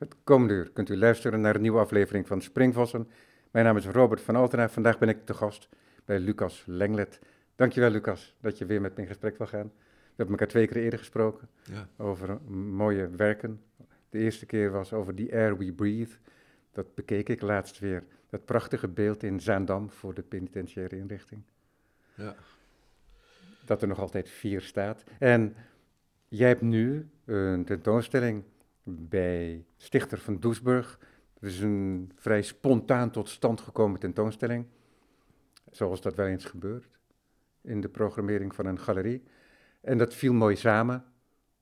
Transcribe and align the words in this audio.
Het 0.00 0.16
komende 0.24 0.54
uur 0.54 0.70
kunt 0.70 0.88
u 0.88 0.96
luisteren 0.96 1.40
naar 1.40 1.54
een 1.54 1.60
nieuwe 1.60 1.78
aflevering 1.78 2.26
van 2.26 2.42
Springvossen. 2.42 3.08
Mijn 3.50 3.64
naam 3.64 3.76
is 3.76 3.86
Robert 3.86 4.20
van 4.20 4.36
Altena. 4.36 4.68
Vandaag 4.68 4.98
ben 4.98 5.08
ik 5.08 5.24
te 5.26 5.34
gast 5.34 5.68
bij 6.04 6.18
Lucas 6.18 6.62
Lenglet. 6.66 7.18
Dankjewel 7.56 7.90
Lucas 7.90 8.36
dat 8.40 8.58
je 8.58 8.66
weer 8.66 8.80
met 8.80 8.94
me 8.96 9.02
in 9.02 9.08
gesprek 9.08 9.38
wil 9.38 9.46
gaan. 9.46 9.72
We 9.76 10.16
hebben 10.16 10.34
elkaar 10.34 10.48
twee 10.48 10.66
keer 10.66 10.82
eerder 10.82 10.98
gesproken 10.98 11.48
Ja. 11.62 11.88
over 11.96 12.40
mooie 12.52 13.08
werken. 13.10 13.60
De 14.10 14.18
eerste 14.18 14.46
keer 14.46 14.70
was 14.70 14.92
over 14.92 15.14
The 15.14 15.28
Air 15.32 15.56
We 15.56 15.72
Breathe. 15.72 16.14
Dat 16.72 16.94
bekeek 16.94 17.28
ik 17.28 17.40
laatst 17.40 17.78
weer. 17.78 18.04
Dat 18.28 18.44
prachtige 18.44 18.88
beeld 18.88 19.22
in 19.22 19.40
Zaandam 19.40 19.90
voor 19.90 20.14
de 20.14 20.22
penitentiaire 20.22 20.96
inrichting. 20.96 21.42
Ja. 22.14 22.34
Dat 23.64 23.82
er 23.82 23.88
nog 23.88 23.98
altijd 23.98 24.28
vier 24.28 24.60
staat. 24.60 25.04
En 25.18 25.54
jij 26.28 26.48
hebt 26.48 26.60
nu 26.60 27.08
een 27.24 27.64
tentoonstelling 27.64 28.42
bij 28.98 29.64
Stichter 29.76 30.18
van 30.18 30.40
Doesburg. 30.40 30.98
Het 31.34 31.50
is 31.50 31.60
een 31.60 32.12
vrij 32.14 32.42
spontaan 32.42 33.10
tot 33.10 33.28
stand 33.28 33.60
gekomen 33.60 34.00
tentoonstelling. 34.00 34.66
Zoals 35.70 36.00
dat 36.00 36.14
wel 36.14 36.26
eens 36.26 36.44
gebeurt 36.44 36.98
in 37.62 37.80
de 37.80 37.88
programmering 37.88 38.54
van 38.54 38.66
een 38.66 38.78
galerie. 38.78 39.22
En 39.80 39.98
dat 39.98 40.14
viel 40.14 40.32
mooi 40.32 40.56
samen, 40.56 41.04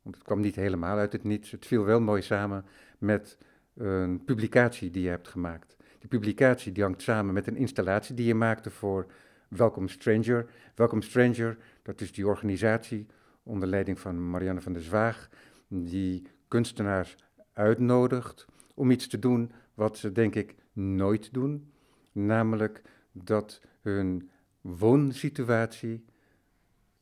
want 0.03 0.15
het 0.15 0.25
kwam 0.25 0.41
niet 0.41 0.57
helemaal 0.57 0.99
uit 0.99 1.13
het 1.13 1.25
niets. 1.25 1.51
Het 1.51 1.67
viel 1.67 1.85
wel 1.85 2.01
mooi 2.01 2.23
samen 2.23 2.65
met 2.99 3.39
een 3.75 4.25
publicatie 4.25 4.91
die 4.91 5.03
je 5.03 5.09
hebt 5.09 5.29
gemaakt. 5.29 5.77
Die 5.99 6.09
publicatie 6.09 6.73
die 6.73 6.83
hangt 6.83 7.03
samen 7.03 7.35
met 7.35 7.47
een 7.47 7.57
installatie 7.57 8.15
die 8.15 8.27
je 8.27 8.35
maakte 8.35 8.71
voor 8.71 9.07
Welcome 9.49 9.89
Stranger. 9.89 10.47
Welcome 10.75 11.03
Stranger, 11.03 11.57
dat 11.83 12.01
is 12.01 12.13
die 12.13 12.27
organisatie 12.27 13.07
onder 13.43 13.69
leiding 13.69 14.01
van 14.01 14.31
Marianne 14.31 14.61
van 14.61 14.73
der 14.73 14.83
Zwaag, 14.83 15.29
die 15.69 16.27
kunstenaars 16.49 17.17
uitnodigt 17.53 18.47
om 18.75 18.91
iets 18.91 19.07
te 19.07 19.19
doen 19.19 19.53
wat 19.75 19.99
ze 19.99 20.13
denk 20.13 20.35
ik 20.35 20.55
nooit 20.73 21.33
doen, 21.33 21.73
namelijk 22.13 22.83
dat 23.13 23.61
hun 23.81 24.31
woonsituatie 24.61 26.05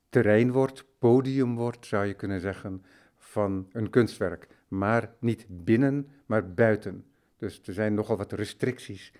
terrein 0.09 0.53
wordt, 0.53 0.85
podium 0.99 1.55
wordt, 1.55 1.87
zou 1.87 2.07
je 2.07 2.15
kunnen 2.15 2.41
zeggen, 2.41 2.85
van 3.17 3.69
een 3.73 3.91
kunstwerk. 3.91 4.49
Maar 4.69 5.15
niet 5.19 5.47
binnen, 5.49 6.09
maar 6.27 6.55
buiten. 6.55 7.05
Dus 7.37 7.61
er 7.65 7.73
zijn 7.73 7.95
nogal 7.95 8.17
wat 8.17 8.33
restricties 8.33 9.13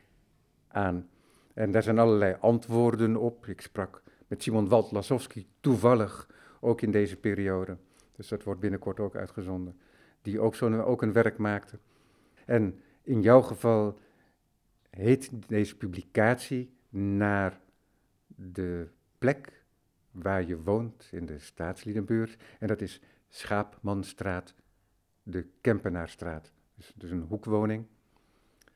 aan. 0.69 1.09
En 1.55 1.71
daar 1.71 1.83
zijn 1.83 1.99
allerlei 1.99 2.37
antwoorden 2.41 3.17
op. 3.17 3.47
Ik 3.47 3.61
sprak 3.61 4.03
met 4.27 4.43
Simon 4.43 4.69
Walt 4.69 4.93
toevallig 5.61 6.29
ook 6.61 6.81
in 6.81 6.91
deze 6.91 7.17
periode. 7.17 7.77
Dus 8.13 8.29
dat 8.29 8.43
wordt 8.43 8.61
binnenkort 8.61 9.01
ook 9.01 9.17
uitgezonden. 9.17 9.81
Die 10.27 10.41
ook, 10.41 10.55
zo'n, 10.55 10.83
ook 10.83 11.03
een 11.03 11.13
werk 11.13 11.39
maakte. 11.39 11.79
En 12.45 12.81
in 13.03 13.23
jouw 13.23 13.43
geval 13.43 13.99
heet 14.91 15.31
deze 15.49 15.77
publicatie 15.77 16.71
naar 16.89 17.61
de 18.27 18.89
plek 19.19 19.65
waar 20.11 20.47
je 20.47 20.63
woont 20.63 21.09
in 21.11 21.27
de 21.27 21.39
Staatsliedenbuurt. 21.39 22.37
En 22.59 22.67
dat 22.67 22.81
is 22.81 23.01
Schaapmanstraat, 23.29 24.55
de 25.23 25.47
Kempenaarstraat. 25.61 26.53
Dus, 26.75 26.93
dus 26.95 27.11
een 27.11 27.27
hoekwoning. 27.29 27.87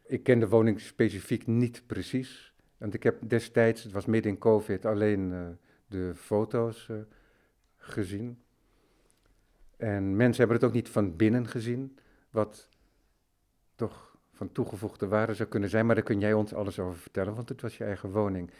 Ik 0.02 0.22
ken 0.22 0.38
de 0.38 0.48
woning 0.48 0.80
specifiek 0.80 1.46
niet 1.46 1.82
precies. 1.86 2.54
Want 2.78 2.94
ik 2.94 3.02
heb 3.02 3.28
destijds, 3.28 3.82
het 3.82 3.92
was 3.92 4.06
midden 4.06 4.32
in 4.32 4.38
COVID, 4.38 4.84
alleen 4.84 5.30
uh, 5.30 5.48
de 5.86 6.12
foto's 6.14 6.88
uh, 6.90 6.96
gezien. 7.76 8.38
En 9.80 10.16
mensen 10.16 10.38
hebben 10.38 10.56
het 10.56 10.66
ook 10.66 10.72
niet 10.72 10.88
van 10.88 11.16
binnen 11.16 11.48
gezien, 11.48 11.98
wat 12.30 12.68
toch 13.74 14.16
van 14.32 14.52
toegevoegde 14.52 15.06
waarde 15.08 15.34
zou 15.34 15.48
kunnen 15.48 15.68
zijn. 15.68 15.86
Maar 15.86 15.94
daar 15.94 16.04
kun 16.04 16.20
jij 16.20 16.32
ons 16.32 16.54
alles 16.54 16.78
over 16.78 16.98
vertellen, 16.98 17.34
want 17.34 17.48
het 17.48 17.60
was 17.60 17.76
je 17.76 17.84
eigen 17.84 18.10
woning. 18.10 18.50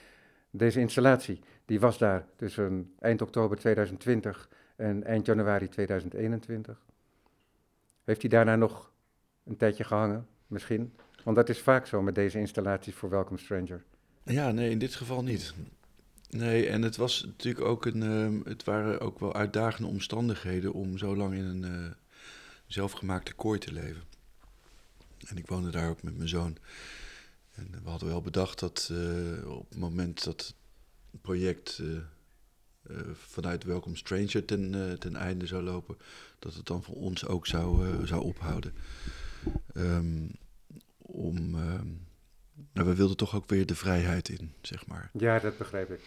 Deze 0.50 0.81
installatie, 0.81 1.41
die 1.64 1.81
was 1.81 1.98
daar 1.98 2.26
tussen 2.36 2.94
eind 2.98 3.22
oktober 3.22 3.56
2020 3.56 4.48
en 4.76 5.04
eind 5.04 5.26
januari 5.26 5.69
2021. 5.69 6.81
Heeft 8.04 8.20
hij 8.20 8.31
daarna 8.31 8.56
nog 8.56 8.92
een 9.44 9.56
tijdje 9.56 9.84
gehangen, 9.84 10.26
misschien? 10.47 10.92
Want 11.25 11.37
dat 11.37 11.48
is 11.48 11.60
vaak 11.60 11.87
zo 11.87 12.02
met 12.02 12.14
deze 12.14 12.38
installaties 12.38 12.94
voor 12.94 13.10
Welcome 13.10 13.38
Stranger. 13.38 13.84
Ja, 14.22 14.50
nee, 14.50 14.70
in 14.70 14.78
dit 14.78 14.94
geval 14.94 15.22
niet. 15.22 15.54
Nee, 16.30 16.68
en 16.68 16.82
het 16.82 16.96
was 16.96 17.24
natuurlijk 17.24 17.66
ook 17.66 17.86
een. 17.86 18.02
Uh, 18.02 18.44
het 18.44 18.64
waren 18.64 19.00
ook 19.00 19.18
wel 19.18 19.34
uitdagende 19.34 19.88
omstandigheden 19.88 20.72
om 20.72 20.98
zo 20.98 21.16
lang 21.16 21.34
in 21.34 21.44
een 21.44 21.62
uh, 21.62 21.91
zelfgemaakte 22.66 23.32
kooi 23.32 23.58
te 23.58 23.72
leven. 23.72 24.02
En 25.26 25.36
ik 25.36 25.46
woonde 25.46 25.70
daar 25.70 25.88
ook 25.88 26.02
met 26.02 26.16
mijn 26.16 26.28
zoon. 26.28 26.56
En 27.54 27.70
we 27.82 27.90
hadden 27.90 28.08
wel 28.08 28.20
bedacht 28.20 28.58
dat 28.58 28.88
uh, 28.92 29.50
op 29.50 29.69
het 29.69 29.78
moment 29.78 30.24
dat 30.24 30.54
het 31.10 31.20
project 31.20 31.82
vanuit 33.12 33.64
Welcome 33.64 33.96
Stranger 33.96 34.44
ten, 34.44 34.96
ten 34.98 35.16
einde 35.16 35.46
zou 35.46 35.62
lopen, 35.62 35.96
dat 36.38 36.54
het 36.54 36.66
dan 36.66 36.82
voor 36.82 36.94
ons 36.94 37.26
ook 37.26 37.46
zou, 37.46 38.06
zou 38.06 38.22
ophouden. 38.22 38.74
Um, 39.74 40.30
om. 40.98 41.56
Nou, 42.72 42.88
we 42.88 42.94
wilden 42.94 43.16
toch 43.16 43.34
ook 43.34 43.48
weer 43.48 43.66
de 43.66 43.75
vrijheid 43.75 44.28
in, 44.28 44.53
zeg 44.60 44.86
maar. 44.86 45.10
Ja, 45.12 45.38
dat 45.38 45.58
begrijp 45.58 45.91
ik. 45.91 46.00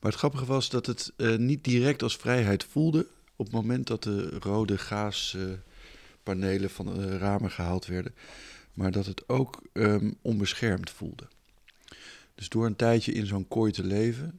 Maar 0.00 0.10
het 0.10 0.20
grappige 0.20 0.44
was 0.44 0.70
dat 0.70 0.86
het 0.86 1.12
uh, 1.16 1.36
niet 1.36 1.64
direct 1.64 2.02
als 2.02 2.16
vrijheid 2.16 2.64
voelde 2.64 3.06
op 3.36 3.44
het 3.44 3.54
moment 3.54 3.86
dat 3.86 4.02
de 4.02 4.38
rode 4.38 4.78
gaaspanelen 4.78 6.70
van 6.70 6.86
de 6.86 7.18
ramen 7.18 7.50
gehaald 7.50 7.86
werden, 7.86 8.14
maar 8.72 8.90
dat 8.90 9.06
het 9.06 9.28
ook 9.28 9.62
um, 9.72 10.16
onbeschermd 10.22 10.90
voelde. 10.90 11.28
Dus 12.34 12.48
door 12.48 12.66
een 12.66 12.76
tijdje 12.76 13.12
in 13.12 13.26
zo'n 13.26 13.48
kooi 13.48 13.72
te 13.72 13.84
leven, 13.84 14.36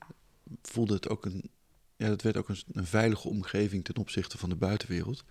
voelde 0.61 0.93
het 0.93 1.09
ook 1.09 1.25
een, 1.25 1.49
ja, 1.95 2.07
dat 2.07 2.21
werd 2.21 2.37
ook 2.37 2.49
een, 2.49 2.61
een 2.71 2.85
veilige 2.85 3.27
omgeving 3.27 3.83
ten 3.83 3.97
opzichte 3.97 4.37
van 4.37 4.49
de 4.49 4.55
buitenwereld. 4.55 5.23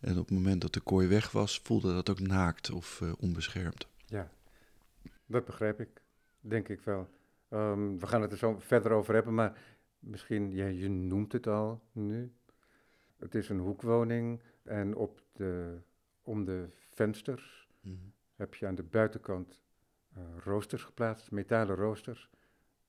En 0.00 0.18
op 0.18 0.28
het 0.28 0.30
moment 0.30 0.60
dat 0.60 0.72
de 0.72 0.80
kooi 0.80 1.08
weg 1.08 1.30
was, 1.30 1.60
voelde 1.62 1.92
dat 1.94 2.10
ook 2.10 2.20
naakt 2.20 2.70
of 2.70 3.00
uh, 3.02 3.12
onbeschermd. 3.18 3.86
Dat 5.32 5.44
begrijp 5.44 5.80
ik, 5.80 6.02
denk 6.40 6.68
ik 6.68 6.80
wel. 6.80 7.08
Um, 7.50 7.98
we 7.98 8.06
gaan 8.06 8.22
het 8.22 8.32
er 8.32 8.38
zo 8.38 8.58
verder 8.58 8.92
over 8.92 9.14
hebben, 9.14 9.34
maar 9.34 9.58
misschien, 9.98 10.50
ja, 10.50 10.66
je 10.66 10.88
noemt 10.88 11.32
het 11.32 11.46
al 11.46 11.82
nu. 11.92 12.32
Het 13.16 13.34
is 13.34 13.48
een 13.48 13.58
hoekwoning 13.58 14.42
en 14.62 14.94
op 14.94 15.22
de, 15.32 15.78
om 16.22 16.44
de 16.44 16.68
vensters 16.70 17.68
mm 17.80 17.94
-hmm. 17.94 18.12
heb 18.36 18.54
je 18.54 18.66
aan 18.66 18.74
de 18.74 18.82
buitenkant 18.82 19.62
uh, 20.16 20.22
roosters 20.44 20.84
geplaatst, 20.84 21.30
metalen 21.30 21.76
roosters. 21.76 22.30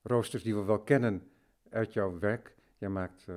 Roosters 0.02 0.42
die 0.42 0.54
we 0.54 0.64
wel 0.64 0.80
kennen 0.80 1.30
uit 1.70 1.92
jouw 1.92 2.18
werk. 2.18 2.54
Jij 2.78 2.88
maakt 2.88 3.26
uh, 3.28 3.36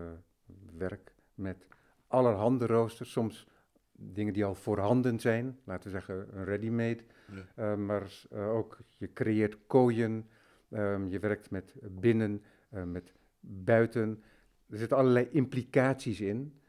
werk 0.78 1.14
met 1.34 1.68
allerhande 2.08 2.66
roosters, 2.66 3.12
soms 3.12 3.48
dingen 3.92 4.34
die 4.34 4.46
al 4.46 4.56
voorhanden 4.56 5.20
zijn, 5.20 5.60
laten 5.64 5.84
we 5.84 5.90
zeggen 5.90 6.38
een 6.38 6.46
ready-made. 6.46 7.04
Uh, 7.30 7.76
maar 7.76 8.12
uh, 8.34 8.50
ook 8.50 8.78
je 8.98 9.14
creëert 9.14 9.58
kooien, 9.68 10.30
um, 10.70 11.10
je 11.10 11.20
werkt 11.20 11.50
met 11.50 11.76
binnen, 11.82 12.44
uh, 12.74 12.84
met 12.84 13.14
buiten. 13.40 14.24
Er 14.70 14.78
zitten 14.78 14.98
allerlei 14.98 15.28
implicaties 15.32 16.22
in. 16.22 16.60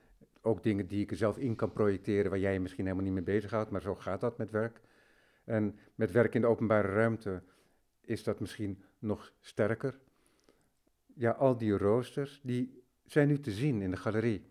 Ook 0.40 0.62
dingen 0.62 0.86
die 0.86 1.02
ik 1.02 1.10
er 1.10 1.16
zelf 1.16 1.38
in 1.38 1.56
kan 1.56 1.72
projecteren, 1.72 2.30
waar 2.30 2.40
jij 2.40 2.52
je 2.52 2.60
misschien 2.60 2.84
helemaal 2.84 3.04
niet 3.04 3.14
mee 3.14 3.34
bezighoudt, 3.34 3.70
maar 3.70 3.82
zo 3.82 3.94
gaat 3.94 4.20
dat 4.20 4.38
met 4.38 4.50
werk. 4.50 4.80
En 5.44 5.78
met 5.94 6.10
werk 6.10 6.34
in 6.34 6.40
de 6.40 6.46
openbare 6.46 6.88
ruimte 6.88 7.42
is 8.00 8.22
dat 8.22 8.40
misschien 8.40 8.82
nog 8.98 9.32
sterker. 9.40 9.98
Ja, 11.14 11.30
al 11.30 11.56
die 11.56 11.76
roosters, 11.76 12.40
die 12.42 12.82
zijn 13.06 13.28
nu 13.28 13.40
te 13.40 13.50
zien 13.50 13.82
in 13.82 13.90
de 13.90 13.96
galerie 13.96 14.48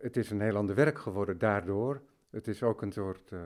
het 0.00 0.16
is 0.16 0.30
een 0.30 0.40
heel 0.40 0.56
ander 0.56 0.74
werk 0.74 0.98
geworden 0.98 1.38
daardoor. 1.38 2.02
Het 2.30 2.48
is 2.48 2.62
ook 2.62 2.82
een 2.82 2.92
soort 2.92 3.30
uh, 3.30 3.40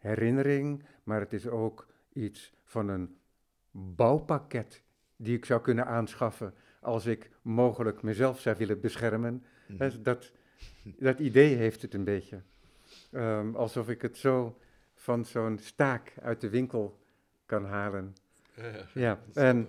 herinnering, 0.00 0.84
maar 1.02 1.20
het 1.20 1.32
is 1.32 1.46
ook 1.46 1.86
iets 2.12 2.52
van 2.64 2.88
een 2.88 3.16
bouwpakket 3.70 4.82
die 5.16 5.36
ik 5.36 5.44
zou 5.44 5.60
kunnen 5.60 5.86
aanschaffen 5.86 6.54
als 6.80 7.06
ik 7.06 7.30
mogelijk 7.42 8.02
mezelf 8.02 8.40
zou 8.40 8.56
willen 8.56 8.80
beschermen. 8.80 9.44
Mm. 9.66 10.02
Dat, 10.02 10.32
dat, 10.98 11.18
idee 11.18 11.56
heeft 11.56 11.82
het 11.82 11.94
een 11.94 12.04
beetje. 12.04 12.42
Um, 13.12 13.54
alsof 13.56 13.88
ik 13.88 14.02
het 14.02 14.16
zo 14.16 14.58
van 14.94 15.24
zo'n 15.24 15.58
staak 15.58 16.12
uit 16.22 16.40
de 16.40 16.48
winkel 16.48 17.00
kan 17.46 17.64
halen. 17.64 18.14
Ja, 18.54 18.86
ja. 18.94 19.20
en 19.34 19.68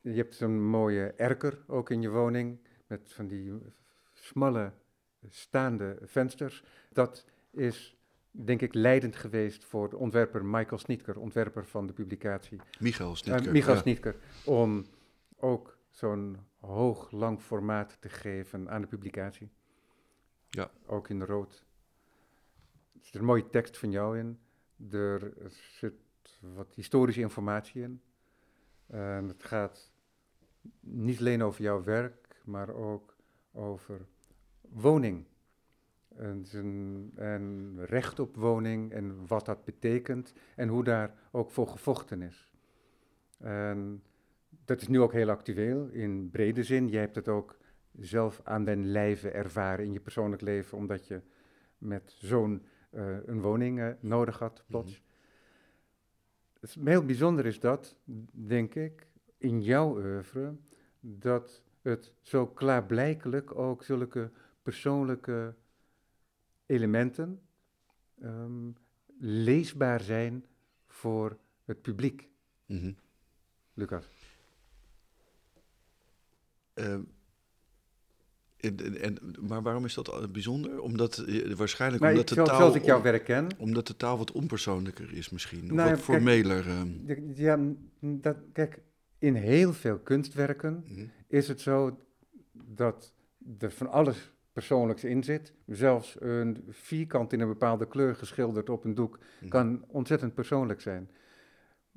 je 0.00 0.14
hebt 0.14 0.34
zo'n 0.34 0.62
mooie 0.62 1.12
erker 1.16 1.58
ook 1.66 1.90
in 1.90 2.02
je 2.02 2.10
woning 2.10 2.58
met 2.86 3.12
van 3.12 3.26
die 3.26 3.52
smalle 4.12 4.72
staande 5.28 5.98
vensters. 6.02 6.64
Dat 6.92 7.24
is 7.50 7.95
denk 8.44 8.62
ik 8.62 8.74
leidend 8.74 9.16
geweest 9.16 9.64
voor 9.64 9.90
de 9.90 9.96
ontwerper 9.96 10.44
Michael 10.44 10.78
Snietker, 10.78 11.18
ontwerper 11.18 11.66
van 11.66 11.86
de 11.86 11.92
publicatie. 11.92 12.60
Michael 12.78 13.16
Snietker. 13.16 13.46
Uh, 13.46 13.52
Michael 13.52 14.14
ja. 14.14 14.52
Om 14.52 14.86
ook 15.36 15.78
zo'n 15.90 16.36
hoog, 16.60 17.10
lang 17.10 17.40
formaat 17.40 17.96
te 18.00 18.08
geven 18.08 18.70
aan 18.70 18.80
de 18.80 18.86
publicatie. 18.86 19.50
Ja. 20.48 20.70
Ook 20.86 21.08
in 21.08 21.22
rood. 21.22 21.64
er 22.92 23.00
zit 23.02 23.14
een 23.14 23.24
mooie 23.24 23.50
tekst 23.50 23.78
van 23.78 23.90
jou 23.90 24.18
in. 24.18 24.38
Er 24.90 25.32
zit 25.78 25.94
wat 26.40 26.74
historische 26.74 27.20
informatie 27.20 27.82
in. 27.82 28.00
En 28.86 29.28
het 29.28 29.44
gaat 29.44 29.92
niet 30.80 31.18
alleen 31.18 31.42
over 31.42 31.62
jouw 31.62 31.82
werk, 31.82 32.40
maar 32.44 32.68
ook 32.68 33.16
over 33.52 34.06
woning. 34.60 35.26
En, 36.18 37.78
recht 37.84 38.18
op 38.18 38.36
woning 38.36 38.92
en 38.92 39.26
wat 39.26 39.46
dat 39.46 39.64
betekent 39.64 40.32
en 40.56 40.68
hoe 40.68 40.84
daar 40.84 41.14
ook 41.30 41.50
voor 41.50 41.68
gevochten 41.68 42.22
is. 42.22 42.50
En 43.38 44.02
dat 44.64 44.80
is 44.80 44.88
nu 44.88 45.00
ook 45.00 45.12
heel 45.12 45.30
actueel 45.30 45.88
in 45.88 46.30
brede 46.30 46.62
zin. 46.62 46.88
Jij 46.88 47.00
hebt 47.00 47.14
het 47.14 47.28
ook 47.28 47.56
zelf 47.98 48.40
aan 48.44 48.64
den 48.64 48.86
lijve 48.86 49.30
ervaren 49.30 49.84
in 49.84 49.92
je 49.92 50.00
persoonlijk 50.00 50.42
leven, 50.42 50.78
omdat 50.78 51.06
je 51.06 51.20
met 51.78 52.14
zo'n 52.18 52.62
uh, 52.90 53.16
een 53.26 53.40
woning 53.40 53.78
uh, 53.78 53.88
nodig 54.00 54.38
had, 54.38 54.64
plots. 54.66 55.00
Mm 55.00 55.04
Heel 56.84 57.04
bijzonder 57.04 57.46
is 57.46 57.60
dat, 57.60 57.96
denk 58.30 58.74
ik, 58.74 59.06
in 59.38 59.62
jouw 59.62 59.96
oeuvre, 59.96 60.54
dat 61.00 61.62
het 61.82 62.14
zo 62.20 62.46
klaarblijkelijk 62.46 63.58
ook 63.58 63.84
zulke 63.84 64.30
persoonlijke 64.62 65.54
elementen 66.66 67.40
um, 68.22 68.76
leesbaar 69.18 70.00
zijn 70.00 70.44
voor 70.86 71.38
het 71.64 71.82
publiek. 71.82 72.28
Mm 72.66 72.78
-hmm. 72.78 72.96
Lucas. 73.74 74.08
Uh, 76.74 76.98
en, 78.56 79.00
en, 79.00 79.18
maar 79.40 79.62
waarom 79.62 79.84
is 79.84 79.94
dat 79.94 80.32
bijzonder? 80.32 80.80
Omdat 80.80 81.24
uh, 81.26 81.54
waarschijnlijk 81.54 82.02
nou, 82.02 82.14
omdat 82.14 82.28
de 82.28 82.34
taal. 82.34 82.56
Zoals 82.56 82.74
ik 82.74 82.84
jou 82.84 83.02
werk 83.02 83.24
ken. 83.24 83.48
Omdat 83.58 83.86
de 83.86 83.96
taal 83.96 84.18
wat 84.18 84.32
onpersoonlijker 84.32 85.12
is, 85.12 85.30
misschien. 85.30 85.74
Nou, 85.74 85.90
wat 85.90 86.00
formeler. 86.00 86.66
Uh. 86.66 87.36
Ja, 87.36 87.58
dat, 88.00 88.36
kijk, 88.52 88.80
in 89.18 89.34
heel 89.34 89.72
veel 89.72 89.98
kunstwerken 89.98 90.84
mm 90.86 90.96
-hmm. 90.96 91.10
is 91.26 91.48
het 91.48 91.60
zo 91.60 92.00
dat 92.52 93.12
er 93.58 93.72
van 93.72 93.90
alles 93.90 94.30
persoonlijks 94.56 95.04
in 95.04 95.24
zit. 95.24 95.52
Zelfs 95.66 96.16
een 96.20 96.64
vierkant 96.68 97.32
in 97.32 97.40
een 97.40 97.48
bepaalde 97.48 97.88
kleur 97.88 98.14
geschilderd 98.14 98.70
op 98.70 98.84
een 98.84 98.94
doek 98.94 99.18
mm. 99.40 99.48
kan 99.48 99.84
ontzettend 99.86 100.34
persoonlijk 100.34 100.80
zijn. 100.80 101.10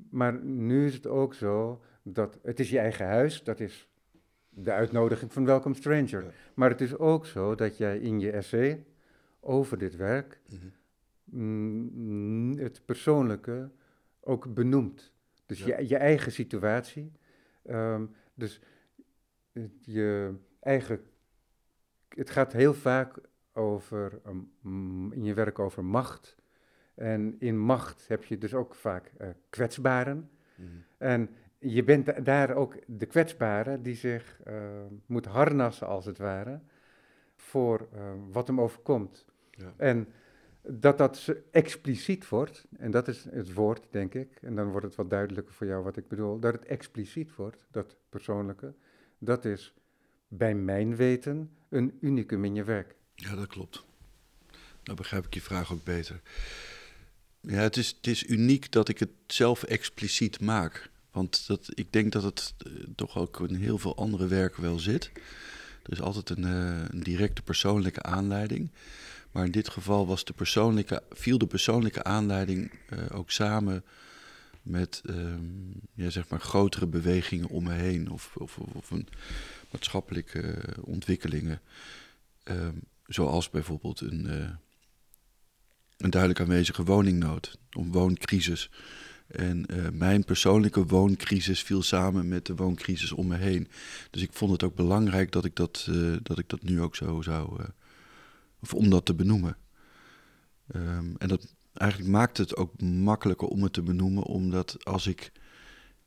Maar 0.10 0.44
nu 0.44 0.86
is 0.86 0.94
het 0.94 1.08
ook 1.08 1.34
zo 1.34 1.82
dat 2.04 2.40
het 2.42 2.60
is 2.60 2.70
je 2.70 2.80
eigen 2.80 3.06
huis, 3.06 3.44
dat 3.44 3.60
is 3.60 3.90
de 4.50 4.72
uitnodiging 4.72 5.34
van 5.34 5.46
Welcome 5.46 5.76
Stranger. 5.76 6.34
Maar 6.54 6.70
het 6.70 6.82
is 6.82 6.98
ook 6.98 7.26
zo 7.26 7.56
dat 7.56 7.78
jij 7.78 8.00
in 8.00 8.20
je 8.20 8.32
essay 8.32 8.86
over 9.40 9.78
dit 9.78 9.96
werk 9.96 10.40
mm, 11.24 12.58
het 12.58 12.82
persoonlijke 12.86 13.70
ook 14.20 14.54
benoemt. 14.54 15.12
Dus 15.46 15.64
je, 15.64 15.88
je 15.88 15.98
eigen 15.98 16.32
situatie. 16.32 17.12
Um, 17.70 18.16
dus 18.34 18.62
je 19.82 20.34
eigen 20.60 21.02
het 22.16 22.30
gaat 22.30 22.54
heel 22.54 22.74
vaak 22.74 23.20
over, 23.54 24.22
um, 24.28 25.14
in 25.14 25.24
je 25.24 25.34
werk 25.34 25.60
over 25.60 25.86
macht. 25.86 26.38
En 26.96 27.36
in 27.40 27.60
macht 27.60 28.08
heb 28.08 28.24
je 28.24 28.38
dus 28.38 28.54
ook 28.54 28.76
vaak 28.76 29.12
uh, 29.22 29.28
kwetsbaren. 29.50 30.30
Mm. 30.56 30.84
En 30.98 31.30
je 31.58 31.84
bent 31.84 32.26
daar 32.26 32.56
ook 32.56 32.76
de 32.88 33.06
kwetsbare 33.06 33.82
die 33.82 33.96
zich 33.96 34.40
uh, 34.48 34.54
moet 35.06 35.26
harnassen, 35.26 35.88
als 35.88 36.06
het 36.06 36.18
ware, 36.18 36.60
voor 37.36 37.88
uh, 37.94 38.12
wat 38.32 38.48
hem 38.48 38.62
overkomt. 38.62 39.26
Ja. 39.52 39.74
En 39.78 40.08
dat 40.62 40.98
dat 40.98 41.36
expliciet 41.52 42.30
wordt, 42.30 42.68
en 42.78 42.92
dat 42.92 43.08
is 43.08 43.28
het 43.32 43.54
woord, 43.54 43.88
denk 43.90 44.14
ik, 44.14 44.38
en 44.42 44.56
dan 44.56 44.70
wordt 44.70 44.86
het 44.86 44.96
wat 44.96 45.10
duidelijker 45.10 45.54
voor 45.54 45.68
jou 45.68 45.84
wat 45.84 45.98
ik 45.98 46.08
bedoel, 46.08 46.40
dat 46.40 46.54
het 46.54 46.66
expliciet 46.66 47.36
wordt, 47.36 47.68
dat 47.72 47.98
persoonlijke, 48.10 48.74
dat 49.18 49.46
is 49.46 49.74
bij 50.28 50.56
mijn 50.56 50.96
weten 50.96 51.52
een 51.70 51.98
unicum 52.02 52.46
in 52.46 52.56
je 52.56 52.64
werk. 52.64 52.96
Ja, 53.16 53.36
dat 53.36 53.48
klopt. 53.48 53.84
Nou 54.84 54.98
begrijp 54.98 55.26
ik 55.26 55.34
je 55.34 55.42
vraag 55.42 55.72
ook 55.74 55.84
beter. 55.84 56.22
Ja, 57.42 57.60
het 57.60 57.78
is, 57.78 57.88
het 57.88 58.08
is 58.08 58.28
uniek 58.28 58.72
dat 58.72 58.90
ik 58.90 59.00
het 59.00 59.10
zelf 59.28 59.64
expliciet 59.64 60.40
maak. 60.40 60.90
Want 61.12 61.48
dat, 61.48 61.70
ik 61.74 61.94
denk 61.94 62.12
dat 62.12 62.24
het 62.24 62.54
uh, 62.68 62.84
toch 62.96 63.18
ook 63.18 63.40
in 63.40 63.56
heel 63.56 63.78
veel 63.78 63.96
andere 63.96 64.28
werken 64.28 64.62
wel 64.62 64.80
zit. 64.80 65.12
Er 65.84 65.92
is 65.92 66.02
altijd 66.02 66.30
een, 66.30 66.44
uh, 66.44 66.84
een, 66.90 67.04
directe 67.04 67.42
persoonlijke 67.42 68.02
aanleiding. 68.02 68.72
Maar 69.32 69.46
in 69.46 69.52
dit 69.52 69.70
geval 69.70 70.08
was 70.08 70.24
de 70.24 70.34
persoonlijke, 70.34 71.04
viel 71.12 71.38
de 71.38 71.48
persoonlijke 71.48 72.04
aanleiding 72.04 72.72
uh, 72.94 73.00
ook 73.12 73.32
samen 73.32 73.84
met 74.70 75.02
ehm, 75.06 75.72
ja, 75.94 76.10
zeg 76.10 76.30
maar 76.30 76.40
grotere 76.40 76.88
bewegingen 76.88 77.50
om 77.50 77.64
me 77.64 77.74
heen. 77.74 78.10
Of, 78.12 78.36
of, 78.36 78.58
of 78.58 78.92
een 78.92 79.08
maatschappelijke 79.72 80.64
ontwikkelingen. 80.82 81.62
Ehm, 82.44 82.76
zoals 83.08 83.50
bijvoorbeeld 83.50 84.02
een, 84.02 84.26
uh, 84.26 84.50
een 85.98 86.10
duidelijk 86.10 86.42
aanwezige 86.42 86.84
woningnood, 86.84 87.60
een 87.70 87.92
wooncrisis. 87.92 88.70
En 89.28 89.66
uh, 89.72 89.90
mijn 89.90 90.24
persoonlijke 90.24 90.86
wooncrisis 90.86 91.62
viel 91.62 91.84
samen 91.84 92.28
met 92.28 92.46
de 92.46 92.56
wooncrisis 92.56 93.12
om 93.12 93.28
me 93.28 93.38
heen. 93.38 93.68
Dus 94.10 94.22
ik 94.22 94.34
vond 94.34 94.52
het 94.52 94.64
ook 94.64 94.76
belangrijk 94.76 95.32
dat 95.32 95.46
ik 95.46 95.56
dat, 95.56 95.88
uh, 95.90 96.18
dat, 96.24 96.40
ik 96.40 96.50
dat 96.50 96.64
nu 96.64 96.82
ook 96.82 96.96
zo 96.96 97.22
zou. 97.22 97.64
of 98.60 98.74
om 98.74 98.90
dat 98.90 99.06
te 99.06 99.14
benoemen. 99.14 99.58
Um, 100.76 101.16
en 101.18 101.28
dat 101.28 101.56
eigenlijk 101.80 102.12
maakt 102.12 102.38
het 102.38 102.56
ook 102.56 102.82
makkelijker 102.82 103.48
om 103.48 103.64
het 103.64 103.74
te 103.74 103.82
benoemen, 103.82 104.24
omdat 104.24 104.86
als 104.86 105.08
ik 105.08 105.32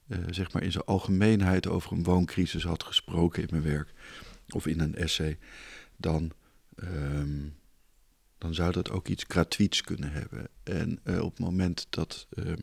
uh, 0.07 0.19
zeg 0.31 0.53
maar 0.53 0.63
in 0.63 0.73
zijn 0.73 0.85
algemeenheid 0.85 1.67
over 1.67 1.93
een 1.93 2.03
wooncrisis 2.03 2.65
had 2.65 2.83
gesproken 2.83 3.43
in 3.43 3.49
mijn 3.51 3.63
werk 3.63 3.93
of 4.49 4.67
in 4.67 4.81
een 4.81 4.95
essay, 4.95 5.39
dan, 5.97 6.33
um, 6.77 7.57
dan 8.39 8.55
zou 8.55 8.73
dat 8.73 8.91
ook 8.91 9.09
iets 9.09 9.25
gratuits 9.29 9.81
kunnen 9.81 10.13
hebben. 10.13 10.49
En 10.63 11.01
uh, 11.05 11.23
op 11.23 11.31
het 11.31 11.39
moment 11.39 11.87
dat 11.91 12.27
um, 12.37 12.63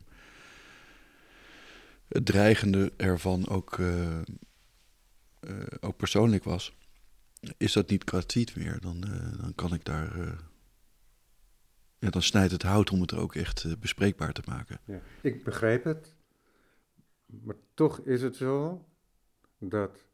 het 2.08 2.26
dreigende 2.26 2.92
ervan 2.96 3.48
ook, 3.48 3.78
uh, 3.78 4.20
ook 5.80 5.96
persoonlijk 5.96 6.44
was, 6.44 6.74
is 7.56 7.72
dat 7.72 7.90
niet 7.90 8.02
gratuit 8.04 8.56
meer. 8.56 8.80
Dan, 8.80 9.00
dan 9.40 9.52
kan 9.54 9.74
ik 9.74 9.84
daar. 9.84 10.38
Ja, 12.00 12.10
dan 12.10 12.22
snijdt 12.22 12.52
het 12.52 12.62
hout 12.62 12.90
om 12.90 13.00
het 13.00 13.14
ook 13.14 13.34
echt 13.34 13.80
bespreekbaar 13.80 14.32
te 14.32 14.42
maken. 14.46 14.80
Ja, 14.84 15.00
ik 15.20 15.44
begrijp 15.44 15.84
het. 15.84 16.14
Maar 17.26 17.56
toch 17.74 18.00
is 18.00 18.22
het 18.22 18.36
zo 18.36 18.84
dat 19.58 20.08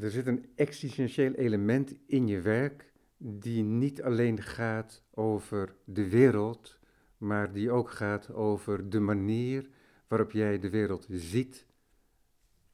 er 0.00 0.10
zit 0.10 0.26
een 0.26 0.46
existentieel 0.54 1.32
element 1.32 1.94
in 2.06 2.26
je 2.26 2.40
werk 2.40 2.92
die 3.16 3.62
niet 3.62 4.02
alleen 4.02 4.42
gaat 4.42 5.02
over 5.10 5.74
de 5.84 6.08
wereld, 6.08 6.78
maar 7.18 7.52
die 7.52 7.70
ook 7.70 7.90
gaat 7.90 8.32
over 8.32 8.90
de 8.90 9.00
manier 9.00 9.68
waarop 10.08 10.30
jij 10.30 10.58
de 10.58 10.70
wereld 10.70 11.06
ziet, 11.10 11.66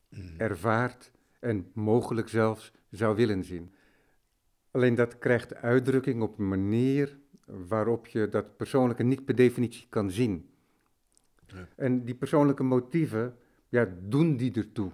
mm. 0.08 0.34
ervaart 0.36 1.10
en 1.40 1.70
mogelijk 1.72 2.28
zelfs 2.28 2.72
zou 2.90 3.16
willen 3.16 3.44
zien. 3.44 3.74
Alleen 4.72 4.94
dat 4.94 5.18
krijgt 5.18 5.54
uitdrukking 5.54 6.22
op 6.22 6.38
een 6.38 6.48
manier 6.48 7.18
waarop 7.44 8.06
je 8.06 8.28
dat 8.28 8.56
persoonlijke 8.56 9.02
niet 9.02 9.24
per 9.24 9.34
definitie 9.34 9.86
kan 9.88 10.10
zien. 10.10 10.50
En 11.76 12.04
die 12.04 12.14
persoonlijke 12.14 12.62
motieven, 12.62 13.36
ja, 13.68 13.88
doen 14.00 14.36
die 14.36 14.52
ertoe? 14.52 14.92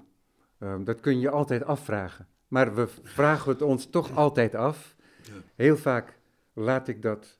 Um, 0.58 0.84
dat 0.84 1.00
kun 1.00 1.20
je 1.20 1.30
altijd 1.30 1.64
afvragen. 1.64 2.28
Maar 2.48 2.74
we 2.74 2.88
vragen 3.02 3.52
het 3.52 3.62
ons 3.62 3.90
toch 3.90 4.16
altijd 4.16 4.54
af. 4.54 4.96
Ja. 5.22 5.32
Heel 5.54 5.76
vaak 5.76 6.18
laat 6.52 6.88
ik 6.88 7.02
dat 7.02 7.38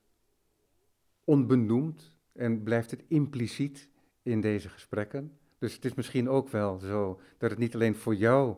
onbenoemd 1.25 2.17
en 2.33 2.63
blijft 2.63 2.91
het 2.91 3.05
impliciet 3.09 3.89
in 4.23 4.41
deze 4.41 4.69
gesprekken. 4.69 5.39
Dus 5.59 5.75
het 5.75 5.85
is 5.85 5.95
misschien 5.95 6.29
ook 6.29 6.49
wel 6.49 6.79
zo 6.79 7.21
dat 7.39 7.51
het 7.51 7.59
niet 7.59 7.75
alleen 7.75 7.97
voor 7.97 8.15
jou 8.15 8.57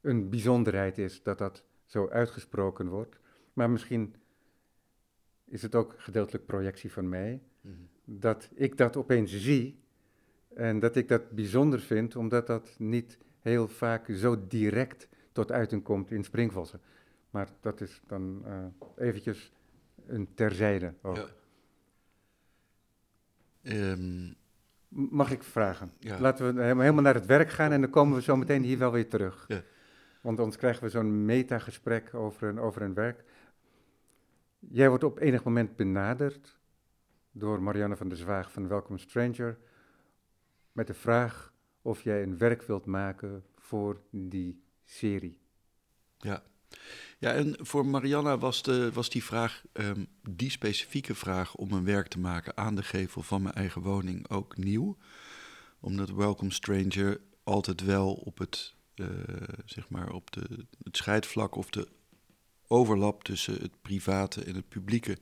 een 0.00 0.30
bijzonderheid 0.30 0.98
is 0.98 1.22
dat 1.22 1.38
dat 1.38 1.64
zo 1.86 2.08
uitgesproken 2.08 2.88
wordt, 2.88 3.18
maar 3.52 3.70
misschien 3.70 4.14
is 5.44 5.62
het 5.62 5.74
ook 5.74 5.94
gedeeltelijk 5.96 6.46
projectie 6.46 6.92
van 6.92 7.08
mij, 7.08 7.42
mm 7.60 7.72
-hmm. 7.72 8.18
dat 8.20 8.50
ik 8.54 8.76
dat 8.76 8.96
opeens 8.96 9.36
zie 9.36 9.80
en 10.54 10.78
dat 10.78 10.96
ik 10.96 11.08
dat 11.08 11.30
bijzonder 11.30 11.80
vind, 11.80 12.16
omdat 12.16 12.46
dat 12.46 12.74
niet 12.78 13.18
heel 13.40 13.68
vaak 13.68 14.06
zo 14.10 14.46
direct 14.46 15.08
tot 15.32 15.52
uiting 15.52 15.82
komt 15.82 16.10
in 16.10 16.24
springvossen. 16.24 16.80
Maar 17.30 17.48
dat 17.60 17.80
is 17.80 18.00
dan 18.06 18.42
uh, 18.46 18.66
eventjes 18.96 19.52
een 20.06 20.34
terzijde 20.34 20.94
ook. 21.02 21.30
Ja. 23.60 23.90
Um, 23.90 24.36
Mag 24.88 25.30
ik 25.30 25.42
vragen? 25.42 25.92
Ja. 25.98 26.20
Laten 26.20 26.54
we 26.54 26.62
helemaal 26.62 27.02
naar 27.02 27.14
het 27.14 27.26
werk 27.26 27.50
gaan 27.50 27.72
en 27.72 27.80
dan 27.80 27.90
komen 27.90 28.16
we 28.16 28.22
zo 28.22 28.36
meteen 28.36 28.62
hier 28.62 28.78
wel 28.78 28.92
weer 28.92 29.08
terug. 29.08 29.44
Ja. 29.48 29.62
Want 30.26 30.38
anders 30.38 30.56
krijgen 30.56 30.82
we 30.82 30.88
zo'n 30.88 31.24
metagesprek 31.24 32.14
over 32.14 32.48
een, 32.48 32.58
over 32.58 32.82
een 32.82 32.94
werk. 32.94 33.24
Jij 34.58 34.88
wordt 34.88 35.04
op 35.04 35.18
enig 35.18 35.44
moment 35.44 35.76
benaderd 35.76 36.58
door 37.32 37.62
Marianne 37.62 37.96
van 37.96 38.08
der 38.08 38.18
Zwaag 38.18 38.52
van 38.52 38.68
Welcome 38.68 38.98
Stranger 38.98 39.58
met 40.72 40.86
de 40.86 40.94
vraag 40.94 41.52
of 41.82 42.02
jij 42.02 42.22
een 42.22 42.38
werk 42.38 42.62
wilt 42.62 42.86
maken 42.86 43.44
voor 43.56 44.00
die 44.10 44.62
serie. 44.84 45.38
Ja. 46.16 46.42
Ja, 47.18 47.32
en 47.32 47.56
voor 47.58 47.86
Marianne 47.86 48.38
was, 48.38 48.62
de, 48.62 48.92
was 48.92 49.10
die 49.10 49.24
vraag, 49.24 49.64
ehm, 49.72 50.04
die 50.30 50.50
specifieke 50.50 51.14
vraag 51.14 51.54
om 51.54 51.72
een 51.72 51.84
werk 51.84 52.08
te 52.08 52.18
maken 52.18 52.56
aan 52.56 52.74
de 52.74 52.82
gevel 52.82 53.22
van 53.22 53.42
mijn 53.42 53.54
eigen 53.54 53.82
woning 53.82 54.28
ook 54.28 54.56
nieuw. 54.56 54.96
Omdat 55.80 56.10
Welcome 56.10 56.52
Stranger 56.52 57.20
altijd 57.44 57.80
wel 57.80 58.14
op 58.14 58.38
het, 58.38 58.75
uh, 58.96 59.08
zeg 59.64 59.88
maar, 59.88 60.12
op 60.12 60.32
de, 60.32 60.66
het 60.82 60.96
scheidvlak 60.96 61.54
of 61.54 61.70
de 61.70 61.88
overlap 62.66 63.24
tussen 63.24 63.54
het 63.54 63.82
private 63.82 64.44
en 64.44 64.54
het 64.54 64.68
publieke 64.68 65.18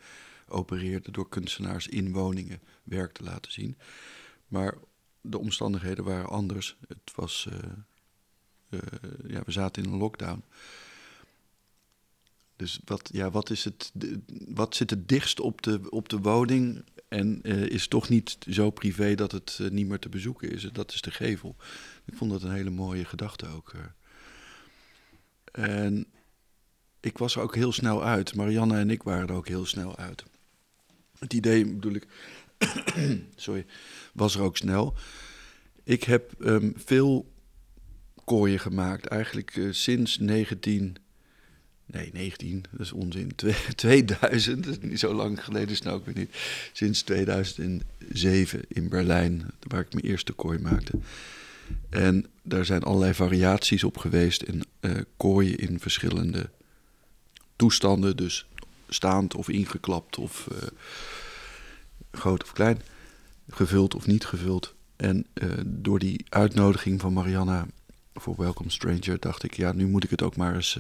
opereerde 0.49 1.11
door 1.11 1.28
kunstenaars 1.28 1.88
in 1.88 2.12
woningen 2.12 2.61
werk 2.83 3.12
te 3.12 3.23
laten 3.23 3.52
zien. 3.52 3.78
Maar 4.49 4.75
de 5.21 5.38
omstandigheden 5.38 6.04
waren 6.04 6.28
anders. 6.28 6.76
Het 6.88 7.12
was, 7.14 7.47
uh, 7.52 7.59
uh, 8.71 8.81
ja, 9.26 9.43
we 9.45 9.52
zaten 9.52 9.83
in 9.83 9.93
een 9.93 9.99
lockdown. 9.99 10.45
Dus 12.57 12.81
wat, 12.85 13.11
ja, 13.12 13.31
wat, 13.31 13.50
is 13.50 13.64
het, 13.64 13.93
wat 14.49 14.76
zit 14.76 14.90
het 14.90 15.09
dichtst 15.09 15.40
op 15.40 15.62
de, 15.62 15.90
op 15.90 16.09
de 16.09 16.19
woning 16.19 16.85
en 17.14 17.40
uh, 17.42 17.66
is 17.66 17.88
toch 17.88 18.09
niet 18.09 18.38
zo 18.49 18.71
privé 18.71 19.14
dat 19.14 19.33
het 19.33 19.59
uh, 19.61 19.71
niet 19.71 19.87
meer 19.87 19.99
te 19.99 20.09
bezoeken 20.09 20.50
is? 20.50 20.62
Dat 20.73 20.92
is 20.92 21.00
de 21.00 21.11
gevel. 21.11 21.56
Ik 22.04 22.14
vond 22.14 22.30
dat 22.30 22.42
een 22.42 22.52
hele 22.52 22.71
mooie 22.71 23.04
gedachte 23.04 23.47
ook. 23.47 23.73
Uh. 23.75 23.80
En 25.52 26.06
ik 27.00 27.18
was 27.18 27.37
er 27.37 27.42
ook 27.42 27.54
heel 27.54 27.73
snel 27.73 28.04
uit. 28.04 28.35
Marianne 28.35 28.78
en 28.78 28.90
ik 28.90 29.02
waren 29.02 29.28
er 29.28 29.35
ook 29.35 29.49
heel 29.49 29.66
snel 29.66 29.97
uit. 29.97 30.25
Het 31.18 31.33
idee, 31.33 31.66
bedoel 31.66 31.94
ik, 31.94 32.06
sorry, 33.37 33.66
was 34.12 34.35
er 34.35 34.42
ook 34.42 34.56
snel. 34.56 34.94
Ik 35.83 36.04
heb 36.04 36.33
um, 36.38 36.73
veel 36.76 37.33
kooien 38.25 38.61
gemaakt, 38.61 39.06
eigenlijk 39.06 39.68
sinds 39.71 40.18
19 40.18 40.97
Nee, 41.86 42.10
19, 42.12 42.64
dat 42.70 42.80
is 42.80 42.92
onzin. 42.92 43.32
2000, 43.74 44.64
dat 44.64 44.72
is 44.72 44.88
niet 44.88 44.98
zo 44.98 45.14
lang 45.14 45.44
geleden, 45.44 45.76
nou 45.82 45.96
ook 45.96 46.04
weer 46.04 46.16
niet. 46.16 46.36
Sinds 46.72 47.02
2007 47.02 48.60
in 48.68 48.88
Berlijn, 48.88 49.50
waar 49.60 49.80
ik 49.80 49.92
mijn 49.92 50.04
eerste 50.04 50.32
kooi 50.32 50.58
maakte. 50.58 50.98
En 51.90 52.26
daar 52.42 52.64
zijn 52.64 52.82
allerlei 52.82 53.14
variaties 53.14 53.84
op 53.84 53.96
geweest. 53.96 54.42
En 54.42 54.62
uh, 54.80 54.92
kooien 55.16 55.58
in 55.58 55.80
verschillende 55.80 56.50
toestanden. 57.56 58.16
Dus 58.16 58.46
staand 58.88 59.34
of 59.34 59.48
ingeklapt 59.48 60.18
of 60.18 60.48
uh, 60.52 60.58
groot 62.12 62.42
of 62.42 62.52
klein. 62.52 62.82
Gevuld 63.50 63.94
of 63.94 64.06
niet 64.06 64.24
gevuld. 64.24 64.74
En 64.96 65.26
uh, 65.34 65.50
door 65.66 65.98
die 65.98 66.24
uitnodiging 66.28 67.00
van 67.00 67.12
Marianna 67.12 67.66
voor 68.14 68.34
Welcome 68.36 68.70
Stranger 68.70 69.20
dacht 69.20 69.42
ik... 69.42 69.54
ja, 69.54 69.72
nu 69.72 69.86
moet 69.86 70.04
ik 70.04 70.10
het 70.10 70.22
ook 70.22 70.36
maar 70.36 70.54
eens 70.54 70.78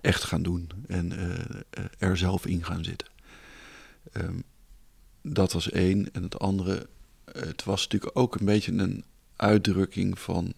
echt 0.00 0.24
gaan 0.24 0.42
doen 0.42 0.70
en 0.86 1.12
uh, 1.12 1.84
er 1.98 2.16
zelf 2.16 2.46
in 2.46 2.64
gaan 2.64 2.84
zitten. 2.84 3.08
Um, 4.12 4.42
dat 5.22 5.52
was 5.52 5.70
één. 5.70 6.12
En 6.12 6.22
het 6.22 6.38
andere, 6.38 6.86
het 7.32 7.64
was 7.64 7.82
natuurlijk 7.82 8.18
ook 8.18 8.34
een 8.34 8.46
beetje 8.46 8.72
een 8.72 9.04
uitdrukking 9.36 10.18
van, 10.18 10.52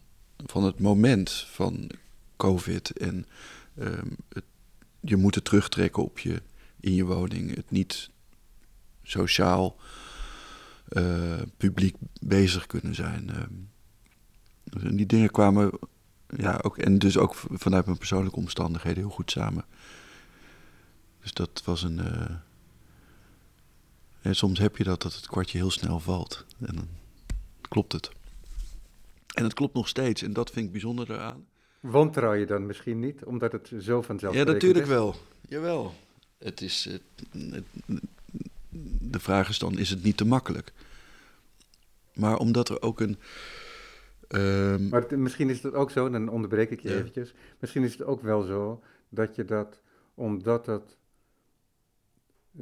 van 0.47 0.65
het 0.65 0.79
moment 0.79 1.31
van 1.51 1.91
COVID. 2.37 2.91
En 2.91 3.27
het, 4.29 4.45
je 5.01 5.17
moet 5.17 5.35
het 5.35 5.45
terugtrekken 5.45 6.03
op 6.03 6.19
je, 6.19 6.43
in 6.81 6.95
je 6.95 7.05
woning. 7.05 7.55
Het 7.55 7.71
niet 7.71 8.11
sociaal 9.03 9.77
uh, 10.89 11.43
publiek 11.57 11.97
bezig 12.21 12.67
kunnen 12.67 12.95
zijn. 12.95 13.31
Um, 13.37 13.71
en 14.83 14.97
die 14.97 15.07
dingen 15.07 15.31
kwamen 15.31 15.71
ja, 16.37 16.59
ook, 16.63 16.79
en 16.79 16.99
dus 16.99 17.17
ook 17.17 17.35
vanuit 17.35 17.85
mijn 17.85 17.99
persoonlijke 17.99 18.39
omstandigheden 18.39 19.03
heel 19.03 19.13
goed 19.13 19.31
samen. 19.31 19.65
Dus 21.21 21.33
dat 21.33 21.63
was 21.65 21.83
een. 21.83 21.99
Uh, 21.99 22.31
en 24.21 24.37
soms 24.37 24.59
heb 24.59 24.77
je 24.77 24.85
dat, 24.85 25.03
dat 25.03 25.15
het 25.15 25.27
kwartje 25.27 25.59
heel 25.59 25.71
snel 25.71 26.01
valt. 26.01 26.45
En 26.59 26.75
dan 26.75 26.89
klopt 27.69 27.93
het. 27.93 28.11
En 29.35 29.45
het 29.45 29.55
klopt 29.55 29.75
nog 29.75 29.89
steeds. 29.89 30.23
En 30.23 30.33
dat 30.33 30.51
vind 30.51 30.67
ik 30.67 30.73
bijzonder 30.73 31.11
eraan. 31.11 31.47
Wantrouw 31.81 32.33
je 32.33 32.47
dan 32.47 32.67
misschien 32.67 32.99
niet, 32.99 33.25
omdat 33.25 33.53
het 33.53 33.73
zo 33.81 34.03
vanzelf 34.03 34.35
Ja, 34.35 34.45
natuurlijk 34.45 34.87
wel. 34.87 35.15
Jawel. 35.49 35.95
Het 36.39 36.61
is, 36.61 36.85
het, 36.85 37.03
het, 37.51 37.65
de 39.01 39.21
vraag 39.21 39.49
is 39.49 39.59
dan, 39.59 39.79
is 39.79 39.91
het 39.91 40.03
niet 40.03 40.17
te 40.17 40.25
makkelijk? 40.25 40.73
Maar 42.15 42.37
omdat 42.37 42.69
er 42.69 42.83
ook 42.83 43.01
een 43.01 43.19
Um, 44.35 44.89
maar 44.89 45.01
het, 45.01 45.17
misschien 45.17 45.51
is 45.51 45.63
het 45.63 45.75
ook 45.75 45.91
zo, 45.91 46.11
dan 46.11 46.29
onderbreek 46.29 46.71
ik 46.71 46.81
je 46.81 46.89
ja. 46.89 46.95
eventjes. 46.95 47.35
Misschien 47.59 47.83
is 47.83 47.93
het 47.93 48.03
ook 48.03 48.21
wel 48.23 48.43
zo 48.43 48.83
dat 49.09 49.35
je 49.35 49.45
dat, 49.45 49.81
omdat 50.15 50.65
dat 50.65 50.99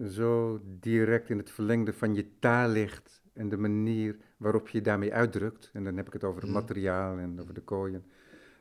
zo 0.09 0.61
direct 0.65 1.31
in 1.31 1.39
het 1.39 1.51
verlengde 1.51 1.93
van 1.93 2.15
je 2.15 2.39
taal 2.39 2.69
ligt 2.69 3.23
en 3.33 3.49
de 3.49 3.57
manier 3.57 4.17
waarop 4.37 4.69
je 4.69 4.81
daarmee 4.81 5.15
uitdrukt, 5.15 5.71
en 5.73 5.85
dan 5.85 5.97
heb 5.97 6.07
ik 6.07 6.13
het 6.13 6.25
over 6.25 6.41
het 6.41 6.51
Mhm. 6.51 6.61
materiaal 6.61 7.19
en 7.19 7.41
over 7.41 7.55
de 7.55 7.61
kooien, 7.61 8.05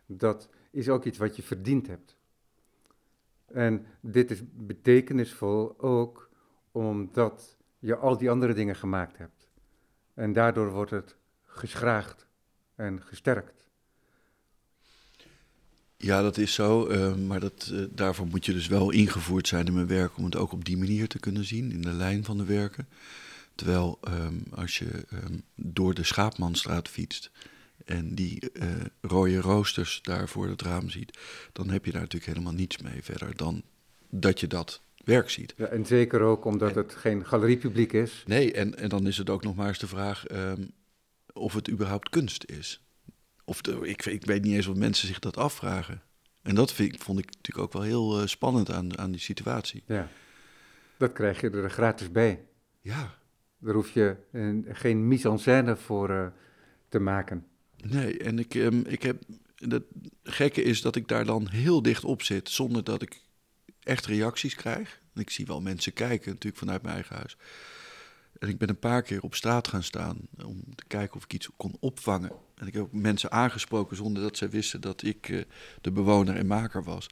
dat 0.06 0.50
is 0.72 0.90
ook 0.90 1.04
iets 1.04 1.18
wat 1.18 1.36
je 1.36 1.44
verdiend 1.44 1.88
hebt. 1.88 2.18
En 3.46 3.86
dit 4.00 4.32
is 4.32 4.42
betekenisvol 4.54 5.80
ook 5.80 6.30
omdat 6.72 7.58
je 7.80 7.96
al 7.96 8.18
die 8.18 8.30
andere 8.30 8.54
dingen 8.54 8.76
gemaakt 8.76 9.18
hebt. 9.18 9.50
En 10.14 10.34
daardoor 10.34 10.72
wordt 10.72 10.92
het 10.92 11.18
geschraagd 11.44 12.25
en 12.75 13.01
gesterkt. 13.05 13.67
Ja, 15.98 16.22
dat 16.22 16.38
is 16.38 16.53
zo. 16.53 16.89
Uh, 16.89 17.15
maar 17.15 17.39
dat, 17.39 17.70
uh, 17.74 17.86
daarvoor 17.91 18.27
moet 18.27 18.46
je 18.46 18.53
dus 18.53 18.67
wel 18.67 18.91
ingevoerd 18.91 19.48
zijn 19.48 19.65
in 19.65 19.74
mijn 19.74 19.88
werk 19.88 20.17
om 20.17 20.25
het 20.25 20.36
ook 20.36 20.51
op 20.51 20.65
die 20.65 20.77
manier 20.77 21.08
te 21.08 21.20
kunnen 21.20 21.46
zien, 21.46 21.72
in 21.72 21.82
de 21.82 21.94
lijn 21.94 22.24
van 22.24 22.38
de 22.38 22.46
werken. 22.46 22.88
Terwijl 23.55 24.00
um, 24.08 24.44
als 24.51 24.77
je 24.77 25.05
um, 25.13 25.44
door 25.55 25.94
de 25.94 26.03
Schaapmanstraat 26.03 26.88
fietst 26.88 27.32
en 27.86 28.15
die 28.15 28.50
uh, 28.53 28.67
rode 29.01 29.41
roosters 29.41 30.00
daar 30.01 30.29
voor 30.29 30.48
het 30.48 30.62
raam 30.62 30.89
ziet, 30.89 31.17
dan 31.51 31.70
heb 31.70 31.86
je 31.86 31.91
daar 31.91 32.01
natuurlijk 32.01 32.32
helemaal 32.32 32.53
niets 32.53 32.77
mee 32.77 33.03
verder 33.03 33.36
dan 33.36 33.63
dat 34.10 34.39
je 34.39 34.48
dat 34.48 34.82
werk 35.03 35.29
ziet. 35.29 35.53
Ja, 35.58 35.65
en 35.65 35.86
zeker 35.86 36.22
ook 36.22 36.46
omdat 36.46 36.70
en, 36.70 36.77
het 36.77 36.96
geen 36.96 37.25
galeriepubliek 37.25 37.94
is. 37.94 38.24
Nee, 38.27 38.53
en, 38.53 38.77
en 38.77 38.89
dan 38.89 39.08
is 39.08 39.17
het 39.17 39.29
ook 39.29 39.44
nog 39.44 39.55
maar 39.55 39.67
eens 39.67 39.79
de 39.79 39.88
vraag 39.88 40.32
um, 40.32 40.72
of 41.36 41.54
het 41.54 41.70
überhaupt 41.70 42.10
kunst 42.10 42.44
is. 42.46 42.82
Of 43.44 43.62
de, 43.62 43.88
ik, 43.88 44.06
ik, 44.06 44.25
weet 44.25 44.44
niet 44.44 44.54
eens 44.54 44.68
of 44.68 44.75
mensen 44.75 45.08
zich 45.08 45.20
dat 45.20 45.38
afvragen. 45.38 46.01
En 46.42 46.56
dat 46.56 46.74
vind, 46.74 47.04
vond 47.04 47.20
ik 47.20 47.25
natuurlijk 47.25 47.65
ook 47.65 47.74
wel 47.74 47.82
heel 47.82 48.22
uh, 48.22 48.27
spannend 48.27 48.72
aan, 48.72 48.98
aan 48.98 49.12
die 49.12 49.22
situatie. 49.22 49.84
Ja, 49.86 50.10
dat 50.98 51.13
krijg 51.13 51.42
je 51.42 51.50
er 51.50 51.70
gratis 51.70 52.12
bij. 52.12 52.46
Ja. 52.82 53.18
Daar 53.58 53.74
hoef 53.74 53.92
je 53.92 54.15
uh, 54.32 54.75
geen 54.75 55.08
mise-en-scène 55.08 55.75
voor 55.75 56.10
uh, 56.10 56.27
te 56.89 57.00
maken. 57.00 57.46
Nee, 57.77 58.18
en 58.18 58.39
ik, 58.39 58.54
um, 58.54 58.86
ik 58.86 59.04
heb... 59.04 59.24
Het 59.56 59.84
gekke 60.24 60.62
is 60.62 60.82
dat 60.82 60.96
ik 60.96 61.08
daar 61.08 61.25
dan 61.25 61.50
heel 61.50 61.82
dicht 61.82 62.04
op 62.04 62.22
zit, 62.22 62.50
zonder 62.50 62.84
dat 62.84 63.01
ik 63.01 63.22
echt 63.80 64.06
reacties 64.06 64.56
krijg. 64.56 65.01
Ik 65.13 65.30
zie 65.30 65.46
wel 65.46 65.62
mensen 65.62 65.94
kijken, 65.94 66.30
natuurlijk 66.32 66.58
vanuit 66.58 66.82
mijn 66.82 66.94
eigen 66.94 67.15
huis. 67.15 67.38
En 68.39 68.50
ik 68.50 68.58
ben 68.58 68.70
een 68.70 68.80
paar 68.80 69.01
keer 69.01 69.22
op 69.22 69.36
straat 69.36 69.68
gaan 69.68 69.84
staan 69.84 70.18
om 70.46 70.63
te 70.75 70.84
kijken 70.88 71.15
of 71.15 71.24
ik 71.24 71.34
iets 71.34 71.50
kon 71.58 71.77
opvangen. 71.80 72.32
En 72.56 72.68
ik 72.68 72.74
heb 72.74 72.82
ook 72.82 72.92
mensen 72.92 73.32
aangesproken 73.32 73.98
zonder 73.98 74.24
dat 74.24 74.38
zij 74.38 74.50
wisten 74.50 74.82
dat 74.82 75.04
ik 75.04 75.30
uh, 75.30 75.44
de 75.82 75.92
bewoner 75.92 76.36
en 76.36 76.48
maker 76.48 76.84
was. 76.84 77.08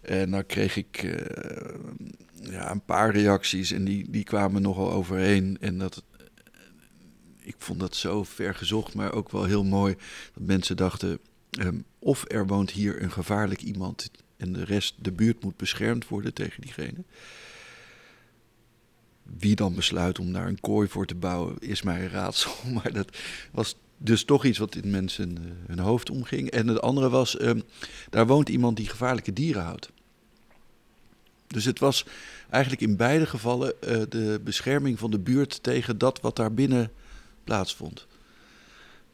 En 0.00 0.30
dan 0.30 0.46
kreeg 0.46 0.76
ik 0.76 1.02
uh, 1.02 1.14
ja, 2.40 2.70
een 2.70 2.84
paar 2.84 3.10
reacties 3.10 3.70
en 3.70 3.84
die, 3.84 4.10
die 4.10 4.24
kwamen 4.24 4.62
nogal 4.62 4.92
overeen. 4.92 5.56
En 5.60 5.78
dat, 5.78 6.02
ik 7.38 7.56
vond 7.58 7.80
dat 7.80 7.96
zo 7.96 8.24
ver 8.24 8.54
gezocht, 8.54 8.94
maar 8.94 9.12
ook 9.12 9.30
wel 9.30 9.44
heel 9.44 9.64
mooi. 9.64 9.96
Dat 10.34 10.42
mensen 10.42 10.76
dachten, 10.76 11.18
um, 11.60 11.84
of 11.98 12.24
er 12.28 12.46
woont 12.46 12.70
hier 12.70 13.02
een 13.02 13.12
gevaarlijk 13.12 13.62
iemand 13.62 14.10
en 14.36 14.52
de 14.52 14.64
rest, 14.64 14.94
de 14.98 15.12
buurt 15.12 15.42
moet 15.42 15.56
beschermd 15.56 16.08
worden 16.08 16.34
tegen 16.34 16.60
diegene. 16.60 17.04
Wie 19.38 19.56
dan 19.56 19.74
besluit 19.74 20.18
om 20.18 20.32
daar 20.32 20.46
een 20.46 20.60
kooi 20.60 20.88
voor 20.88 21.06
te 21.06 21.14
bouwen, 21.14 21.58
is 21.58 21.82
mij 21.82 22.02
een 22.02 22.10
raadsel. 22.10 22.52
Maar 22.74 22.92
dat 22.92 23.16
was 23.50 23.76
dus 23.98 24.24
toch 24.24 24.44
iets 24.44 24.58
wat 24.58 24.74
in 24.74 24.90
mensen 24.90 25.30
uh, 25.30 25.52
hun 25.66 25.78
hoofd 25.78 26.10
omging. 26.10 26.50
En 26.50 26.68
het 26.68 26.80
andere 26.80 27.08
was, 27.08 27.40
um, 27.40 27.62
daar 28.10 28.26
woont 28.26 28.48
iemand 28.48 28.76
die 28.76 28.88
gevaarlijke 28.88 29.32
dieren 29.32 29.62
houdt. 29.62 29.90
Dus 31.46 31.64
het 31.64 31.78
was 31.78 32.06
eigenlijk 32.50 32.82
in 32.82 32.96
beide 32.96 33.26
gevallen 33.26 33.72
uh, 33.80 34.02
de 34.08 34.40
bescherming 34.44 34.98
van 34.98 35.10
de 35.10 35.18
buurt 35.18 35.62
tegen 35.62 35.98
dat 35.98 36.20
wat 36.20 36.36
daar 36.36 36.54
binnen 36.54 36.92
plaatsvond. 37.44 38.06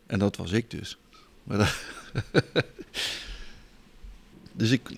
En 0.07 0.19
dat 0.19 0.37
was 0.37 0.52
ik 0.52 0.71
dus. 0.71 0.99
Maar 1.45 1.78
dus 4.52 4.71
ik, 4.71 4.90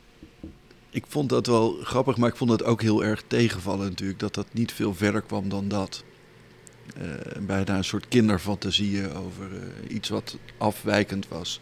ik 0.95 1.05
vond 1.09 1.29
dat 1.29 1.47
wel 1.47 1.77
grappig, 1.83 2.17
maar 2.17 2.29
ik 2.29 2.37
vond 2.37 2.51
dat 2.51 2.65
ook 2.65 2.83
heel 2.83 3.05
erg 3.05 3.23
tegenvallen 3.27 3.89
natuurlijk. 3.89 4.19
Dat 4.19 4.35
dat 4.35 4.47
niet 4.53 4.73
veel 4.73 4.95
verder 4.95 5.23
kwam 5.23 5.49
dan 5.49 5.69
dat. 5.69 6.05
Uh, 6.99 7.47
bijna 7.47 7.77
een 7.77 7.85
soort 7.85 8.09
kinderfantasieën 8.09 9.13
over 9.13 9.53
uh, 9.53 9.95
iets 9.95 10.09
wat 10.09 10.39
afwijkend 10.59 11.29
was. 11.29 11.61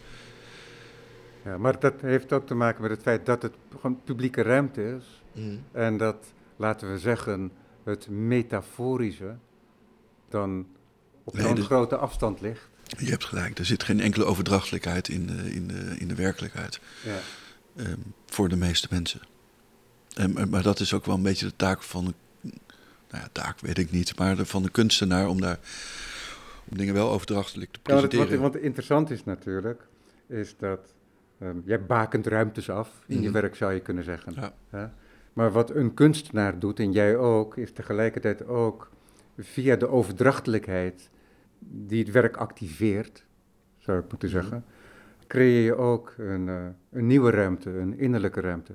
Ja, 1.44 1.58
maar 1.58 1.80
dat 1.80 1.94
heeft 2.00 2.32
ook 2.32 2.46
te 2.46 2.54
maken 2.54 2.82
met 2.82 2.90
het 2.90 3.02
feit 3.02 3.26
dat 3.26 3.42
het 3.42 3.54
gewoon 3.70 4.00
publieke 4.04 4.42
ruimte 4.42 4.96
is. 4.96 5.22
Mm. 5.32 5.62
En 5.72 5.96
dat, 5.96 6.16
laten 6.56 6.92
we 6.92 6.98
zeggen, 6.98 7.52
het 7.84 8.08
metaforische 8.08 9.36
dan 10.28 10.66
op 11.24 11.34
nee, 11.34 11.54
dus, 11.54 11.64
grote 11.64 11.96
afstand 11.96 12.40
ligt. 12.40 12.68
Je 12.98 13.10
hebt 13.10 13.24
gelijk, 13.24 13.58
er 13.58 13.64
zit 13.64 13.82
geen 13.82 14.00
enkele 14.00 14.24
overdrachtelijkheid 14.24 15.08
in 15.08 15.26
de, 15.26 15.54
in 15.54 15.68
de, 15.68 15.94
in 15.98 16.08
de 16.08 16.14
werkelijkheid. 16.14 16.80
Ja. 17.04 17.18
Um, 17.76 18.14
voor 18.26 18.48
de 18.48 18.56
meeste 18.56 18.86
mensen. 18.90 19.20
En, 20.14 20.50
maar 20.50 20.62
dat 20.62 20.80
is 20.80 20.94
ook 20.94 21.06
wel 21.06 21.14
een 21.14 21.22
beetje 21.22 21.46
de 21.46 21.56
taak 21.56 21.82
van 21.82 22.04
de, 22.04 22.12
nou 23.10 23.22
ja, 23.22 23.28
taak 23.32 23.60
weet 23.60 23.78
ik 23.78 23.90
niet, 23.90 24.18
maar 24.18 24.36
de, 24.36 24.46
van 24.46 24.62
de 24.62 24.70
kunstenaar 24.70 25.28
om 25.28 25.40
daar 25.40 25.58
om 26.70 26.76
dingen 26.76 26.94
wel 26.94 27.10
overdrachtelijk 27.10 27.70
te 27.70 27.80
presenteren. 27.80 28.30
Ja, 28.30 28.36
wat, 28.36 28.52
wat, 28.52 28.62
interessant 28.62 29.10
is 29.10 29.24
natuurlijk, 29.24 29.86
is 30.26 30.56
dat 30.56 30.94
um, 31.42 31.62
jij 31.64 31.86
bakent 31.86 32.26
ruimtes 32.26 32.70
af 32.70 33.02
in 33.06 33.16
je 33.22 33.28
mhm. 33.28 33.40
werk, 33.40 33.54
zou 33.54 33.72
je 33.72 33.80
kunnen 33.80 34.04
zeggen. 34.04 34.34
Ja. 34.70 34.94
Maar 35.32 35.52
wat 35.52 35.70
een 35.70 35.94
kunstenaar 35.94 36.58
doet, 36.58 36.78
en 36.78 36.92
jij 36.92 37.16
ook, 37.16 37.56
is 37.56 37.72
tegelijkertijd 37.72 38.46
ook 38.46 38.90
via 39.38 39.76
de 39.76 39.88
overdrachtelijkheid 39.88 41.10
die 41.58 42.04
het 42.04 42.12
werk 42.12 42.36
activeert, 42.36 43.24
zou 43.78 43.98
ik 43.98 44.10
moeten 44.10 44.28
mhm. 44.28 44.40
zeggen, 44.40 44.64
creëer 45.32 45.64
je 45.64 45.76
ook 45.76 46.14
een, 46.18 46.46
uh, 46.46 46.66
een 46.90 47.06
nieuwe 47.06 47.30
ruimte, 47.30 47.70
een 47.70 47.98
innerlijke 47.98 48.40
ruimte, 48.40 48.74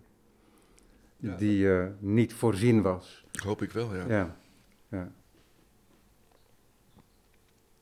die 1.17 1.65
uh, 1.65 1.87
niet 1.99 2.33
voorzien 2.33 2.81
was. 2.81 3.25
Hoop 3.43 3.61
ik 3.61 3.71
wel, 3.71 3.95
ja. 3.95 4.05
ja. 4.07 4.37
ja. 4.89 5.11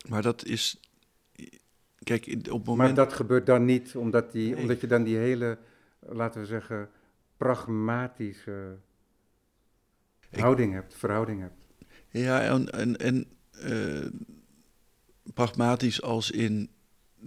Maar 0.08 0.22
dat 0.22 0.46
is. 0.46 0.80
Kijk, 2.04 2.28
op 2.28 2.58
het 2.58 2.66
moment. 2.66 2.78
Maar 2.78 3.06
dat 3.06 3.14
gebeurt 3.14 3.46
dan 3.46 3.66
niet 3.66 3.96
omdat, 3.96 4.32
die, 4.32 4.58
omdat 4.58 4.82
je 4.82 4.88
dan 4.88 5.04
die 5.04 5.18
hele, 5.18 5.58
laten 6.00 6.42
we 6.42 6.48
zeggen, 6.48 6.90
pragmatische 7.38 8.78
houding 10.32 10.74
hebt, 10.74 10.96
verhouding 10.96 11.42
hebt. 11.42 11.68
Ja, 12.10 12.42
en, 12.42 12.70
en, 12.70 12.98
en 12.98 13.26
uh, 13.52 14.06
pragmatisch 15.34 16.02
als 16.02 16.32
in 16.32 16.70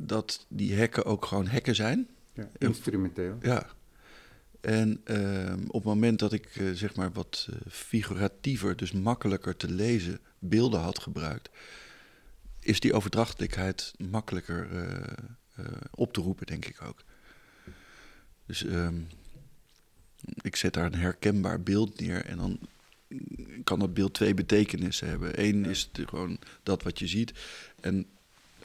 dat 0.07 0.47
die 0.49 0.75
hekken 0.75 1.05
ook 1.05 1.25
gewoon 1.25 1.47
hekken 1.47 1.75
zijn. 1.75 2.09
Ja, 2.33 2.49
instrumenteel. 2.59 3.39
Ja. 3.43 3.67
En 4.61 5.01
uh, 5.05 5.53
op 5.67 5.73
het 5.73 5.85
moment 5.85 6.19
dat 6.19 6.33
ik 6.33 6.57
uh, 6.57 6.73
zeg 6.73 6.97
maar 6.97 7.13
wat 7.13 7.49
uh, 7.51 7.57
figuratiever, 7.69 8.77
dus 8.77 8.93
makkelijker 8.93 9.57
te 9.57 9.71
lezen, 9.71 10.21
beelden 10.39 10.81
had 10.81 10.99
gebruikt, 10.99 11.51
is 12.61 12.81
die 12.81 12.93
overdrachtelijkheid 12.93 13.95
makkelijker 14.11 14.69
op 15.91 16.13
te 16.13 16.21
roepen, 16.21 16.47
denk 16.47 16.65
ik 16.65 16.83
ook. 16.83 17.03
Dus 18.47 18.65
um, 18.65 19.09
ik 20.41 20.57
zet 20.57 20.73
daar 20.73 20.87
een 20.87 20.95
herkenbaar 20.95 21.63
beeld 21.63 22.01
neer 22.01 22.25
en 22.25 22.37
dan 22.37 22.59
kan 23.65 23.79
dat 23.79 23.95
beeld 23.95 24.15
twee 24.15 24.35
betekenissen 24.35 25.09
hebben. 25.09 25.45
Eén 25.45 25.65
is 25.65 25.89
de, 25.93 26.07
gewoon 26.07 26.39
dat 26.63 26.83
wat 26.83 26.99
je 26.99 27.07
ziet 27.07 27.33
en 27.81 28.07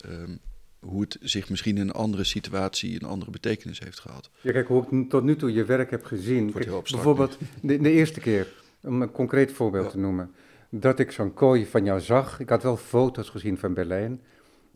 um, 0.06 0.40
hoe 0.84 1.02
het 1.02 1.18
zich 1.22 1.50
misschien 1.50 1.76
in 1.76 1.82
een 1.82 1.92
andere 1.92 2.24
situatie 2.24 3.02
een 3.02 3.08
andere 3.08 3.32
betekenis 3.32 3.80
heeft 3.80 4.00
gehad. 4.00 4.30
Ja, 4.42 4.52
kijk, 4.52 4.68
hoe 4.68 4.86
ik 4.90 5.10
tot 5.10 5.24
nu 5.24 5.36
toe 5.36 5.54
je 5.54 5.66
werk 5.66 5.92
heb 5.92 6.04
gezien. 6.04 6.52
bijvoorbeeld 6.52 7.38
de, 7.62 7.82
de, 7.82 7.92
eerste 7.92 8.20
keer, 8.20 8.54
om 8.82 9.02
een 9.02 9.12
concreet 9.12 9.52
voorbeeld 9.52 9.90
te 9.90 9.98
noemen, 9.98 10.32
dat 10.70 11.00
ik 11.00 11.12
zo'n 11.12 11.34
kooi 11.34 11.66
van 11.66 11.84
jou 11.84 12.00
zag. 12.00 12.40
Ik 12.40 12.50
had 12.50 12.64
wel 12.64 12.78
foto's 12.78 13.30
gezien 13.30 13.58
van 13.58 13.74
Berlijn. 13.74 14.22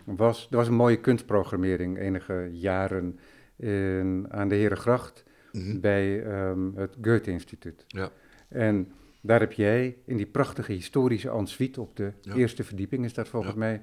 Was, 0.04 0.48
er 0.50 0.58
was 0.58 0.68
een 0.68 0.74
mooie 0.74 1.00
kunstprogrammering 1.00 2.00
enige 2.00 2.50
jaren 2.52 3.20
in, 3.56 4.26
aan 4.30 4.48
de 4.48 4.56
Herengracht 4.56 5.24
mm 5.52 5.80
bij 5.82 6.26
um, 6.50 6.74
het 6.76 6.96
Goethe-instituut. 7.02 7.86
Ja. 7.88 8.12
En 8.48 8.92
daar 9.22 9.40
heb 9.40 9.52
jij 9.52 9.98
in 10.06 10.18
die 10.18 10.26
prachtige 10.26 10.72
historische 10.72 11.30
ensuite 11.30 11.82
op 11.82 11.96
de 11.96 12.12
eerste 12.36 12.64
verdieping, 12.64 13.06
is 13.06 13.14
dat 13.14 13.28
volgens 13.28 13.56
mij, 13.56 13.82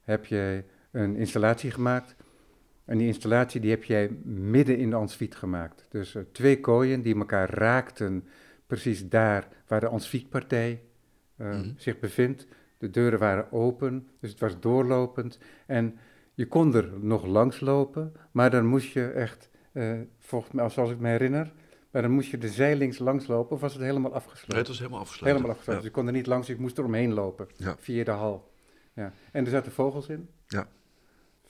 heb 0.00 0.26
jij 0.26 0.64
een 0.92 1.16
installatie 1.16 1.70
gemaakt. 1.70 2.14
En 2.84 2.98
die 2.98 3.06
installatie 3.06 3.60
die 3.60 3.70
heb 3.70 3.84
jij 3.84 4.10
midden 4.24 4.78
in 4.78 4.90
de 4.90 4.96
ensuite 4.96 5.36
gemaakt. 5.36 5.86
Dus 5.90 6.14
uh, 6.14 6.22
twee 6.32 6.60
kooien 6.60 7.02
die 7.02 7.16
elkaar 7.16 7.50
raakten, 7.50 8.24
precies 8.66 9.08
daar 9.08 9.48
waar 9.66 9.80
de 9.80 9.88
ensuitepartij 9.88 10.82
uh, 11.36 11.54
mm 11.54 11.74
zich 11.76 11.98
bevindt. 11.98 12.46
De 12.78 12.90
deuren 12.90 13.18
waren 13.18 13.52
open, 13.52 14.08
dus 14.20 14.30
het 14.30 14.40
was 14.40 14.60
doorlopend. 14.60 15.38
En 15.66 15.98
je 16.34 16.46
kon 16.46 16.74
er 16.74 16.90
nog 17.00 17.26
langs 17.26 17.60
lopen, 17.60 18.12
maar 18.30 18.50
dan 18.50 18.66
moest 18.66 18.92
je 18.92 19.06
echt, 19.06 19.50
uh, 19.72 20.00
volgens 20.18 20.52
mij, 20.52 20.68
zoals 20.68 20.90
ik 20.90 20.98
me 20.98 21.08
herinner, 21.08 21.52
maar 21.90 22.02
dan 22.02 22.10
moest 22.10 22.30
je 22.30 22.38
de 22.38 22.48
zijlings 22.48 22.98
langslopen 22.98 23.54
of 23.54 23.60
was 23.60 23.72
het 23.72 23.82
helemaal 23.82 24.14
afgesloten? 24.14 24.48
Nee, 24.48 24.58
het 24.58 24.68
was 24.68 24.78
helemaal 24.78 25.00
afgesloten. 25.00 25.34
Helemaal 25.34 25.50
afgesloten, 25.50 25.82
dus 25.82 25.90
je 25.92 25.96
kon 25.96 26.06
er 26.06 26.12
niet 26.12 26.26
langs, 26.26 26.48
ik 26.48 26.58
moest 26.58 26.78
er 26.78 26.84
omheen 26.84 27.12
lopen, 27.12 27.48
ja. 27.56 27.76
via 27.78 28.04
de 28.04 28.10
hal. 28.10 28.52
Ja. 28.92 29.12
En 29.32 29.44
er 29.44 29.50
zaten 29.50 29.72
vogels 29.72 30.08
in. 30.08 30.28
Ja. 30.46 30.68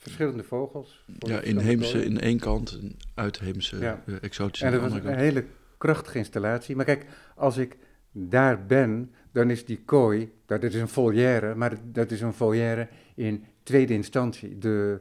Verschillende 0.03 0.43
vogels. 0.43 1.05
Ja, 1.19 1.41
inheemse 1.41 2.05
in 2.05 2.19
één 2.19 2.39
kant 2.39 2.79
en 2.81 2.95
uitheemse 3.13 3.77
ja. 3.77 4.03
uh, 4.05 4.15
exotische 4.21 4.65
En 4.65 4.71
dat 4.71 4.81
was 4.81 4.93
een 4.93 5.17
hele 5.17 5.45
krachtige 5.77 6.17
installatie. 6.17 6.75
Maar 6.75 6.85
kijk, 6.85 7.05
als 7.35 7.57
ik 7.57 7.77
daar 8.11 8.65
ben, 8.65 9.11
dan 9.31 9.49
is 9.49 9.65
die 9.65 9.81
kooi, 9.85 10.31
dat 10.45 10.63
is 10.63 10.75
een 10.75 10.87
volière, 10.87 11.55
maar 11.55 11.77
dat 11.83 12.11
is 12.11 12.21
een 12.21 12.33
volière 12.33 12.87
in 13.15 13.45
tweede 13.63 13.93
instantie. 13.93 14.57
De 14.57 14.99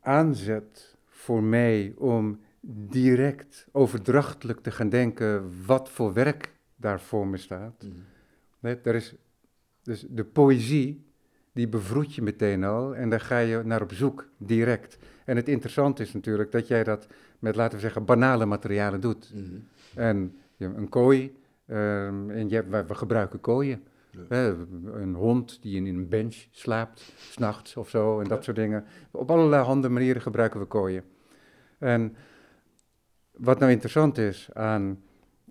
aanzet 0.00 0.96
voor 1.06 1.42
mij 1.42 1.94
om 1.96 2.40
direct 2.90 3.66
overdrachtelijk 3.72 4.60
te 4.60 4.70
gaan 4.70 4.88
denken 4.88 5.52
wat 5.66 5.88
voor 5.88 6.12
werk 6.12 6.52
daar 6.76 7.00
voor 7.00 7.26
me 7.26 7.36
staat. 7.36 7.82
Mm. 7.82 8.04
Nee, 8.58 8.80
daar 8.82 8.94
is, 8.94 9.14
dus 9.82 10.04
de 10.08 10.24
poëzie 10.24 11.11
die 11.52 11.68
bevroed 11.68 12.14
je 12.14 12.22
meteen 12.22 12.64
al 12.64 12.94
en 12.94 13.10
daar 13.10 13.20
ga 13.20 13.38
je 13.38 13.62
naar 13.64 13.82
op 13.82 13.92
zoek, 13.92 14.28
direct. 14.36 14.98
En 15.24 15.36
het 15.36 15.48
interessante 15.48 16.02
is 16.02 16.12
natuurlijk 16.12 16.52
dat 16.52 16.68
jij 16.68 16.84
dat 16.84 17.06
met, 17.38 17.56
laten 17.56 17.74
we 17.74 17.80
zeggen, 17.80 18.04
banale 18.04 18.46
materialen 18.46 19.00
doet. 19.00 19.32
Mhm. 19.34 19.56
En 19.94 20.36
een 20.58 20.88
kooi, 20.88 21.36
um, 21.66 22.30
en 22.30 22.48
je, 22.48 22.66
we, 22.66 22.84
we 22.84 22.94
gebruiken 22.94 23.40
kooien. 23.40 23.82
een 24.28 25.14
hond 25.14 25.62
die 25.62 25.76
in 25.76 25.86
een 25.86 26.08
bench 26.08 26.36
slaapt, 26.50 27.12
s'nachts 27.16 27.76
of 27.76 27.88
zo, 27.88 28.20
en 28.20 28.28
dat 28.28 28.44
soort 28.44 28.56
dingen. 28.56 28.84
Op 29.10 29.30
allerlei 29.30 29.64
handen 29.64 29.92
manieren 29.92 30.22
gebruiken 30.22 30.60
we 30.60 30.66
kooien. 30.66 31.04
En 31.78 32.16
wat 33.32 33.58
nou 33.58 33.70
interessant 33.70 34.18
is 34.18 34.50
aan 34.52 35.02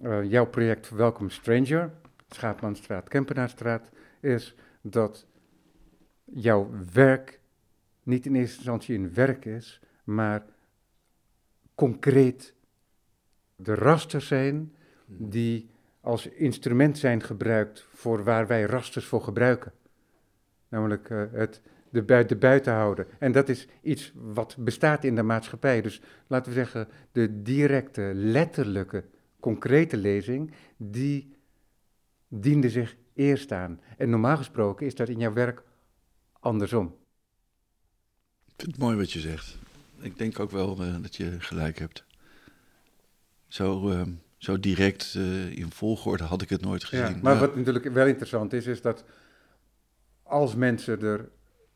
uh, 0.03 0.23
jouw 0.23 0.45
project 0.45 0.89
Welcome 0.89 1.29
Stranger, 1.29 1.91
Schaapmanstraat, 2.29 3.07
Kempenaarstraat, 3.07 3.89
is 4.19 4.55
dat 4.81 5.25
jouw 6.33 6.69
werk 6.93 7.39
niet 8.03 8.25
in 8.25 8.35
eerste 8.35 8.55
instantie 8.55 8.97
een 8.97 9.13
werk 9.13 9.45
is, 9.45 9.81
maar 10.03 10.45
concreet 11.75 12.53
de 13.55 13.75
rasters 13.75 14.27
zijn 14.27 14.75
die 15.05 15.69
als 16.01 16.27
instrument 16.27 16.97
zijn 16.97 17.23
gebruikt 17.23 17.87
voor 17.93 18.23
waar 18.23 18.47
wij 18.47 18.63
rasters 18.63 19.05
voor 19.05 19.21
gebruiken. 19.21 19.73
Namelijk 20.67 21.09
uh, 21.09 21.23
het 21.31 21.61
de, 21.91 22.03
bui 22.03 22.35
buiten 22.35 22.73
houden. 22.73 23.07
En 23.19 23.31
dat 23.31 23.49
is 23.49 23.67
iets 23.81 24.13
wat 24.15 24.55
bestaat 24.59 25.03
in 25.03 25.15
de 25.15 25.23
maatschappij. 25.23 25.81
Dus 25.81 26.01
laten 26.27 26.51
we 26.51 26.57
zeggen, 26.57 26.87
de 27.11 27.41
directe, 27.41 28.11
letterlijke, 28.13 29.03
concrete 29.39 29.97
lezing, 29.97 30.51
die 30.77 31.35
diende 32.27 32.69
zich 32.69 32.95
eerst 33.13 33.51
aan. 33.51 33.79
En 33.97 34.09
normaal 34.09 34.37
gesproken 34.37 34.85
is 34.85 34.95
dat 34.95 35.09
in 35.09 35.19
jouw 35.19 35.33
werk 35.33 35.63
andersom. 36.41 36.95
Ik 38.45 38.53
vind 38.57 38.71
het 38.71 38.81
mooi 38.81 38.97
wat 38.97 39.11
je 39.11 39.19
zegt. 39.19 39.57
Ik 39.99 40.17
denk 40.17 40.39
ook 40.39 40.51
wel 40.51 40.85
uh, 40.85 40.95
dat 41.01 41.15
je 41.15 41.39
gelijk 41.39 41.79
hebt. 41.79 42.03
Zo, 43.47 43.89
uh, 43.89 44.01
zo 44.37 44.59
direct 44.59 45.13
uh, 45.17 45.57
in 45.57 45.71
volgorde 45.71 46.23
had 46.23 46.41
ik 46.41 46.49
het 46.49 46.61
nooit 46.61 46.83
gezien. 46.83 47.15
Ja, 47.15 47.19
maar 47.21 47.39
wat 47.39 47.55
natuurlijk 47.55 47.85
wel 47.85 48.07
interessant 48.07 48.53
is, 48.53 48.65
is 48.65 48.81
dat 48.81 49.03
als 50.23 50.55
mensen 50.55 51.01
er 51.01 51.29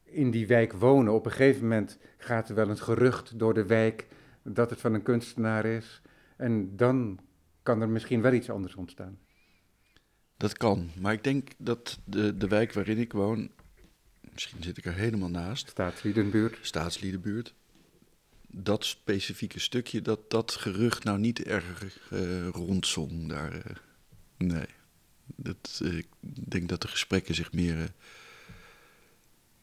in 0.04 0.32
die 0.32 0.48
wijk 0.48 0.74
wonen, 0.74 1.14
op 1.14 1.26
een 1.26 1.32
gegeven 1.32 1.62
moment 1.62 1.98
gaat 2.18 2.50
er 2.50 2.56
wel 2.56 2.70
een 2.70 2.78
gerucht 2.78 3.40
door 3.40 3.54
de 3.54 3.66
wijk 3.66 4.08
dat 4.44 4.70
het 4.70 4.82
van 4.82 4.94
een 4.94 5.04
kunstenaar 5.04 5.66
is. 5.66 6.02
En 6.38 6.76
dan 6.76 7.20
kan 7.64 7.82
er 7.82 7.90
misschien 7.90 8.22
wel 8.22 8.34
iets 8.34 8.50
anders 8.50 8.76
ontstaan. 8.76 9.18
Dat 10.38 10.58
kan, 10.58 10.90
maar 11.00 11.14
ik 11.14 11.24
denk 11.24 11.50
dat 11.58 12.00
de, 12.04 12.38
de 12.38 12.48
wijk 12.48 12.74
waarin 12.74 12.98
ik 12.98 13.14
woon 13.14 13.52
misschien 14.36 14.64
zit 14.64 14.78
ik 14.78 14.86
er 14.86 14.94
helemaal 14.94 15.30
naast. 15.30 15.70
Staatsliedenbuurt. 15.70 16.58
Staatsliedenbuurt. 16.62 17.54
dat 18.48 18.86
specifieke 18.86 19.60
stukje, 19.60 20.02
dat 20.02 20.30
dat 20.30 20.52
gerucht 20.52 21.04
nou 21.04 21.20
niet 21.20 21.44
erg 21.44 22.10
uh, 22.12 22.48
rondzong 22.48 23.30
daar. 23.30 23.54
Uh, 23.54 23.62
nee. 24.38 24.66
Dat, 25.36 25.80
uh, 25.84 25.98
ik 25.98 26.08
denk 26.50 26.70
dat 26.70 26.82
de 26.82 26.88
gesprekken 26.88 27.36
zich 27.36 27.54
meer 27.54 27.92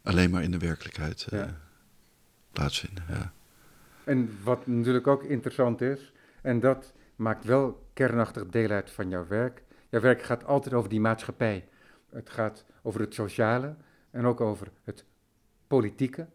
alleen 0.03 0.31
maar 0.31 0.43
in 0.43 0.51
de 0.51 0.59
werkelijkheid 0.59 1.27
ja. 1.31 1.61
plaatsvinden. 2.53 3.05
Ja. 3.09 3.33
En 4.05 4.39
wat 4.43 4.67
natuurlijk 4.67 5.07
ook 5.07 5.25
interessant 5.25 5.81
is, 5.81 6.13
en 6.43 6.61
dat 6.61 6.93
maakt 7.17 7.45
wel 7.45 7.87
kernachtig 7.93 8.47
deel 8.47 8.71
uit 8.71 8.91
van 8.91 9.09
jouw 9.09 9.27
werk. 9.27 9.63
Jouw 9.89 10.01
werk 10.01 10.23
gaat 10.23 10.45
altijd 10.45 10.75
over 10.75 10.91
die 10.91 11.01
maatschappij. 11.01 11.69
Het 12.11 12.31
gaat 12.31 12.65
over 12.83 13.01
het 13.01 13.15
sociale 13.15 13.77
en 14.13 14.25
ook 14.25 14.41
over 14.41 14.71
het 14.85 15.05
politieke. 15.67 16.27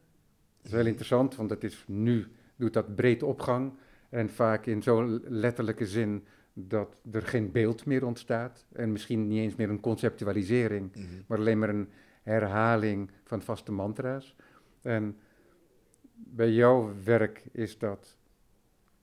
Dat 0.57 0.65
is 0.65 0.71
heel 0.71 0.85
interessant, 0.85 1.35
want 1.35 1.49
het 1.49 1.63
is 1.63 1.83
nu 1.87 2.27
doet 2.55 2.73
dat 2.73 2.95
breed 2.95 3.23
opgang 3.23 3.73
en 4.09 4.29
vaak 4.29 4.65
in 4.65 4.83
zo'n 4.83 5.21
letterlijke 5.27 5.85
zin 5.85 6.25
dat 6.53 7.01
er 7.11 7.21
geen 7.21 7.51
beeld 7.51 7.85
meer 7.85 8.05
ontstaat 8.05 8.65
en 8.73 8.91
misschien 8.91 9.27
niet 9.27 9.39
eens 9.39 9.55
meer 9.55 9.69
een 9.69 9.79
conceptualisering, 9.79 10.95
mhm. 10.95 11.05
maar 11.27 11.37
alleen 11.37 11.59
maar 11.59 11.69
een 11.69 11.89
herhaling 12.23 13.11
van 13.23 13.41
vaste 13.41 13.71
mantra's. 13.71 14.35
En 14.81 15.17
bij 16.13 16.51
jouw 16.51 16.93
werk 17.03 17.43
is 17.51 17.77
dat 17.77 18.17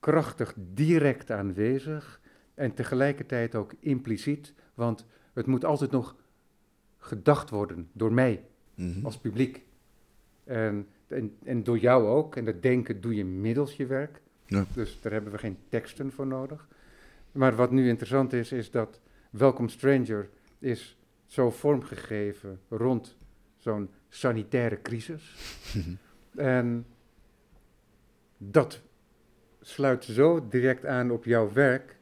krachtig 0.00 0.54
direct 0.56 1.30
aanwezig 1.30 2.20
en 2.54 2.74
tegelijkertijd 2.74 3.54
ook 3.54 3.72
impliciet, 3.80 4.54
want 4.74 5.06
het 5.32 5.46
moet 5.46 5.64
altijd 5.64 5.90
nog 5.90 6.16
gedacht 6.98 7.50
worden 7.50 7.88
door 7.92 8.12
mij 8.12 8.44
mhm. 8.74 9.04
als 9.04 9.18
publiek. 9.18 9.62
En, 10.44 10.86
en, 11.08 11.36
en, 11.44 11.62
door 11.62 11.78
jou 11.78 12.06
ook, 12.06 12.36
en 12.36 12.44
dat 12.44 12.62
denken 12.62 13.00
doe 13.00 13.14
je 13.14 13.24
middels 13.24 13.76
je 13.76 13.86
werk. 13.86 14.20
Ja. 14.46 14.64
Dus 14.74 15.00
daar 15.00 15.12
hebben 15.12 15.32
we 15.32 15.38
geen 15.38 15.58
teksten 15.68 16.12
voor 16.12 16.26
nodig. 16.26 16.68
Maar 17.32 17.56
wat 17.56 17.70
nu 17.70 17.88
interessant 17.88 18.32
is, 18.32 18.52
is 18.52 18.70
dat 18.70 19.00
Welcome 19.30 19.68
Stranger 19.68 20.28
is 20.58 20.98
zo 21.26 21.50
vormgegeven 21.50 22.60
rond 22.68 23.16
zo'n 23.56 23.88
sanitaire 24.08 24.82
crisis. 24.82 25.34
Mhm. 25.74 25.94
En 26.40 26.86
dat 28.38 28.80
sluit 29.60 30.04
zo 30.04 30.48
direct 30.48 30.86
aan 30.86 31.10
op 31.10 31.24
jouw 31.24 31.52
werk, 31.52 31.96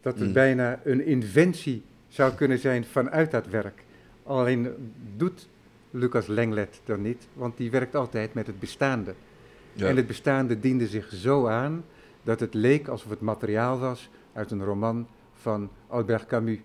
dat 0.00 0.18
het 0.18 0.28
mm. 0.28 0.32
bijna 0.32 0.80
een 0.84 1.06
inventie 1.06 1.82
zou 2.08 2.34
kunnen 2.34 2.58
zijn 2.58 2.84
vanuit 2.84 3.30
dat 3.30 3.46
werk. 3.46 3.84
Alleen 4.24 4.92
doet 5.16 5.48
Lucas 5.90 6.26
Lenglet 6.26 6.80
dat 6.84 6.98
niet, 6.98 7.28
want 7.32 7.56
die 7.56 7.70
werkt 7.70 7.94
altijd 7.94 8.34
met 8.34 8.46
het 8.46 8.58
bestaande. 8.58 9.14
En 9.76 9.96
het 9.96 10.06
bestaande 10.06 10.60
diende 10.60 10.86
zich 10.86 11.10
zo 11.12 11.46
aan 11.46 11.84
dat 12.22 12.40
het 12.40 12.54
leek 12.54 12.88
alsof 12.88 13.10
het 13.10 13.20
materiaal 13.20 13.78
was 13.78 14.10
uit 14.32 14.50
een 14.50 14.64
roman 14.64 15.08
van 15.34 15.70
Albert 15.86 16.26
Camus. 16.26 16.58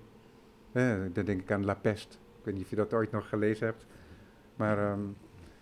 Eh, 0.72 0.96
dan 1.14 1.26
denk 1.26 1.42
ik 1.42 1.52
aan 1.52 1.66
La 1.66 1.74
Peste. 1.74 2.14
Ik 2.14 2.46
weet 2.46 2.54
niet 2.54 2.64
of 2.64 2.70
je 2.70 2.76
dat 2.76 2.94
ooit 2.94 3.12
nog 3.12 3.30
gelezen 3.30 3.66
hebt. 3.66 3.86
Maar, 4.56 4.92
um, 4.92 5.16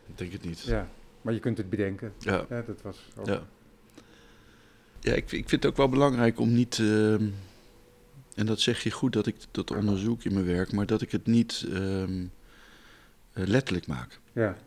ik 0.07 0.17
denk 0.17 0.31
het 0.31 0.43
niet. 0.43 0.61
Ja, 0.61 0.87
maar 1.21 1.33
je 1.33 1.39
kunt 1.39 1.57
het 1.57 1.69
bedenken. 1.69 2.13
Ja. 2.17 2.45
ja 2.49 2.61
dat 2.61 2.81
was 2.81 3.09
ook... 3.17 3.25
Ja, 3.25 3.41
ja 4.99 5.13
ik, 5.13 5.31
ik 5.31 5.49
vind 5.49 5.63
het 5.63 5.65
ook 5.65 5.77
wel 5.77 5.89
belangrijk 5.89 6.39
om 6.39 6.53
niet... 6.53 6.77
Uh, 6.77 7.21
en 8.37 8.45
dat 8.45 8.61
zeg 8.61 8.83
je 8.83 8.91
goed 8.91 9.13
dat 9.13 9.27
ik 9.27 9.35
dat 9.51 9.71
onderzoek 9.71 10.23
in 10.23 10.33
mijn 10.33 10.45
werk... 10.45 10.71
maar 10.71 10.85
dat 10.85 11.01
ik 11.01 11.11
het 11.11 11.25
niet 11.25 11.65
uh, 11.69 12.03
letterlijk 13.33 13.87
maak. 13.87 14.19
Ja. 14.31 14.57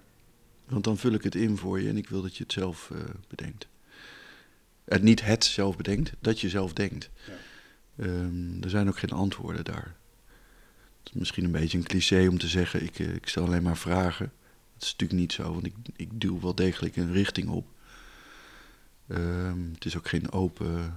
Want 0.64 0.84
dan 0.84 0.98
vul 0.98 1.12
ik 1.12 1.22
het 1.22 1.34
in 1.34 1.56
voor 1.56 1.80
je 1.80 1.88
en 1.88 1.96
ik 1.96 2.08
wil 2.08 2.22
dat 2.22 2.36
je 2.36 2.42
het 2.42 2.52
zelf 2.52 2.90
uh, 2.92 2.98
bedenkt. 3.28 3.66
En 4.84 5.04
niet 5.04 5.24
het 5.24 5.44
zelf 5.44 5.76
bedenkt, 5.76 6.12
dat 6.20 6.40
je 6.40 6.48
zelf 6.48 6.72
denkt. 6.72 7.10
Ja. 7.26 8.04
Um, 8.04 8.58
er 8.62 8.70
zijn 8.70 8.88
ook 8.88 8.98
geen 8.98 9.10
antwoorden 9.10 9.64
daar. 9.64 9.94
Het 11.02 11.12
is 11.12 11.12
misschien 11.12 11.44
een 11.44 11.50
beetje 11.50 11.78
een 11.78 11.84
cliché 11.84 12.28
om 12.28 12.38
te 12.38 12.48
zeggen, 12.48 12.82
ik, 12.82 12.98
ik 12.98 13.28
stel 13.28 13.44
alleen 13.44 13.62
maar 13.62 13.76
vragen. 13.76 14.32
Dat 14.72 14.82
is 14.82 14.92
natuurlijk 14.92 15.20
niet 15.20 15.32
zo, 15.32 15.52
want 15.52 15.66
ik, 15.66 15.74
ik 15.96 16.20
duw 16.20 16.40
wel 16.40 16.54
degelijk 16.54 16.96
een 16.96 17.12
richting 17.12 17.48
op. 17.48 17.66
Um, 19.08 19.70
het 19.74 19.84
is 19.84 19.96
ook 19.96 20.08
geen 20.08 20.32
open, 20.32 20.96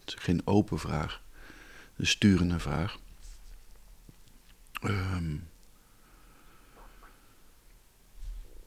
het 0.00 0.08
is 0.08 0.14
geen 0.14 0.40
open 0.44 0.78
vraag, 0.78 1.22
een 1.98 2.06
sturende 2.06 2.58
vraag. 2.58 2.98
Um, 4.84 5.48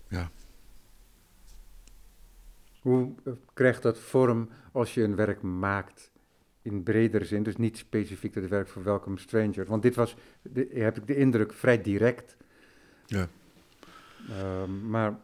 ja. 0.08 0.32
Hoe 2.82 3.16
krijgt 3.54 3.82
dat 3.82 4.00
vorm 4.00 4.50
als 4.72 4.94
je 4.94 5.04
een 5.04 5.16
werk 5.16 5.42
maakt 5.42 6.12
in 6.62 6.84
bredere 6.84 7.26
zin, 7.26 7.44
dus 7.44 7.58
niet 7.58 7.78
specifiek 7.78 8.36
het 8.36 8.48
werk 8.48 8.68
voor 8.68 8.84
Welcome 8.84 9.20
Stranger? 9.20 9.66
Want 9.66 9.82
dit 9.82 9.96
was, 9.96 10.16
heb 10.70 10.98
ik 10.98 11.08
de 11.08 11.16
indruk, 11.16 11.54
vrij 11.54 11.82
direct. 11.82 12.38
Ja. 13.06 13.28
Ehm, 14.30 14.90
maar 14.90 15.20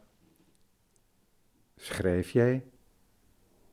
schrijf 1.75 2.29
jij? 2.29 2.63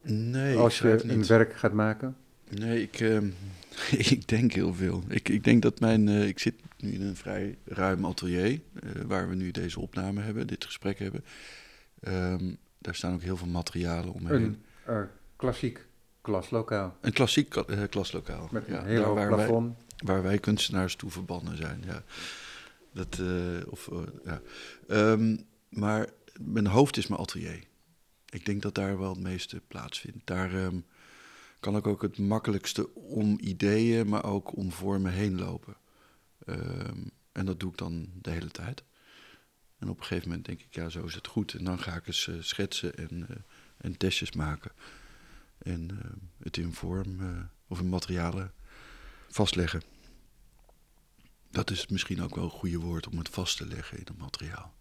Nee, 0.03 0.57
Als 0.57 0.79
je 0.79 1.05
een 1.05 1.27
werk 1.27 1.53
gaat 1.53 1.73
maken? 1.73 2.17
Nee, 2.51 2.83
ik, 2.83 3.01
uh, 3.01 3.23
ik 4.13 4.29
denk 4.29 4.53
heel 4.53 4.75
veel. 4.75 5.03
Ik, 5.09 5.29
ik 5.29 5.45
denk 5.45 5.63
dat 5.63 5.81
mijn. 5.81 6.07
Uh, 6.07 6.27
ik 6.27 6.39
zit 6.39 6.55
nu 6.79 6.93
in 6.93 7.03
een 7.03 7.17
vrij 7.17 7.59
ruim 7.65 8.07
atelier. 8.07 8.51
Uh, 8.51 8.91
waar 9.07 9.29
we 9.29 9.35
nu 9.35 9.51
deze 9.51 9.81
opname 9.81 10.21
hebben, 10.21 10.47
dit 10.47 10.65
gesprek 10.65 10.99
hebben. 10.99 11.25
Um, 12.09 12.57
daar 12.79 12.95
staan 12.95 13.15
ook 13.15 13.23
heel 13.23 13.37
veel 13.37 13.47
materialen 13.47 14.13
omheen. 14.13 14.63
Een 14.87 15.09
klassiek 15.37 15.87
klaslokaal. 16.21 16.97
Een 17.01 17.13
klassiek 17.13 17.49
klaslokaal. 17.91 18.49
Met 18.53 18.69
een 18.69 18.87
heel 18.87 19.03
hoog 19.03 19.27
plafond. 19.27 19.77
Wij, 19.77 20.15
waar 20.15 20.23
wij 20.23 20.39
kunstenaars 20.39 20.97
toe 20.97 21.11
verbannen 21.11 21.57
zijn, 21.57 21.83
ja. 21.87 22.03
Dat, 22.93 23.23
of, 23.69 23.91
ja. 24.25 24.41
Um, 24.89 25.47
maar 25.69 26.09
mijn 26.41 26.67
hoofd 26.67 26.97
is 26.97 27.07
mijn 27.07 27.21
atelier. 27.21 27.65
Ik 28.29 28.47
denk 28.47 28.63
dat 28.63 28.75
daar 28.75 28.99
wel 28.99 29.11
het 29.11 29.23
meeste 29.23 29.61
plaatsvindt. 29.69 30.19
Daar 30.25 30.55
um, 30.55 30.85
kan 31.65 31.77
ik 31.77 31.87
ook 31.87 32.03
het 32.03 32.19
makkelijkste 32.19 32.95
om 32.95 33.39
ideeën, 33.41 34.09
maar 34.09 34.25
ook 34.25 34.57
om 34.57 34.73
vormen 34.73 35.13
heen 35.13 35.39
lopen. 35.39 35.77
Um, 36.47 37.11
en 37.33 37.47
dat 37.47 37.61
doe 37.61 37.71
ik 37.71 37.79
dan 37.79 38.11
de 38.15 38.31
hele 38.31 38.51
tijd. 38.51 38.85
En 39.79 39.89
op 39.89 39.99
een 39.99 40.05
gegeven 40.05 40.29
moment 40.29 40.47
denk 40.47 40.61
ik, 40.61 40.75
ja, 40.75 40.89
zo 40.89 41.05
is 41.05 41.15
het 41.15 41.27
goed. 41.27 41.55
En 41.55 41.65
dan 41.65 41.79
ga 41.79 41.95
ik 41.95 42.07
eens 42.07 42.27
uh, 42.27 42.43
schetsen 42.43 42.97
en, 42.97 43.45
en 43.77 43.97
testjes 43.97 44.33
maken. 44.33 44.73
En 45.59 45.89
het 46.43 46.57
in 46.57 46.73
vorm 46.73 47.19
of 47.67 47.81
in 47.81 47.89
materialen 47.89 48.53
vastleggen. 49.29 49.83
Dat 51.51 51.71
is 51.71 51.87
misschien 51.87 52.23
ook 52.23 52.35
wel 52.35 52.45
een 52.45 52.51
goede 52.51 52.79
woord 52.79 53.07
om 53.07 53.19
het 53.19 53.29
vast 53.29 53.57
te 53.57 53.67
leggen 53.67 53.99
in 53.99 54.05
het 54.07 54.19
materiaal. 54.19 54.75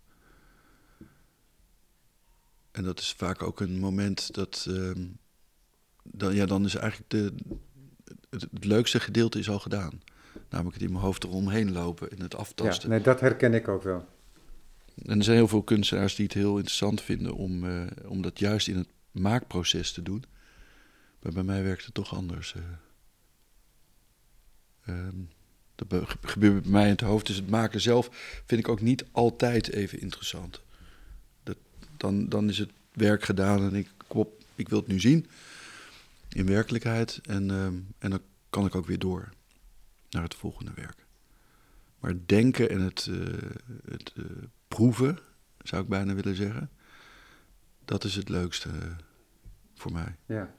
En 2.71 2.83
dat 2.83 2.99
is 2.99 3.13
vaak 3.13 3.41
ook 3.41 3.59
een 3.59 3.79
moment 3.79 4.33
dat. 4.33 4.65
Uh, 4.69 4.91
dan, 6.03 6.35
ja, 6.35 6.45
dan 6.45 6.65
is 6.65 6.75
eigenlijk 6.75 7.09
de, 7.09 7.33
het, 8.29 8.65
leukste 8.65 8.99
gedeelte 8.99 9.39
is 9.39 9.49
al 9.49 9.59
gedaan. 9.59 10.01
Namelijk 10.49 10.75
het 10.75 10.85
in 10.85 10.91
mijn 10.91 11.03
hoofd 11.03 11.23
eromheen 11.23 11.71
lopen 11.71 12.11
en 12.11 12.21
het 12.21 12.35
aftasten. 12.35 12.89
Ja, 12.89 12.95
nee, 12.95 13.03
dat 13.03 13.19
herken 13.19 13.53
ik 13.53 13.67
ook 13.67 13.83
wel. 13.83 14.05
En 15.05 15.17
er 15.17 15.23
zijn 15.23 15.37
heel 15.37 15.47
veel 15.47 15.63
kunstenaars 15.63 16.15
die 16.15 16.25
het 16.25 16.33
heel 16.33 16.55
interessant 16.55 17.01
vinden 17.01 17.33
om, 17.33 17.63
uh, 17.63 17.85
om 18.05 18.21
dat 18.21 18.39
juist 18.39 18.67
in 18.67 18.77
het 18.77 18.87
maakproces 19.11 19.91
te 19.91 20.01
doen. 20.01 20.23
Maar 21.21 21.31
bij 21.31 21.43
mij 21.43 21.63
werkt 21.63 21.85
het 21.85 21.93
toch 21.93 22.15
anders. 22.15 22.55
Uh, 22.55 22.63
dat 25.75 26.15
gebeurt 26.21 26.61
bij 26.61 26.71
mij 26.71 26.83
in 26.83 26.89
het 26.89 27.01
hoofd. 27.01 27.27
Dus 27.27 27.35
het 27.35 27.49
maken 27.49 27.81
zelf 27.81 28.09
vind 28.45 28.59
ik 28.59 28.67
ook 28.67 28.81
niet 28.81 29.05
altijd 29.11 29.71
even 29.71 30.01
interessant. 30.01 30.61
Dat, 31.43 31.57
dan, 31.97 32.29
dan 32.29 32.49
is 32.49 32.57
het 32.57 32.71
werk 32.91 33.23
gedaan 33.23 33.63
en 33.63 33.75
ik, 33.75 33.89
op, 34.07 34.43
ik 34.55 34.69
wil 34.69 34.79
het 34.79 34.87
nu 34.87 34.99
zien 34.99 35.27
in 36.33 36.45
werkelijkheid. 36.45 37.19
En, 37.23 37.51
ehm, 37.51 37.79
en 37.97 38.09
dan 38.09 38.21
kan 38.49 38.65
ik 38.65 38.75
ook 38.75 38.85
weer 38.85 38.99
door 38.99 39.29
naar 40.09 40.23
het 40.23 40.35
volgende 40.35 40.71
werk. 40.75 41.05
Maar 41.99 42.13
denken 42.25 42.69
en 42.69 42.81
het, 42.81 43.07
uh, 43.09 43.25
het 43.89 44.13
uh, 44.15 44.25
proeven, 44.67 45.19
zou 45.57 45.83
ik 45.83 45.89
bijna 45.89 46.13
willen 46.13 46.35
zeggen, 46.35 46.69
dat 47.85 48.03
is 48.03 48.15
het 48.15 48.29
leukste 48.29 48.69
voor 49.73 49.91
mij. 49.91 50.15
Ja. 50.25 50.55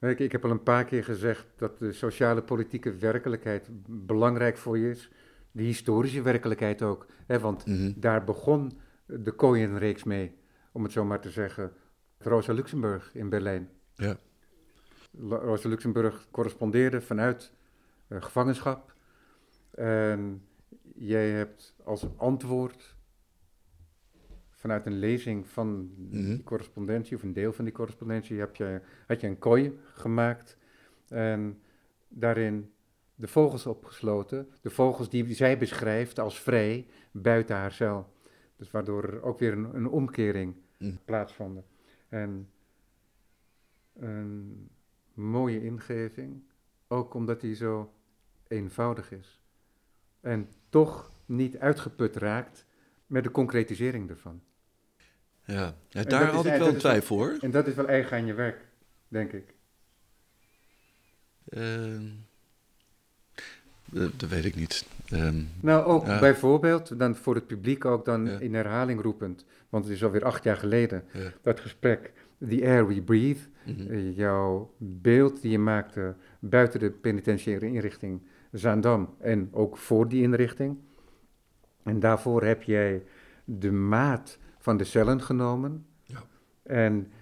Ik, 0.00 0.18
ik 0.18 0.32
heb 0.32 0.44
al 0.44 0.50
een 0.50 0.62
paar 0.62 0.84
keer 0.84 1.04
gezegd 1.04 1.46
dat 1.56 1.78
de 1.78 1.92
sociale 1.92 2.42
politieke 2.42 2.96
werkelijkheid 2.96 3.68
belangrijk 3.86 4.56
voor 4.56 4.78
je 4.78 4.90
is. 4.90 5.10
De 5.50 5.62
historische 5.62 6.22
werkelijkheid 6.22 6.82
ook. 6.82 7.06
Hè, 7.26 7.38
want 7.38 7.66
mhm. 7.66 7.92
daar 7.96 8.24
begon 8.24 8.78
de 9.06 9.32
Koyenreeks 9.32 10.04
mee, 10.04 10.34
om 10.72 10.82
het 10.82 10.92
zo 10.92 11.04
maar 11.04 11.20
te 11.20 11.30
zeggen. 11.30 11.72
Rosa 12.18 12.52
Luxemburg 12.52 13.14
in 13.14 13.28
Berlijn. 13.28 13.68
Ja. 13.94 14.18
Rosa 15.18 15.68
Luxemburg 15.68 16.26
correspondeerde 16.30 17.00
vanuit 17.00 17.52
uh, 18.08 18.22
gevangenschap. 18.22 18.94
En 19.74 20.42
jij 20.94 21.30
hebt 21.30 21.74
als 21.84 22.06
antwoord 22.16 22.96
vanuit 24.50 24.86
een 24.86 24.98
lezing 24.98 25.48
van 25.48 25.90
Mhm. 25.96 26.10
die 26.10 26.42
correspondentie, 26.42 27.16
of 27.16 27.22
een 27.22 27.32
deel 27.32 27.52
van 27.52 27.64
die 27.64 27.74
correspondentie, 27.74 28.38
heb 28.38 28.56
je, 28.56 28.80
had 29.06 29.20
je 29.20 29.26
een 29.26 29.38
kooi 29.38 29.78
gemaakt. 29.92 30.56
En 31.08 31.60
daarin 32.08 32.72
de 33.14 33.28
vogels 33.28 33.66
opgesloten. 33.66 34.48
De 34.60 34.70
vogels 34.70 35.08
die 35.10 35.34
zij 35.34 35.58
beschrijft 35.58 36.18
als 36.18 36.40
vrij 36.40 36.86
buiten 37.10 37.56
haar 37.56 37.72
cel. 37.72 38.12
Dus 38.56 38.70
waardoor 38.70 39.02
er 39.04 39.22
ook 39.22 39.38
weer 39.38 39.52
een, 39.52 39.74
een 39.74 39.88
omkering 39.88 40.54
Mhm. 40.78 40.96
plaatsvond. 41.04 41.62
En 42.08 42.48
een 43.94 44.68
mooie 45.14 45.62
ingeving, 45.64 46.42
ook 46.88 47.14
omdat 47.14 47.42
hij 47.42 47.54
zo 47.54 47.92
eenvoudig 48.48 49.12
is. 49.12 49.40
En 50.20 50.48
toch 50.68 51.10
niet 51.26 51.58
uitgeput 51.58 52.16
raakt 52.16 52.64
met 53.06 53.24
de 53.24 53.30
concretisering 53.30 54.10
ervan. 54.10 54.40
Ja, 55.44 55.74
daar 55.88 56.06
is 56.28 56.34
had 56.34 56.46
ik 56.46 56.56
wel 56.56 56.68
een 56.68 56.76
twijfel 56.78 57.16
hoor. 57.16 57.36
En 57.40 57.50
dat 57.50 57.66
is 57.66 57.74
wel 57.74 57.88
eigen 57.88 58.16
aan 58.16 58.26
je 58.26 58.34
werk, 58.34 58.66
denk 59.08 59.32
ik. 59.32 59.54
Ehm, 61.48 62.02
dat, 63.84 64.20
dat 64.20 64.28
weet 64.28 64.44
ik 64.44 64.54
niet. 64.54 64.86
Ehm, 65.08 65.42
Nou, 65.60 65.84
ook 65.84 66.06
Ja. 66.06 66.18
bijvoorbeeld, 66.20 66.98
dan 66.98 67.16
voor 67.16 67.34
het 67.34 67.46
publiek 67.46 67.84
ook 67.84 68.04
dan 68.04 68.26
Ja. 68.26 68.38
in 68.38 68.54
herhaling 68.54 69.00
roepend, 69.02 69.44
want 69.68 69.84
het 69.84 69.94
is 69.94 70.04
alweer 70.04 70.24
acht 70.24 70.44
jaar 70.44 70.56
geleden, 70.56 71.04
dat 71.42 71.60
gesprek, 71.60 72.12
The 72.48 72.64
Air 72.66 72.86
We 72.86 73.02
Breathe, 73.02 73.40
Mhm. 73.66 73.90
eh, 73.90 74.16
jouw 74.16 74.74
beeld 74.78 75.42
die 75.42 75.50
je 75.50 75.58
maakte 75.58 76.14
buiten 76.38 76.80
de 76.80 76.90
penitentiaire 76.90 77.66
inrichting 77.66 78.20
Zaandam 78.52 79.14
en 79.18 79.48
ook 79.52 79.76
voor 79.76 80.08
die 80.08 80.22
inrichting. 80.22 80.78
En 81.82 82.00
daarvoor 82.00 82.44
heb 82.44 82.62
jij 82.62 83.02
de 83.44 83.72
maat 83.72 84.38
van 84.58 84.76
de 84.76 84.84
cellen 84.84 85.22
genomen. 85.22 85.86
Ja. 86.02 86.22
En 86.62 87.12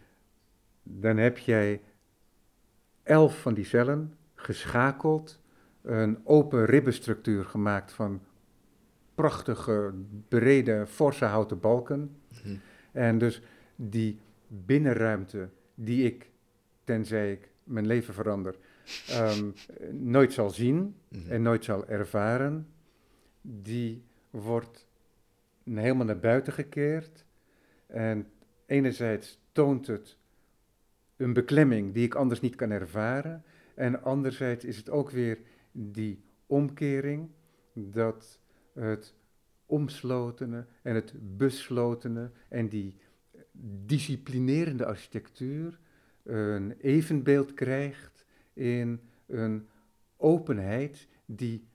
dan 0.83 1.17
heb 1.17 1.39
jij 1.39 1.81
elf 3.03 3.41
van 3.41 3.55
die 3.55 3.65
cellen 3.65 4.15
geschakeld, 4.35 5.41
een 5.83 6.19
open 6.25 6.65
ribbenstructuur 6.65 7.45
gemaakt 7.45 7.93
van 7.93 8.21
prachtige, 9.15 9.93
brede, 10.29 10.87
forse 10.87 11.25
houten 11.25 11.61
balken. 11.61 12.17
Mhm. 12.45 12.57
En 12.93 13.19
dus 13.19 13.43
die 13.77 14.19
binnenruimte 14.55 15.49
die 15.75 16.05
ik, 16.05 16.31
tenzij 16.85 17.33
ik 17.33 17.51
mijn 17.65 17.87
leven 17.87 18.15
verander, 18.15 18.57
ehm, 19.09 19.51
nooit 19.91 20.33
zal 20.33 20.51
zien 20.51 20.97
Mhm. 21.09 21.31
en 21.31 21.43
nooit 21.43 21.65
zal 21.65 21.87
ervaren, 21.87 22.69
die 23.41 24.05
wordt 24.31 24.87
helemaal 25.65 26.07
naar 26.07 26.19
buiten 26.19 26.53
gekeerd. 26.53 27.25
En 27.87 28.27
enerzijds 28.67 29.39
toont 29.53 29.87
het 29.87 30.19
een 31.17 31.33
beklemming 31.33 31.95
die 31.95 32.05
ik 32.05 32.15
anders 32.15 32.41
niet 32.41 32.55
kan 32.55 32.71
ervaren. 32.71 33.45
En 33.75 34.03
anderzijds 34.03 34.65
is 34.65 34.77
het 34.77 34.91
ook 34.91 35.11
weer 35.11 35.39
die 35.73 36.23
omkering 36.47 37.29
dat 37.73 38.39
het 38.73 39.15
omslotene 39.67 40.67
en 40.83 40.95
het 40.95 41.15
beslotene 41.37 42.31
en 42.49 42.69
die 42.69 42.97
disciplinerende 43.87 44.87
architectuur 44.87 45.79
een 46.23 46.75
evenbeeld 46.81 47.55
krijgt 47.55 48.25
in 48.53 49.01
een 49.27 49.69
openheid 50.17 51.09
die 51.25 51.67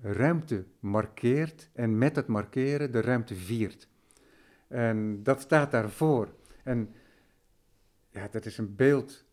ruimte 0.00 0.64
markeert 0.80 1.70
en 1.72 1.98
met 1.98 2.16
het 2.16 2.26
markeren 2.26 2.92
de 2.92 3.00
ruimte 3.00 3.34
viert. 3.34 3.88
En 4.68 5.22
dat 5.22 5.40
staat 5.40 5.70
daarvoor. 5.70 6.34
En 6.64 6.94
ja, 8.10 8.28
dat 8.30 8.46
is 8.46 8.58
een 8.58 8.74
beeld, 8.74 9.24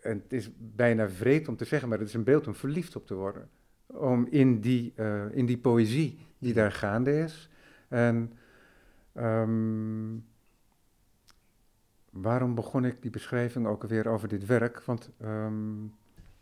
en 0.00 0.20
het 0.22 0.32
is 0.32 0.50
bijna 0.58 1.08
vreed 1.08 1.48
om 1.48 1.56
te 1.56 1.64
zeggen, 1.64 1.88
maar 1.88 1.98
het 1.98 2.08
is 2.08 2.14
een 2.14 2.24
beeld 2.24 2.46
om 2.46 2.54
verliefd 2.54 2.96
op 2.96 3.06
te 3.06 3.14
worden. 3.14 3.48
Om 3.86 4.26
in 4.30 4.60
die, 4.60 4.92
eh, 4.96 5.24
in 5.30 5.46
die 5.46 5.58
poëzie 5.58 6.18
die 6.38 6.52
daar 6.52 6.72
gaande 6.72 7.18
is. 7.18 7.50
En 7.88 8.32
ehm, 9.12 10.14
waarom 12.22 12.54
begon 12.54 12.84
ik 12.84 13.02
die 13.02 13.10
beschrijving 13.10 13.66
ook 13.66 13.82
alweer 13.82 14.08
over 14.08 14.28
dit 14.28 14.46
werk? 14.46 14.80
Want 14.84 15.10
ehm, 15.20 15.74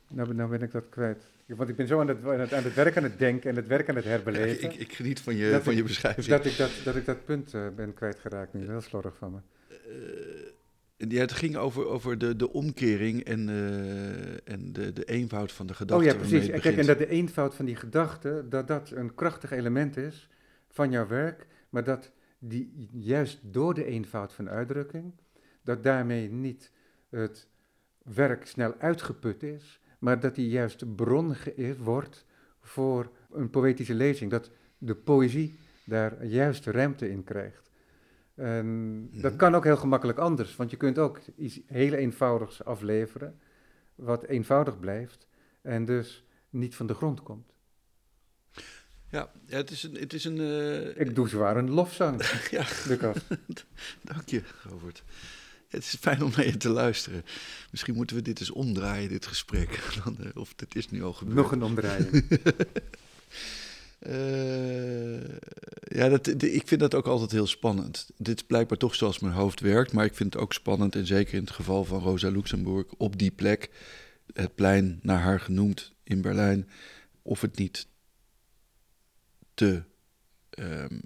nou, 0.08 0.28
ben- 0.28 0.36
nou 0.36 0.50
ben 0.50 0.62
ik 0.62 0.70
dat 0.72 0.88
kwijt. 0.88 1.24
Want 1.46 1.68
ik 1.68 1.76
ben 1.76 1.86
zo 1.86 2.00
aan 2.00 2.08
het, 2.08 2.24
aan, 2.26 2.40
het, 2.40 2.52
aan 2.52 2.62
het 2.62 2.74
werk 2.74 2.96
aan 2.96 3.02
het 3.02 3.18
denken 3.18 3.50
en 3.50 3.56
het 3.56 3.66
werk 3.66 3.88
aan 3.88 3.94
het 3.94 4.04
Ja, 4.04 4.10
herbeleven. 4.10 4.62
ik, 4.70 4.74
ik 4.74 4.92
geniet 4.92 5.20
van 5.20 5.36
je, 5.36 5.60
van 5.62 5.72
ik- 5.72 5.78
je 5.78 5.84
beschrijving. 5.84 6.26
dat, 6.26 6.44
ik 6.44 6.56
dat, 6.56 6.70
dat 6.84 6.96
ik 6.96 7.04
dat 7.04 7.24
punt 7.24 7.54
eh, 7.54 7.66
ben 7.76 7.94
kwijtgeraakt 7.94 8.52
nu. 8.54 8.66
Heel 8.68 8.80
slordig 8.80 9.16
van 9.16 9.32
me. 9.32 9.38
Eh, 9.68 11.10
ja, 11.10 11.20
het 11.20 11.32
ging 11.32 11.56
over, 11.56 11.86
over 11.86 12.18
de, 12.18 12.36
de 12.36 12.52
omkering 12.52 13.24
en, 13.24 13.48
eh, 13.48 14.52
en 14.54 14.72
de, 14.72 14.92
de 14.92 15.04
eenvoud 15.04 15.52
van 15.52 15.66
de 15.66 15.74
gedachte. 15.74 16.04
oh 16.06 16.10
ja, 16.12 16.18
precies. 16.18 16.48
En 16.48 16.60
kijk, 16.60 16.76
en 16.76 16.86
dat 16.86 16.98
de 16.98 17.08
eenvoud 17.08 17.54
van 17.54 17.64
die 17.64 17.76
gedachte, 17.76 18.44
dat 18.48 18.68
dat 18.68 18.90
een 18.90 19.14
krachtig 19.14 19.50
element 19.50 19.96
is 19.96 20.28
van 20.68 20.90
jouw 20.90 21.06
werk, 21.06 21.46
maar 21.70 21.84
dat 21.84 22.10
die 22.38 22.88
juist 22.92 23.38
door 23.42 23.74
de 23.74 23.84
eenvoud 23.84 24.32
van 24.32 24.48
uitdrukking, 24.50 25.12
dat 25.64 25.82
daarmee 25.82 26.30
niet 26.30 26.70
het 27.08 27.48
werk 28.02 28.46
snel 28.46 28.74
uitgeput 28.78 29.42
is, 29.42 29.80
maar 29.98 30.20
dat 30.20 30.34
die 30.34 30.48
juist 30.48 30.78
de 30.78 30.86
bron 30.86 31.36
wordt 31.78 32.24
voor 32.60 33.10
een 33.32 33.50
poëtische 33.50 33.94
lezing. 33.94 34.30
Dat 34.30 34.50
de 34.78 34.94
poëzie 34.94 35.58
daar 35.84 36.24
juist 36.24 36.66
ruimte 36.66 37.10
in 37.10 37.24
krijgt. 37.24 37.70
En 38.34 39.08
dat 39.12 39.30
Mhm. 39.30 39.36
kan 39.36 39.54
ook 39.54 39.64
heel 39.64 39.76
gemakkelijk 39.76 40.18
anders, 40.18 40.56
want 40.56 40.70
je 40.70 40.76
kunt 40.76 40.98
ook 40.98 41.18
iets 41.36 41.60
heel 41.66 41.92
eenvoudigs 41.92 42.64
afleveren, 42.64 43.38
wat 43.94 44.24
eenvoudig 44.24 44.80
blijft 44.80 45.26
en 45.62 45.84
dus 45.84 46.24
niet 46.50 46.74
van 46.74 46.86
de 46.86 46.94
grond 46.94 47.22
komt. 47.22 47.52
Ja, 49.10 49.30
ja, 49.46 49.56
het 49.56 49.70
is 49.70 49.82
een... 49.82 49.94
Het 49.94 50.12
is 50.12 50.24
een 50.24 50.38
eh, 50.40 51.00
Ik 51.00 51.14
doe 51.14 51.28
zwaar 51.28 51.56
een 51.56 51.70
lofzang, 51.70 52.22
ja, 52.50 52.64
Lucas. 52.86 53.16
dank 54.02 54.28
je, 54.28 54.42
Robert. 54.62 55.02
Het 55.78 55.82
is 55.84 55.96
fijn 56.00 56.22
om 56.22 56.30
naar 56.36 56.46
je 56.46 56.56
te 56.56 56.68
luisteren. 56.68 57.24
Misschien 57.70 57.94
moeten 57.94 58.16
we 58.16 58.22
dit 58.22 58.40
eens 58.40 58.50
omdraaien, 58.50 59.08
dit 59.08 59.26
gesprek. 59.26 59.80
Dan, 60.04 60.18
eh, 60.18 60.26
of 60.34 60.54
dit 60.54 60.74
is 60.74 60.90
nu 60.90 61.02
al 61.04 61.12
gebeurd. 61.12 61.36
Nog 61.36 61.52
een 61.52 61.62
omdraaiing. 61.62 62.24
Eh, 63.98 65.24
ja, 65.98 66.08
dat, 66.08 66.24
de- 66.24 66.52
ik 66.52 66.68
vind 66.68 66.80
dat 66.80 66.94
ook 66.94 67.06
altijd 67.06 67.30
heel 67.30 67.46
spannend. 67.46 68.10
Dit 68.16 68.36
is 68.40 68.46
blijkbaar 68.46 68.78
toch 68.78 68.94
zoals 68.94 69.18
mijn 69.18 69.34
hoofd 69.34 69.60
werkt, 69.60 69.92
maar 69.92 70.04
ik 70.04 70.14
vind 70.14 70.32
het 70.32 70.42
ook 70.42 70.52
spannend, 70.52 70.94
en 70.94 71.06
zeker 71.06 71.34
in 71.34 71.40
het 71.40 71.50
geval 71.50 71.84
van 71.84 72.00
Rosa 72.00 72.28
Luxemburg, 72.30 72.86
op 72.96 73.18
die 73.18 73.30
plek, 73.30 73.70
het 74.32 74.54
plein 74.54 74.98
naar 75.02 75.20
haar 75.20 75.40
genoemd 75.40 75.92
in 76.02 76.20
Berlijn, 76.20 76.68
of 77.22 77.40
het 77.40 77.56
niet 77.58 77.86
te 79.54 79.82
ehm, 80.50 80.98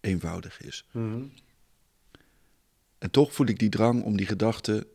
eenvoudig 0.00 0.62
is. 0.62 0.84
Mhm. 0.92 1.22
En 2.98 3.10
toch 3.10 3.32
voel 3.34 3.46
ik 3.46 3.58
die 3.58 3.68
drang 3.68 4.02
om 4.02 4.16
die 4.16 4.26
gedachte, 4.26 4.86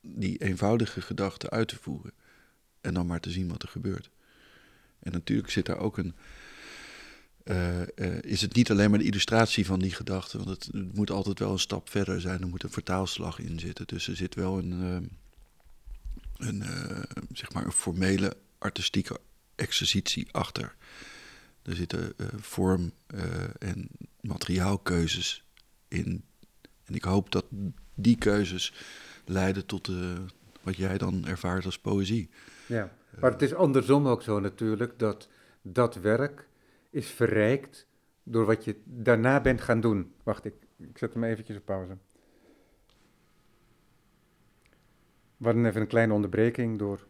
die 0.00 0.38
eenvoudige 0.42 1.00
gedachte 1.00 1.50
uit 1.50 1.68
te 1.68 1.76
voeren. 1.80 2.12
En 2.80 2.94
dan 2.94 3.06
maar 3.06 3.20
te 3.20 3.30
zien 3.30 3.48
wat 3.48 3.62
er 3.62 3.68
gebeurt. 3.68 4.10
En 4.98 5.12
natuurlijk 5.12 5.50
zit 5.50 5.66
daar 5.66 5.78
ook 5.78 5.98
een. 5.98 6.14
eh, 7.44 7.82
eh, 7.82 8.22
is 8.22 8.40
het 8.40 8.54
niet 8.54 8.70
alleen 8.70 8.90
maar 8.90 8.98
de 8.98 9.04
illustratie 9.04 9.66
van 9.66 9.78
die 9.80 9.90
gedachte, 9.92 10.36
want 10.44 10.48
het, 10.50 10.94
moet 10.94 11.10
altijd 11.10 11.38
wel 11.38 11.52
een 11.52 11.58
stap 11.58 11.90
verder 11.90 12.20
zijn. 12.20 12.40
Er 12.40 12.48
moet 12.48 12.62
een 12.62 12.70
vertaalslag 12.70 13.38
in 13.38 13.58
zitten. 13.58 13.86
Dus 13.86 14.08
er 14.08 14.16
zit 14.16 14.34
wel 14.34 14.58
een, 14.58 14.72
ehm, 14.72 15.04
een, 16.48 16.62
eh, 16.62 17.02
zeg 17.32 17.52
maar 17.52 17.64
een 17.64 17.72
formele 17.72 18.36
artistieke 18.58 19.20
exercitie 19.54 20.28
achter. 20.32 20.76
Er 21.62 21.74
zitten 21.76 22.12
eh, 22.16 22.26
vorm- 22.36 22.92
eh, 23.06 23.22
en 23.58 23.88
materiaalkeuzes 24.20 25.44
in 25.88 26.24
en 26.84 26.94
ik 26.94 27.04
hoop 27.04 27.32
dat 27.32 27.44
die 27.94 28.18
keuzes 28.18 28.74
leiden 29.24 29.66
tot 29.66 29.88
eh, 29.88 30.18
wat 30.62 30.76
jij 30.76 30.98
dan 30.98 31.26
ervaart 31.26 31.64
als 31.64 31.78
poëzie. 31.78 32.30
Ja, 32.66 32.92
maar 33.20 33.30
het 33.30 33.42
is 33.42 33.54
andersom 33.54 34.08
ook 34.08 34.22
zo 34.22 34.40
natuurlijk, 34.40 34.98
dat 34.98 35.28
dat 35.62 35.94
werk 35.94 36.48
is 36.90 37.10
verrijkt 37.10 37.86
door 38.22 38.44
wat 38.44 38.64
je 38.64 38.76
daarna 38.84 39.40
bent 39.40 39.60
gaan 39.60 39.80
doen. 39.80 40.12
Wacht, 40.22 40.44
ik, 40.44 40.54
ik 40.76 40.98
zet 40.98 41.14
hem 41.14 41.24
eventjes 41.24 41.56
op 41.56 41.64
pauze. 41.64 41.96
We 45.36 45.44
hadden 45.44 45.66
even 45.66 45.80
een 45.80 45.86
kleine 45.86 46.12
onderbreking 46.12 46.78
door 46.78 47.06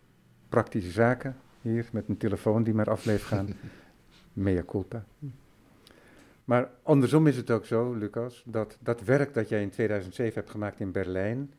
praktische 0.49 0.91
zaken 0.91 1.37
hier 1.61 1.89
met 1.93 2.09
een 2.09 2.17
telefoon 2.17 2.63
die 2.63 2.75
maar 2.75 2.91
af 2.91 3.03
bleef 3.03 3.27
gaan. 3.27 3.49
Mea 4.33 4.63
culpa. 4.67 5.05
Maar 6.45 6.71
andersom 6.83 7.27
is 7.27 7.37
het 7.37 7.51
ook 7.51 7.65
zo, 7.67 7.93
Lucas, 7.93 8.43
dat 8.47 8.77
dat 8.81 9.01
werk 9.01 9.35
dat 9.35 9.49
jij 9.49 9.63
in 9.63 9.71
2007 9.71 10.35
hebt 10.35 10.51
gemaakt 10.51 10.81
in 10.81 10.93
Berlijn, 10.93 11.53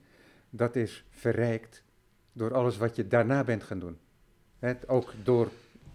dat 0.50 0.76
is 0.76 1.06
verrijkt 1.10 1.84
door 2.34 2.54
alles 2.54 2.78
wat 2.78 2.96
je 2.96 3.08
daarna 3.08 3.44
bent 3.44 3.64
gaan 3.64 3.80
doen. 3.80 3.98
Het, 4.60 4.88
ook 4.88 5.14
door 5.24 5.50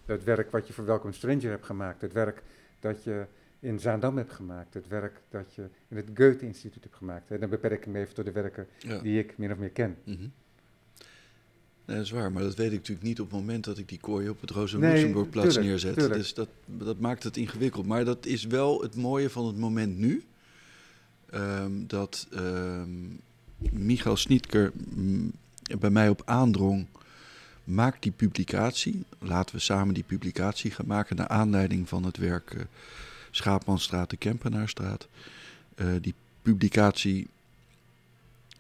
het 0.07 0.25
werk 0.25 0.51
wat 0.51 0.67
je 0.67 0.73
voor 0.73 0.85
Welcome 0.85 1.13
Stranger 1.13 1.51
hebt 1.51 1.67
gemaakt, 1.67 2.01
het 2.01 2.13
werk 2.13 2.43
dat 2.81 3.05
je 3.05 3.27
in 3.61 3.79
Zaandam 3.79 4.17
hebt 4.17 4.33
gemaakt. 4.33 4.75
Het 4.75 4.89
werk 4.89 5.21
dat 5.29 5.55
je 5.55 5.69
in 5.89 5.97
het 5.97 6.09
Goethe-instituut 6.15 6.83
hebt 6.83 6.97
gemaakt. 6.97 7.31
En 7.31 7.41
dan 7.41 7.49
beperk 7.51 7.81
ik 7.81 7.87
me 7.87 7.99
even 7.99 8.15
tot 8.15 8.25
de 8.25 8.33
werken 8.33 8.67
Ja. 8.79 8.99
die 8.99 9.19
ik 9.19 9.39
min 9.39 9.53
of 9.53 9.59
meer 9.59 9.71
ken. 9.71 9.97
Mhm. 10.05 10.27
Nee, 11.91 11.99
dat 11.99 12.09
is 12.09 12.13
waar, 12.13 12.33
maar 12.33 12.43
dat 12.43 12.55
weet 12.55 12.73
ik 12.73 12.79
natuurlijk 12.79 13.07
niet 13.07 13.21
op 13.21 13.31
het 13.31 13.41
moment 13.41 13.65
dat 13.65 13.79
ik 13.79 13.89
die 13.89 13.99
kooi 13.99 14.29
op 14.29 14.41
het 14.41 14.51
Rosa 14.51 14.79
Nee, 14.79 14.93
Luxemburgplatz 14.93 15.47
tuurlijk, 15.47 15.67
neerzet. 15.67 15.95
tuurlijk. 15.95 16.15
Dus 16.15 16.35
dat, 16.35 16.49
dat 16.67 16.99
maakt 16.99 17.23
het 17.23 17.37
ingewikkeld. 17.37 17.87
Maar 17.87 18.05
dat 18.05 18.27
is 18.27 18.45
wel 18.45 18.83
het 18.83 18.97
mooie 18.97 19.31
van 19.31 19.47
het 19.47 19.57
moment 19.57 19.99
nu. 19.99 20.25
Ehm, 21.31 21.73
dat 21.87 22.27
ehm 22.33 22.91
Michael 23.73 24.17
Snietker 24.17 24.73
mm, 24.95 25.33
bij 25.79 25.91
mij 25.91 26.09
op 26.09 26.23
aandrong. 26.25 26.87
Maak 27.65 28.03
die 28.03 28.13
publicatie. 28.13 29.05
Laten 29.19 29.55
we 29.55 29.61
samen 29.61 29.95
die 29.95 30.05
publicatie 30.05 30.71
gaan 30.71 30.87
maken. 30.87 31.17
Naar 31.17 31.29
aanleiding 31.29 31.89
van 31.89 32.05
het 32.05 32.17
werk 32.17 32.51
eh, 32.51 32.63
Schaapmanstraat 33.31 34.11
de 34.11 34.17
Kempenaarstraat. 34.17 35.09
Eh, 35.75 35.87
die 36.01 36.15
publicatie 36.43 37.29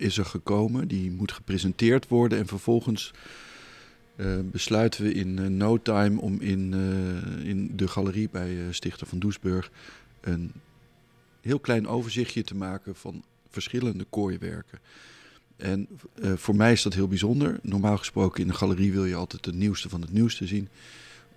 is 0.01 0.19
er 0.19 0.25
gekomen. 0.25 0.89
Die 0.89 1.11
moet 1.11 1.33
gepresenteerd 1.33 2.09
worden. 2.09 2.39
En 2.39 2.47
vervolgens 2.47 3.13
eh, 4.17 4.39
besluiten 4.45 5.05
we 5.05 5.13
in 5.13 5.39
eh, 5.39 5.47
no 5.47 5.83
time 5.83 6.21
om 6.21 6.41
in, 6.41 6.75
eh, 6.75 7.49
in 7.49 7.77
de 7.77 7.89
galerie 7.89 8.29
bij 8.31 8.57
Stichter 8.71 9.07
van 9.07 9.19
Doesburg 9.19 9.71
een 10.21 10.53
heel 11.41 11.59
klein 11.59 11.89
overzichtje 11.89 12.43
te 12.43 12.55
maken 12.55 12.95
van 12.95 13.25
verschillende 13.49 14.05
kooiwerken. 14.05 14.79
En 15.57 15.89
voor 16.37 16.57
mij 16.57 16.73
is 16.73 16.83
dat 16.83 16.95
heel 16.95 17.09
bijzonder. 17.09 17.59
Normaal 17.63 17.97
gesproken 17.97 18.43
in 18.43 18.49
een 18.49 18.55
galerie 18.55 18.93
wil 18.93 19.05
je 19.05 19.15
altijd 19.15 19.45
het 19.45 19.55
nieuwste 19.55 19.89
van 19.89 20.01
het 20.01 20.13
nieuwste 20.13 20.47
zien 20.47 20.69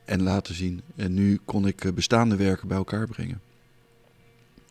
en 0.06 0.22
laten 0.22 0.56
zien. 0.56 0.82
En 0.96 1.14
nu 1.14 1.40
kon 1.46 1.68
ik 1.68 1.96
bestaande 1.96 2.36
werken 2.36 2.68
bij 2.68 2.78
elkaar 2.78 3.08
brengen. 3.08 3.42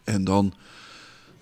En 0.05 0.25
dan 0.25 0.55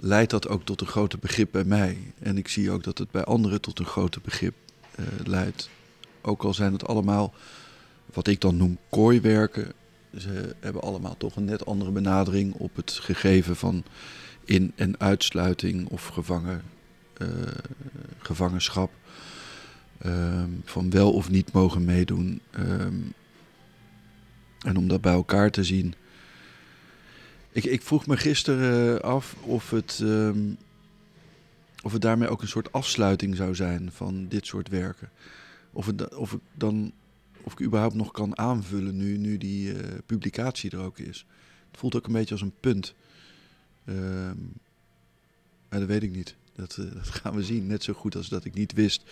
leidt 0.01 0.31
dat 0.31 0.49
ook 0.49 0.65
tot 0.65 0.81
een 0.81 0.87
groter 0.87 1.19
begrip 1.19 1.53
bij 1.53 1.65
mij. 1.65 2.13
En 2.19 2.39
ik 2.39 2.49
zie 2.49 2.71
ook 2.71 2.85
dat 2.85 2.99
het 2.99 3.11
bij 3.11 3.25
anderen 3.25 3.61
tot 3.61 3.79
een 3.79 3.85
groter 3.85 4.21
begrip 4.21 4.55
eh, 4.95 5.05
leidt. 5.25 5.71
Ook 6.21 6.43
al 6.43 6.55
zijn 6.55 6.73
het 6.73 6.87
allemaal 6.87 7.35
wat 8.13 8.27
ik 8.27 8.41
dan 8.41 8.57
noem 8.57 8.79
kooiwerken. 8.89 9.73
Ze 10.17 10.55
hebben 10.61 10.83
allemaal 10.83 11.17
toch 11.17 11.37
een 11.37 11.45
net 11.45 11.67
andere 11.67 11.91
benadering 11.91 12.55
op 12.55 12.77
het 12.77 12.99
gegeven 13.03 13.57
van 13.57 13.85
in- 14.45 14.73
en 14.75 15.01
uitsluiting 15.01 15.89
of 15.89 16.07
gevangen, 16.07 16.63
eh, 17.17 17.29
gevangenschap. 18.19 18.91
Ehm, 19.99 20.49
van 20.65 20.91
wel 20.91 21.13
of 21.13 21.31
niet 21.31 21.53
mogen 21.53 21.85
meedoen. 21.85 22.41
Ehm, 22.51 22.95
en 24.59 24.77
om 24.77 24.89
dat 24.89 25.01
bij 25.01 25.13
elkaar 25.13 25.51
te 25.51 25.65
zien. 25.65 25.95
Ik, 27.53 27.65
ik 27.65 27.83
vroeg 27.83 28.07
me 28.07 28.17
gisteren 28.17 28.97
eh, 28.99 29.01
af 29.05 29.37
of 29.41 29.71
het, 29.71 30.01
ehm, 30.03 30.41
of 31.83 31.93
het 31.93 32.03
daarmee 32.03 32.29
ook 32.29 32.43
een 32.43 32.49
soort 32.49 32.73
afsluiting 32.73 33.37
zou 33.37 33.55
zijn 33.55 33.93
van 33.93 34.27
dit 34.29 34.47
soort 34.47 34.69
werken. 34.69 35.11
Of, 35.73 35.87
het, 35.87 36.15
of 36.15 36.33
ik 36.33 36.41
dan 36.55 36.93
of 37.43 37.53
ik 37.53 37.63
überhaupt 37.63 37.95
nog 37.95 38.11
kan 38.11 38.39
aanvullen 38.39 38.97
nu, 38.97 39.17
nu 39.17 39.39
die 39.39 39.73
eh, 39.73 39.99
publicatie 40.07 40.71
er 40.71 40.79
ook 40.79 40.99
is. 40.99 41.27
Het 41.71 41.81
voelt 41.81 41.95
ook 41.95 42.07
een 42.07 42.13
beetje 42.13 42.35
als 42.35 42.43
een 42.43 42.55
punt. 42.61 42.95
Ehm, 43.85 44.39
maar 45.69 45.79
dat 45.79 45.89
weet 45.89 46.03
ik 46.03 46.11
niet. 46.11 46.35
Dat, 46.55 46.77
eh, 46.77 46.95
dat 46.95 47.09
gaan 47.09 47.35
we 47.35 47.43
zien. 47.43 47.67
Net 47.67 47.83
zo 47.83 47.93
goed 47.93 48.17
als 48.17 48.29
dat 48.29 48.45
ik 48.45 48.55
niet 48.55 48.73
wist 48.73 49.03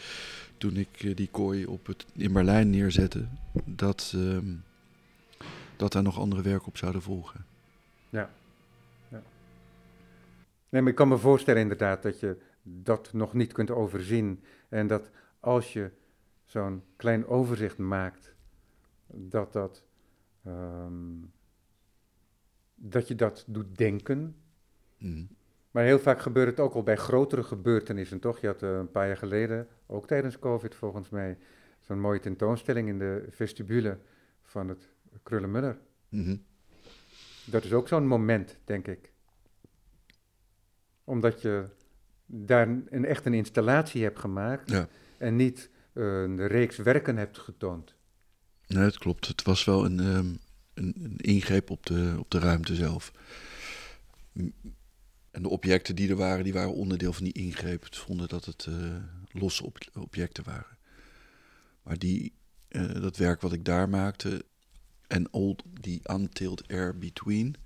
toen 0.59 0.77
ik 0.77 1.17
die 1.17 1.29
kooi 1.31 1.67
op 1.67 1.87
het, 1.87 2.05
in 2.13 2.33
Berlijn 2.33 2.71
neerzette. 2.71 3.27
Dat, 3.65 4.13
ehm, 4.15 4.55
dat 5.77 5.93
daar 5.93 6.03
nog 6.03 6.19
andere 6.19 6.43
werken 6.43 6.69
op 6.69 6.77
zouden 6.77 7.03
volgen. 7.03 7.48
Nee, 10.69 10.83
maar 10.83 10.91
ik 10.91 10.97
kan 10.97 11.09
me 11.09 11.19
voorstellen 11.19 11.63
inderdaad 11.63 12.03
dat 12.03 12.21
je 12.21 12.37
dat 12.63 13.13
nog 13.13 13.35
niet 13.35 13.53
kunt 13.53 13.71
overzien. 13.71 14.43
En 14.69 14.87
dat 14.87 15.11
als 15.41 15.73
je 15.73 15.91
zo'n 16.45 16.83
klein 16.97 17.27
overzicht 17.27 17.79
maakt, 17.79 18.35
dat 19.07 19.53
dat, 19.53 19.85
ehm, 20.45 21.15
dat 22.75 23.09
je 23.09 23.15
dat 23.15 23.45
doet 23.47 23.77
denken. 23.77 24.37
Mhm. 24.99 25.25
Maar 25.71 25.85
heel 25.85 25.99
vaak 25.99 26.21
gebeurt 26.21 26.49
het 26.49 26.61
ook 26.61 26.75
al 26.75 26.83
bij 26.83 26.97
grotere 26.97 27.43
gebeurtenissen, 27.43 28.21
toch? 28.21 28.39
Je 28.39 28.47
had 28.47 28.63
eh, 28.63 28.77
een 28.77 28.91
paar 28.91 29.07
jaar 29.07 29.17
geleden, 29.17 29.69
ook 29.87 30.07
tijdens 30.07 30.39
COVID 30.39 30.75
volgens 30.75 31.09
mij, 31.09 31.39
zo'n 31.79 32.01
mooie 32.01 32.21
tentoonstelling 32.21 32.89
in 32.89 32.99
de 32.99 33.27
vestibule 33.31 33.99
van 34.43 34.69
het 34.69 34.89
Krullenmuller. 35.23 35.79
Mhm. 36.09 36.37
Dat 37.51 37.65
is 37.65 37.73
ook 37.73 37.89
zo'n 37.89 38.07
moment, 38.07 38.57
denk 38.65 38.87
ik. 38.87 39.13
Omdat 41.05 41.43
je 41.43 41.65
daar 42.27 42.69
een, 42.69 43.05
echt 43.05 43.27
een 43.27 43.35
installatie 43.35 44.03
hebt 44.03 44.19
gemaakt 44.19 44.71
Ja. 44.71 44.89
en 45.19 45.37
niet 45.37 45.71
eh, 45.93 46.05
een 46.05 46.47
reeks 46.47 46.77
werken 46.77 47.17
hebt 47.17 47.39
getoond. 47.39 47.95
Nee, 48.67 48.85
het 48.85 48.99
klopt. 48.99 49.27
Het 49.27 49.43
was 49.43 49.65
wel 49.65 49.85
een, 49.85 50.01
ehm, 50.01 50.35
een, 50.75 50.95
een 51.03 51.17
ingreep 51.17 51.71
op 51.71 51.87
de, 51.87 52.15
op 52.19 52.31
de 52.31 52.39
ruimte 52.39 52.75
zelf. 52.75 53.13
En 55.31 55.43
de 55.43 55.49
objecten 55.49 55.97
die 55.97 56.09
er 56.11 56.17
waren, 56.17 56.45
die 56.45 56.53
waren 56.53 56.75
onderdeel 56.75 57.13
van 57.13 57.25
die 57.25 57.33
ingreep. 57.33 57.83
Het 57.85 57.97
vonden 57.97 58.29
dat 58.29 58.45
het 58.45 58.67
eh, 58.69 58.97
losse 59.29 59.65
ob- 59.65 59.79
objecten 59.95 60.45
waren. 60.45 60.79
Maar 61.83 61.99
die, 61.99 62.33
eh, 62.69 62.93
dat 63.01 63.17
werk 63.17 63.41
wat 63.41 63.53
ik 63.53 63.65
daar 63.65 63.89
maakte, 63.89 64.45
en 65.09 65.31
all 65.31 65.57
die 65.81 66.01
untilt 66.11 66.69
air 66.69 66.99
between. 66.99 67.57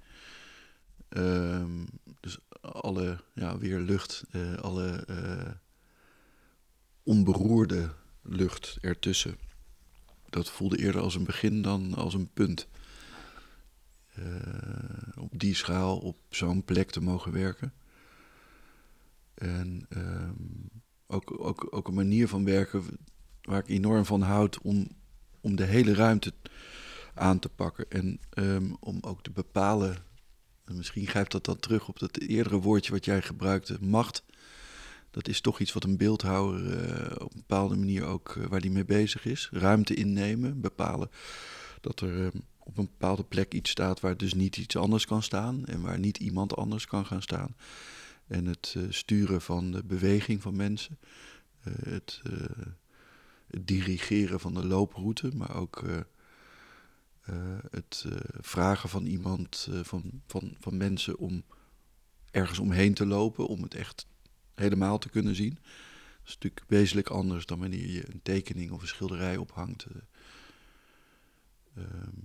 ehm, 1.09 1.85
dus 2.21 2.39
alle, 2.61 3.19
ja, 3.35 3.59
weer 3.59 3.81
lucht, 3.81 4.25
eh, 4.31 4.55
alle 4.55 5.05
eh, 5.07 5.51
onberoerde 7.03 7.95
lucht 8.23 8.79
ertussen 8.81 9.37
dat 10.33 10.51
voelde 10.51 10.79
eerder 10.79 11.01
als 11.01 11.15
een 11.15 11.25
begin 11.25 11.63
dan 11.63 11.95
als 11.95 12.15
een 12.15 12.31
punt. 12.33 12.69
Eh, 14.15 14.25
op 15.19 15.39
die 15.39 15.55
schaal, 15.55 15.99
op 15.99 16.17
zo'n 16.29 16.65
plek 16.65 16.91
te 16.91 17.01
mogen 17.01 17.33
werken. 17.33 17.73
En 19.35 19.87
ehm, 19.89 20.35
ook, 21.07 21.41
ook, 21.41 21.67
ook 21.71 21.89
een 21.89 21.95
manier 21.95 22.29
van 22.29 22.45
werken 22.45 22.83
waar 23.43 23.59
ik 23.59 23.69
enorm 23.69 24.05
van 24.05 24.23
houd 24.23 24.59
om, 24.61 24.89
om 25.41 25.57
de 25.57 25.65
hele 25.65 25.95
ruimte 25.95 26.33
aan 27.15 27.39
te 27.39 27.49
pakken. 27.49 27.87
En 27.89 28.21
ehm, 28.31 28.73
om 28.81 28.99
ook 29.01 29.23
te 29.23 29.31
bepalen, 29.31 29.97
en 30.65 30.77
misschien 30.77 31.07
grijpt 31.07 31.33
dat 31.33 31.45
dan 31.45 31.59
terug 31.59 31.89
op 31.89 31.99
dat 31.99 32.19
eerdere 32.19 32.61
woordje 32.61 32.93
wat 32.93 33.05
jij 33.05 33.23
gebruikte, 33.23 33.77
macht. 33.81 34.25
Dat 35.11 35.29
is 35.29 35.41
toch 35.41 35.61
iets 35.61 35.73
wat 35.73 35.85
een 35.85 35.97
beeldhouwer 35.97 36.79
eh, 36.79 37.25
op 37.25 37.35
een 37.35 37.41
bepaalde 37.47 37.77
manier 37.77 38.05
ook 38.05 38.37
eh, 38.37 38.47
waar 38.47 38.61
die 38.61 38.71
mee 38.71 38.85
bezig 38.85 39.25
is. 39.25 39.49
Ruimte 39.53 39.95
innemen, 39.95 40.61
bepalen 40.61 41.11
dat 41.83 42.01
er 42.01 42.25
eh, 42.25 42.41
op 42.59 42.79
een 42.79 42.89
bepaalde 42.99 43.25
plek 43.25 43.55
iets 43.55 43.71
staat 43.71 44.01
waar 44.01 44.17
dus 44.17 44.35
niet 44.35 44.57
iets 44.57 44.77
anders 44.77 45.07
kan 45.07 45.23
staan 45.23 45.65
en 45.65 45.81
waar 45.81 45.99
niet 45.99 46.19
iemand 46.19 46.57
anders 46.57 46.87
kan 46.87 47.07
gaan 47.07 47.23
staan. 47.23 47.57
En 48.27 48.47
het 48.47 48.75
eh, 48.77 48.83
sturen 48.89 49.41
van 49.41 49.71
de 49.71 49.85
beweging 49.85 50.43
van 50.43 50.57
mensen, 50.57 50.99
het, 51.63 52.23
het 53.47 53.67
dirigeren 53.67 54.41
van 54.41 54.55
de 54.55 54.67
looproute, 54.67 55.31
maar 55.35 55.57
ook 55.57 55.85
eh, 57.23 57.59
het 57.71 58.05
eh, 58.07 58.17
vragen 58.41 58.89
van 58.89 59.07
iemand, 59.07 59.69
eh, 59.71 59.81
van, 59.83 60.23
van, 60.27 60.57
van 60.61 60.77
mensen 60.77 61.19
om 61.19 61.45
ergens 62.31 62.59
omheen 62.59 62.95
te 62.95 63.07
lopen, 63.07 63.47
om 63.47 63.63
het 63.63 63.75
echt 63.75 64.07
helemaal 64.55 64.99
te 64.99 65.09
kunnen 65.09 65.35
zien. 65.35 65.55
Dat 65.55 66.29
is 66.31 66.35
natuurlijk 66.35 66.65
wezenlijk 66.69 67.09
anders 67.09 67.47
dan 67.47 67.59
wanneer 67.59 67.91
je 67.91 68.13
een 68.13 68.23
tekening 68.23 68.71
of 68.71 68.81
een 68.81 68.89
schilderij 68.89 69.37
ophangt. 69.37 69.85
eh. 69.85 69.97
Ehm, 71.77 72.17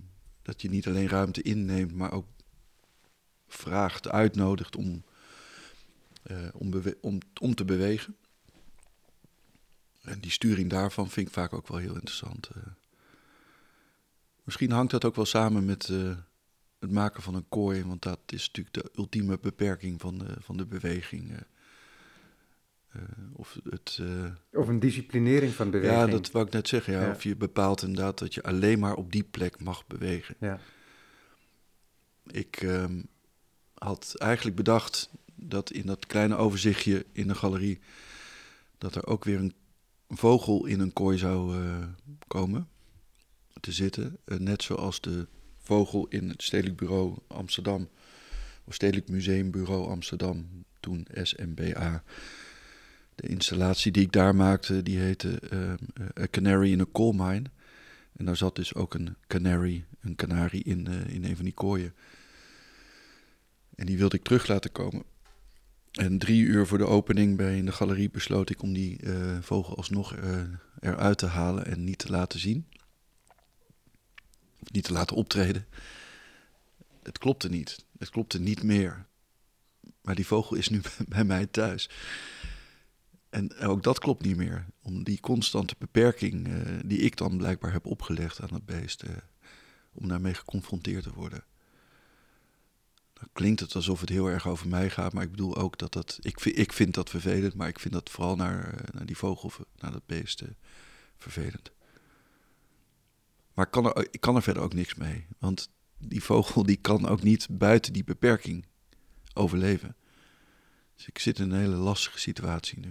dat 0.42 0.62
je 0.62 0.68
niet 0.68 0.86
alleen 0.86 1.08
ruimte 1.08 1.42
inneemt, 1.42 1.94
maar 1.94 2.12
ook 2.12 2.26
vraagt, 3.46 4.08
uitnodigt 4.08 4.76
om, 4.76 5.04
om, 6.52 6.82
om, 7.00 7.18
om 7.40 7.54
te 7.54 7.64
bewegen. 7.64 8.16
En 10.02 10.20
die 10.20 10.30
sturing 10.30 10.70
daarvan 10.70 11.10
vind 11.10 11.26
ik 11.26 11.32
vaak 11.32 11.52
ook 11.52 11.68
wel 11.68 11.78
heel 11.78 11.94
interessant. 11.94 12.50
Misschien 14.48 14.70
hangt 14.70 14.90
dat 14.90 15.04
ook 15.04 15.16
wel 15.16 15.24
samen 15.24 15.64
met 15.64 15.88
eh, 15.88 16.16
het 16.78 16.90
maken 16.90 17.22
van 17.22 17.34
een 17.34 17.48
kooi, 17.48 17.84
want 17.84 18.02
dat 18.02 18.20
is 18.26 18.46
natuurlijk 18.46 18.74
de 18.74 18.90
ultieme 18.98 19.38
beperking 19.40 20.00
van 20.00 20.18
de, 20.18 20.36
van 20.40 20.56
de 20.56 20.66
beweging. 20.66 21.30
eh. 21.30 21.36
Eh, 22.88 23.02
of 23.32 23.58
het, 23.70 24.00
Of 24.52 24.68
een 24.68 24.78
disciplinering 24.80 25.52
van 25.52 25.70
beweging. 25.70 26.00
ja, 26.00 26.06
dat 26.06 26.30
wou 26.30 26.46
ik 26.46 26.52
net 26.52 26.68
zeggen. 26.68 26.92
Ja. 26.92 27.02
Ja. 27.02 27.10
Of 27.10 27.22
je 27.22 27.36
bepaalt 27.36 27.82
inderdaad 27.82 28.18
dat 28.18 28.34
je 28.34 28.42
alleen 28.42 28.78
maar 28.78 28.94
op 28.94 29.12
die 29.12 29.24
plek 29.24 29.60
mag 29.60 29.86
bewegen. 29.86 30.34
Ja. 30.40 30.60
Ik 32.26 32.56
ehm, 32.56 33.02
had 33.74 34.14
eigenlijk 34.18 34.56
bedacht 34.56 35.10
dat 35.34 35.70
in 35.70 35.86
dat 35.86 36.06
kleine 36.06 36.36
overzichtje 36.36 37.06
in 37.12 37.28
de 37.28 37.34
galerie... 37.34 37.80
dat 38.78 38.94
er 38.94 39.06
ook 39.06 39.24
weer 39.24 39.38
een 39.38 39.54
vogel 40.08 40.66
in 40.66 40.80
een 40.80 40.92
kooi 40.92 41.18
zou 41.18 41.56
komen 42.26 42.68
te 43.60 43.72
zitten. 43.72 44.16
Eh, 44.24 44.38
net 44.38 44.62
zoals 44.62 45.00
de 45.00 45.26
vogel 45.58 46.06
in 46.08 46.28
het 46.28 46.42
Stedelijk 46.42 46.76
Bureau 46.76 47.18
Amsterdam 47.26 47.88
of 48.64 48.74
Stedelijk 48.74 49.08
Museumbureau 49.08 49.88
Amsterdam, 49.90 50.64
toen 50.80 51.06
SMBA. 51.12 52.02
De 53.14 53.28
installatie 53.28 53.92
die 53.92 54.02
ik 54.02 54.12
daar 54.12 54.34
maakte, 54.34 54.82
die 54.82 54.98
heette 54.98 55.40
uh, 55.52 55.72
A 56.22 56.26
Canary 56.30 56.72
in 56.72 56.80
a 56.80 56.86
Coal 56.92 57.12
Mine. 57.12 57.42
En 58.16 58.24
daar 58.24 58.36
zat 58.36 58.56
dus 58.56 58.74
ook 58.74 58.94
een 58.94 59.16
canary, 59.26 59.84
een 60.00 60.16
kanarie 60.16 60.64
in, 60.64 60.86
uh, 60.88 61.14
in 61.14 61.24
een 61.24 61.36
van 61.36 61.44
die 61.44 61.54
kooien. 61.54 61.94
En 63.74 63.86
die 63.86 63.98
wilde 63.98 64.16
ik 64.16 64.22
terug 64.22 64.46
laten 64.46 64.72
komen. 64.72 65.02
En 65.92 66.18
drie 66.18 66.42
uur 66.42 66.66
voor 66.66 66.78
de 66.78 66.86
opening 66.86 67.36
bij 67.36 67.56
in 67.56 67.66
de 67.66 67.72
galerie 67.72 68.10
besloot 68.10 68.50
ik 68.50 68.62
om 68.62 68.72
die 68.72 69.00
vogel 69.40 69.76
alsnog 69.76 70.14
eruit 70.80 71.18
te 71.18 71.26
halen 71.26 71.66
en 71.66 71.84
niet 71.84 71.98
te 71.98 72.10
laten 72.10 72.40
zien. 72.40 72.66
Niet 74.58 74.84
te 74.84 74.92
laten 74.92 75.16
optreden. 75.16 75.66
Het 77.02 77.18
klopte 77.18 77.48
niet. 77.48 77.84
Het 77.98 78.10
klopte 78.10 78.40
niet 78.40 78.62
meer. 78.62 79.06
Maar 80.02 80.14
die 80.14 80.26
vogel 80.26 80.56
is 80.56 80.68
nu 80.68 80.80
bij 81.08 81.24
mij 81.24 81.46
thuis. 81.46 81.90
En 83.30 83.56
ook 83.56 83.82
dat 83.82 83.98
klopt 83.98 84.24
niet 84.24 84.36
meer. 84.36 84.66
Om 84.82 85.04
die 85.04 85.20
constante 85.20 85.74
beperking 85.78 86.48
uh, 86.48 86.78
die 86.84 86.98
ik 86.98 87.16
dan 87.16 87.36
blijkbaar 87.36 87.72
heb 87.72 87.86
opgelegd 87.86 88.40
aan 88.40 88.54
het 88.54 88.66
beest, 88.66 89.02
om 89.92 90.08
daarmee 90.08 90.34
geconfronteerd 90.34 91.02
te 91.02 91.12
worden. 91.12 91.44
Dan 93.12 93.28
klinkt 93.32 93.60
het 93.60 93.74
alsof 93.74 94.00
het 94.00 94.08
heel 94.08 94.26
erg 94.26 94.46
over 94.46 94.68
mij 94.68 94.90
gaat, 94.90 95.12
maar 95.12 95.22
ik 95.22 95.30
bedoel 95.30 95.56
ook 95.56 95.78
dat 95.78 95.92
dat. 95.92 96.18
Ik 96.20 96.44
ik 96.44 96.72
vind 96.72 96.94
dat 96.94 97.10
vervelend, 97.10 97.54
maar 97.54 97.68
ik 97.68 97.78
vind 97.78 97.94
dat 97.94 98.10
vooral 98.10 98.36
naar, 98.36 98.84
naar 98.92 99.06
die 99.06 99.16
vogel, 99.16 99.50
naar 99.76 99.92
dat 99.92 100.06
beest 100.06 100.42
uh, 100.42 100.48
vervelend. 101.16 101.70
Maar 103.58 103.66
ik 103.66 103.72
kan, 103.72 103.84
er, 103.84 104.08
ik 104.10 104.20
kan 104.20 104.36
er 104.36 104.42
verder 104.42 104.62
ook 104.62 104.74
niks 104.74 104.94
mee. 104.94 105.26
Want 105.38 105.70
die 105.98 106.22
vogel 106.22 106.62
die 106.62 106.76
kan 106.76 107.08
ook 107.08 107.22
niet 107.22 107.46
buiten 107.50 107.92
die 107.92 108.04
beperking 108.04 108.66
overleven. 109.34 109.96
Dus 110.96 111.06
ik 111.06 111.18
zit 111.18 111.38
in 111.38 111.50
een 111.50 111.58
hele 111.58 111.76
lastige 111.76 112.18
situatie 112.18 112.78
nu. 112.78 112.88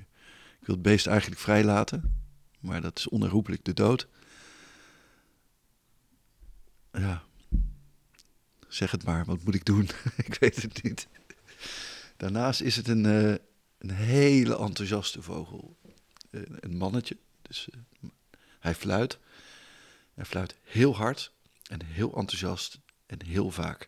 Ik 0.59 0.65
wil 0.65 0.75
het 0.75 0.83
beest 0.83 1.07
eigenlijk 1.07 1.41
vrijlaten, 1.41 2.25
maar 2.59 2.81
dat 2.81 2.97
is 2.97 3.09
onherroepelijk 3.09 3.65
de 3.65 3.73
dood. 3.73 4.07
Ja, 6.91 7.23
zeg 8.67 8.91
het 8.91 9.03
maar, 9.03 9.25
wat 9.25 9.43
moet 9.43 9.55
ik 9.55 9.65
doen? 9.65 9.89
ik 10.25 10.37
weet 10.39 10.61
het 10.61 10.83
niet. 10.83 11.07
Daarnaast 12.17 12.61
is 12.61 12.75
het 12.75 12.87
een, 12.87 13.05
uh, 13.05 13.35
een 13.77 13.91
hele 13.91 14.57
enthousiaste 14.57 15.21
vogel. 15.21 15.77
Uh, 16.31 16.41
een 16.45 16.77
mannetje, 16.77 17.17
dus 17.41 17.67
uh, 17.73 18.09
hij 18.59 18.75
fluit. 18.75 19.19
Hij 20.17 20.25
fluit 20.25 20.55
heel 20.63 20.95
hard 20.95 21.31
en 21.69 21.85
heel 21.85 22.15
enthousiast 22.15 22.79
en 23.05 23.25
heel 23.25 23.51
vaak. 23.51 23.87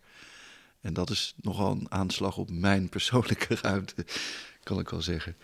En 0.81 0.93
dat 0.93 1.09
is 1.09 1.35
nogal 1.41 1.71
een 1.71 1.91
aanslag 1.91 2.37
op 2.37 2.49
mijn 2.51 2.89
persoonlijke 2.95 3.55
ruimte, 3.61 4.05
kan 4.63 4.79
ik 4.79 4.89
wel 4.89 5.01
zeggen. 5.01 5.35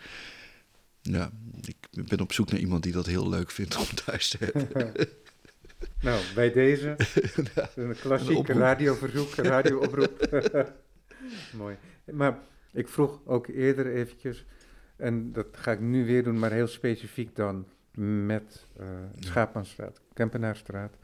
Ja, 1.02 1.30
ik 1.64 2.06
ben 2.08 2.20
op 2.20 2.32
zoek 2.32 2.50
naar 2.50 2.60
iemand 2.60 2.82
die 2.82 2.92
dat 2.92 3.06
heel 3.06 3.28
leuk 3.28 3.50
vindt 3.50 3.76
om 3.76 3.94
thuis 4.04 4.28
te 4.28 4.36
hebben. 4.40 4.92
nou, 6.00 6.22
bij 6.34 6.52
deze 6.52 6.96
een 7.74 7.96
klassiek 8.00 8.48
radioverzoek, 8.48 9.34
radiooproep. 9.34 10.28
Mooi. 11.52 11.76
Maar 12.04 12.38
ik 12.72 12.88
vroeg 12.88 13.20
ook 13.24 13.46
eerder 13.46 13.94
eventjes, 13.94 14.44
en 14.96 15.32
dat 15.32 15.46
ga 15.52 15.72
ik 15.72 15.80
nu 15.80 16.06
weer 16.06 16.24
doen, 16.24 16.38
maar 16.38 16.52
heel 16.52 16.66
specifiek 16.66 17.36
dan 17.36 17.66
met 18.26 18.66
uh, 18.80 18.86
Schaapmanstraat, 19.18 20.00
Kempenaarstraat. 20.16 20.96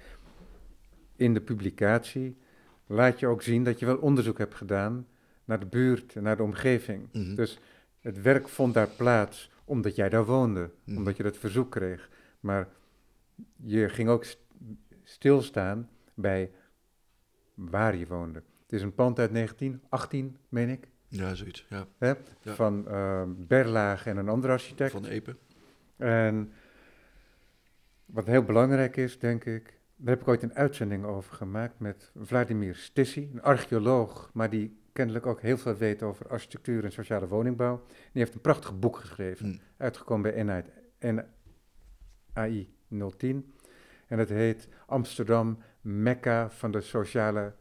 In 1.17 1.35
de 1.35 1.41
publicatie 1.41 2.37
laat 2.87 3.21
je 3.21 3.27
ook 3.27 3.43
zien 3.43 3.65
dat 3.65 3.79
je 3.79 3.87
wel 3.87 3.97
onderzoek 3.97 4.39
hebt 4.39 4.55
gedaan 4.55 5.07
naar 5.45 5.61
de 5.61 5.67
buurt 5.67 6.17
en 6.17 6.23
naar 6.23 6.37
de 6.37 6.43
omgeving. 6.43 7.09
Mm 7.13 7.23
-hmm. 7.23 7.35
Dus 7.35 7.59
het 8.01 8.23
werk 8.23 8.49
vond 8.49 8.75
daar 8.75 8.89
plaats 8.89 9.51
omdat 9.65 9.97
jij 9.97 10.09
daar 10.09 10.25
woonde, 10.25 10.61
mm 10.61 10.71
-hmm. 10.85 10.97
omdat 10.97 11.17
je 11.17 11.23
dat 11.23 11.37
verzoek 11.37 11.71
kreeg. 11.71 12.11
Maar 12.41 12.69
je 13.57 13.89
ging 13.89 14.09
ook 14.09 14.25
st 14.25 14.39
stilstaan 15.03 15.89
bij 16.15 16.51
waar 17.55 17.97
je 17.97 18.07
woonde. 18.07 18.43
Het 18.63 18.73
is 18.73 18.83
een 18.83 18.95
pand 18.95 19.19
uit 19.19 19.33
1918, 19.33 20.37
meen 20.49 20.69
ik. 20.69 20.89
Ja, 21.09 21.35
zoiets, 21.35 21.67
ja. 21.69 21.87
Hè? 21.99 22.13
ja. 22.41 22.55
Van 22.55 22.85
uh, 22.89 23.23
Berlage 23.27 24.11
en 24.11 24.17
een 24.17 24.29
andere 24.29 24.53
architect. 24.53 24.91
Van 24.91 25.05
Epe. 25.05 25.37
En 25.97 26.53
wat 28.13 28.27
heel 28.27 28.43
belangrijk 28.43 28.97
is, 28.97 29.19
denk 29.19 29.45
ik, 29.45 29.81
daar 29.97 30.15
heb 30.15 30.21
ik 30.21 30.29
ooit 30.29 30.43
een 30.43 30.55
uitzending 30.55 31.05
over 31.05 31.35
gemaakt 31.35 31.79
met 31.79 32.11
Vladimir 32.17 32.75
Stissy, 32.75 33.29
een 33.33 33.43
archeoloog, 33.43 34.31
maar 34.33 34.51
die 34.51 34.81
kennelijk 34.93 35.27
ook 35.27 35.41
heel 35.41 35.59
veel 35.59 35.77
weet 35.77 36.03
over 36.03 36.29
architectuur 36.29 36.85
en 36.85 36.93
sociale 36.93 37.29
woningbouw. 37.29 37.85
Die 37.89 38.23
heeft 38.23 38.35
een 38.35 38.41
prachtig 38.41 38.79
boek 38.79 38.97
geschreven, 38.97 39.47
Hmm. 39.47 39.61
uitgekomen 39.77 40.33
bij 40.35 40.43
NAI 42.35 42.75
010. 43.17 43.53
En 44.07 44.17
dat 44.17 44.29
heet 44.29 44.69
Amsterdam, 44.87 45.59
Mekka 45.81 46.51
van 46.51 46.71
de 46.71 46.81
sociale 46.81 47.53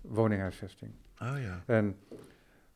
woninghuisvesting. 0.00 0.92
Oh 1.18 1.38
ja. 1.40 1.62
En 1.66 1.96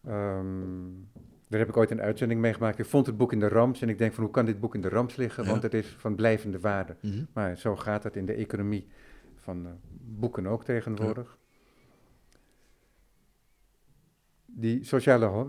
um, 0.08 1.10
daar 1.50 1.60
heb 1.60 1.68
ik 1.68 1.76
ooit 1.76 1.90
een 1.90 2.00
uitzending 2.00 2.40
mee 2.40 2.54
gemaakt. 2.54 2.78
Ik 2.78 2.84
vond 2.84 3.06
het 3.06 3.16
boek 3.16 3.32
in 3.32 3.40
de 3.40 3.48
Rams 3.48 3.82
en 3.82 3.88
ik 3.88 3.98
denk 3.98 4.12
van 4.12 4.24
hoe 4.24 4.32
kan 4.32 4.44
dit 4.44 4.60
boek 4.60 4.74
in 4.74 4.80
de 4.80 4.88
Rams 4.88 5.16
liggen? 5.16 5.44
Ja. 5.44 5.50
Want 5.50 5.62
het 5.62 5.74
is 5.74 5.86
van 5.86 6.14
blijvende 6.14 6.60
waarde. 6.60 6.96
Mm 7.00 7.10
-hmm. 7.10 7.26
Maar 7.32 7.58
zo 7.58 7.76
gaat 7.76 8.02
het 8.02 8.16
in 8.16 8.26
de 8.26 8.32
economie 8.32 8.88
van 9.36 9.66
uh, 9.66 9.72
boeken 10.00 10.46
ook 10.46 10.64
tegenwoordig. 10.64 11.26
Ja. 11.26 11.32
Die 14.46 14.84
sociale 14.84 15.46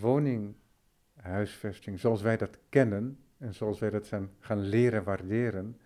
woninghuisvesting, 0.00 2.00
zoals 2.00 2.22
wij 2.22 2.36
dat 2.36 2.58
kennen 2.68 3.18
en 3.38 3.54
zoals 3.54 3.78
wij 3.78 3.90
dat 3.90 4.06
zijn 4.06 4.30
gaan 4.38 4.60
leren 4.60 5.04
waarderen, 5.04 5.80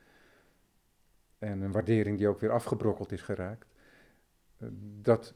en 1.39 1.61
een 1.61 1.73
waardering 1.73 2.19
die 2.19 2.29
ook 2.29 2.41
weer 2.41 2.51
afgebrokkeld 2.51 3.13
is 3.13 3.23
geraakt, 3.23 3.67
uh, 4.59 4.69
dat 5.03 5.35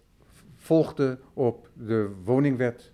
volgde 0.55 1.18
op 1.32 1.70
de 1.74 2.11
woningwet 2.24 2.92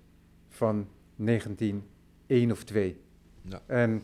van 0.48 0.88
1901 1.18 2.52
of 2.52 2.64
2. 2.64 3.00
Ja. 3.42 3.62
En 3.66 4.02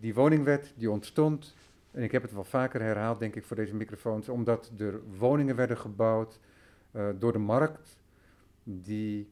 die 0.00 0.14
woningwet 0.14 0.72
die 0.76 0.90
ontstond, 0.90 1.54
en 1.90 2.02
ik 2.02 2.12
heb 2.12 2.22
het 2.22 2.32
wel 2.32 2.44
vaker 2.44 2.80
herhaald, 2.80 3.18
denk 3.18 3.34
ik, 3.34 3.44
voor 3.44 3.56
deze 3.56 3.74
microfoons, 3.74 4.28
omdat 4.28 4.72
er 4.78 5.00
woningen 5.18 5.56
werden 5.56 5.78
gebouwd 5.78 6.40
uh, 6.92 7.08
door 7.18 7.32
de 7.32 7.38
markt, 7.38 8.00
die 8.64 9.30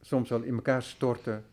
soms 0.00 0.32
al 0.32 0.42
in 0.42 0.54
elkaar 0.54 0.82
stortten 0.82 1.44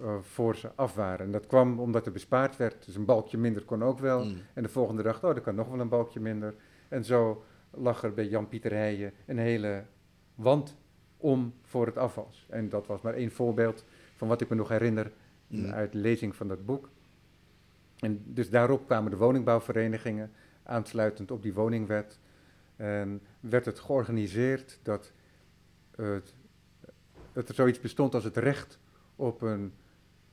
uh, 0.00 0.16
voor 0.20 0.56
ze 0.56 0.70
af 0.74 0.94
waren. 0.94 1.26
En 1.26 1.32
dat 1.32 1.46
kwam 1.46 1.80
omdat 1.80 2.06
er 2.06 2.12
bespaard 2.12 2.56
werd, 2.56 2.84
dus 2.84 2.94
een 2.94 3.04
balkje 3.04 3.38
minder 3.38 3.64
kon 3.64 3.82
ook 3.82 3.98
wel. 3.98 4.24
Mm. 4.24 4.40
En 4.54 4.62
de 4.62 4.68
volgende 4.68 5.02
dag, 5.02 5.24
oh, 5.24 5.30
er 5.30 5.40
kan 5.40 5.54
nog 5.54 5.68
wel 5.68 5.80
een 5.80 5.88
balkje 5.88 6.20
minder. 6.20 6.54
En 6.88 7.04
zo 7.04 7.44
lag 7.70 8.02
er 8.02 8.14
bij 8.14 8.28
Jan-Pieter 8.28 8.72
Heijen 8.72 9.12
een 9.26 9.38
hele 9.38 9.84
wand 10.34 10.76
om 11.18 11.54
voor 11.62 11.86
het 11.86 11.96
afwas. 11.96 12.46
En 12.48 12.68
dat 12.68 12.86
was 12.86 13.00
maar 13.00 13.14
één 13.14 13.30
voorbeeld 13.30 13.84
van 14.16 14.28
wat 14.28 14.40
ik 14.40 14.48
me 14.48 14.56
nog 14.56 14.68
herinner 14.68 15.12
Mm. 15.48 15.70
uit 15.70 15.92
de 15.92 15.98
lezing 15.98 16.36
van 16.36 16.48
dat 16.48 16.66
boek. 16.66 16.88
En 17.98 18.22
dus 18.24 18.50
daarop 18.50 18.86
kwamen 18.86 19.10
de 19.10 19.16
woningbouwverenigingen, 19.16 20.30
aansluitend 20.62 21.30
op 21.30 21.42
die 21.42 21.54
woningwet. 21.54 22.18
En 22.76 23.20
werd 23.40 23.64
het 23.64 23.78
georganiseerd 23.78 24.78
dat, 24.82 25.12
het, 25.96 26.34
dat 27.32 27.48
er 27.48 27.54
zoiets 27.54 27.80
bestond 27.80 28.14
als 28.14 28.24
het 28.24 28.36
recht 28.36 28.78
op 29.16 29.42
een 29.42 29.72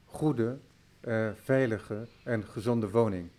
goede, 0.06 0.58
uh, 1.02 1.30
veilige 1.34 2.08
en 2.24 2.44
gezonde 2.44 2.90
woning. 2.90 3.30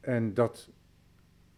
En 0.00 0.34
dat 0.34 0.68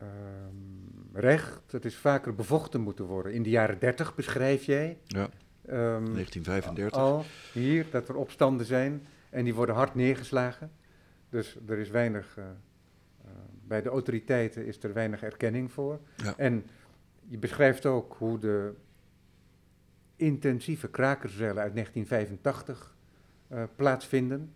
um, 0.03 0.90
recht, 1.13 1.63
dat 1.67 1.85
is 1.85 1.97
vaker 1.97 2.35
bevochten 2.35 2.81
moeten 2.81 3.05
worden. 3.05 3.33
In 3.33 3.43
de 3.43 3.51
jaren 3.51 3.79
30 3.79 4.15
beschrijf 4.15 4.65
jij. 4.65 4.99
Ja. 5.07 5.29
Um, 5.69 6.05
1935. 6.15 6.99
Al 6.99 7.25
hier 7.53 7.87
dat 7.91 8.09
er 8.09 8.15
opstanden 8.15 8.67
zijn 8.67 9.07
en 9.31 9.45
die 9.45 9.55
worden 9.55 9.75
hard 9.75 9.95
neergeslagen. 9.95 10.71
Dus 11.29 11.57
er 11.69 11.79
is 11.79 11.91
weinig, 11.91 12.37
uh, 12.39 12.45
uh, 12.45 13.31
bij 13.67 13.83
de 13.83 13.89
autoriteiten 13.89 14.67
is 14.67 14.83
er 14.83 14.93
weinig 14.93 15.23
erkenning 15.23 15.73
voor. 15.73 16.01
Ja. 16.17 16.35
En 16.37 16.67
je 17.29 17.39
beschrijft 17.39 17.87
ook 17.87 18.15
hoe 18.19 18.39
de 18.39 18.75
intensieve 20.17 20.89
krakerzellen 20.89 21.63
uit 21.63 21.75
1985 21.75 22.97
uh, 23.53 23.63
plaatsvinden. 23.77 24.53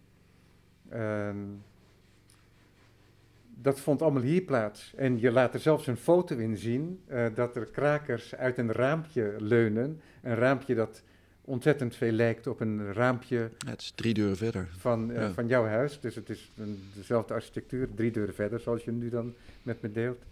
Dat 3.57 3.81
vond 3.81 4.03
allemaal 4.03 4.23
hier 4.23 4.43
plaats. 4.43 4.93
En 4.97 5.21
je 5.21 5.31
laat 5.31 5.55
er 5.55 5.61
zelfs 5.61 5.87
een 5.87 5.97
foto 5.97 6.37
in 6.37 6.57
zien 6.57 7.01
uh, 7.09 7.27
dat 7.35 7.57
er 7.57 7.67
krakers 7.67 8.35
uit 8.35 8.59
een 8.59 8.73
raampje 8.73 9.35
leunen. 9.39 10.01
Een 10.23 10.35
raampje 10.35 10.75
dat 10.75 11.03
ontzettend 11.41 11.97
veel 11.97 12.13
lijkt 12.13 12.47
op 12.47 12.61
een 12.61 12.93
raampje. 12.93 13.51
Ja, 13.59 13.71
het 13.71 13.81
is 13.81 13.91
drie 13.91 14.15
deuren 14.15 14.37
verder. 14.37 14.69
Van, 14.77 15.11
uh, 15.11 15.17
ja. 15.17 15.33
van 15.33 15.47
jouw 15.47 15.65
huis. 15.65 16.01
Dus 16.01 16.15
het 16.15 16.31
is 16.31 16.51
een, 16.57 16.83
dezelfde 16.95 17.35
architectuur, 17.35 17.89
drie 17.95 18.11
deuren 18.11 18.35
verder, 18.35 18.61
zoals 18.61 18.85
je 18.85 18.93
nu 18.93 19.09
dan 19.09 19.35
met 19.63 19.83
me 19.83 19.93
deelt. 19.93 20.23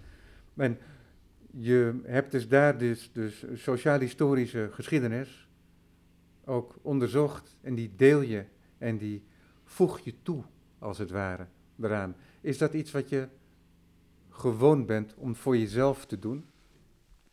En 0.57 0.79
je 1.51 2.01
hebt 2.05 2.31
dus 2.31 2.49
daar 2.49 2.79
dus, 2.79 3.11
dus 3.13 3.45
sociaal-historische 3.55 4.69
geschiedenis 4.73 5.49
ook 6.45 6.79
onderzocht 6.83 7.57
en 7.61 7.75
die 7.75 7.93
deel 7.97 8.21
je 8.21 8.45
en 8.79 8.99
die 8.99 9.23
voeg 9.65 10.01
je 10.01 10.15
toe, 10.23 10.43
als 10.79 10.99
het 10.99 11.11
ware, 11.11 11.47
eraan. 11.83 12.15
Is 12.43 12.59
dat 12.59 12.75
iets 12.75 12.91
wat 12.91 13.09
je 13.09 13.29
gewoon 14.31 14.87
bent 14.87 15.15
om 15.17 15.37
voor 15.37 15.57
jezelf 15.57 16.07
te 16.07 16.19
doen? 16.19 16.45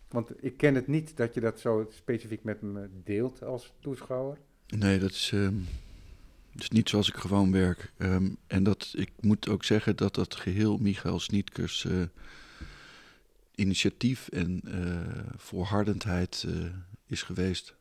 Want 0.08 0.44
ik 0.44 0.58
ken 0.58 0.76
het 0.76 0.88
niet 0.88 1.18
dat 1.18 1.34
je 1.34 1.40
dat 1.40 1.60
zo 1.60 1.90
specifiek 1.92 2.44
met 2.44 2.62
me 2.62 2.90
deelt 3.04 3.44
als 3.44 3.74
toeschouwer. 3.80 4.38
Nee, 4.68 5.00
dat 5.00 5.10
is, 5.10 5.30
dat 6.52 6.62
is 6.62 6.70
niet 6.70 6.90
zoals 6.90 7.10
ik 7.10 7.16
gewoon 7.16 7.52
werk. 7.52 7.92
Um, 7.98 8.38
en 8.48 8.64
dat, 8.64 8.94
ik 8.96 9.12
moet 9.20 9.50
ook 9.50 9.64
zeggen 9.64 9.96
dat 9.96 10.16
dat 10.16 10.36
geheel 10.36 10.78
Michael 10.78 11.20
Snietkers 11.20 11.84
uh, 11.84 12.04
initiatief 13.56 14.28
en 14.28 14.62
uh, 14.66 15.24
volhardendheid 15.36 16.46
uh, 16.48 16.66
is 17.08 17.22
geweest. 17.22 17.76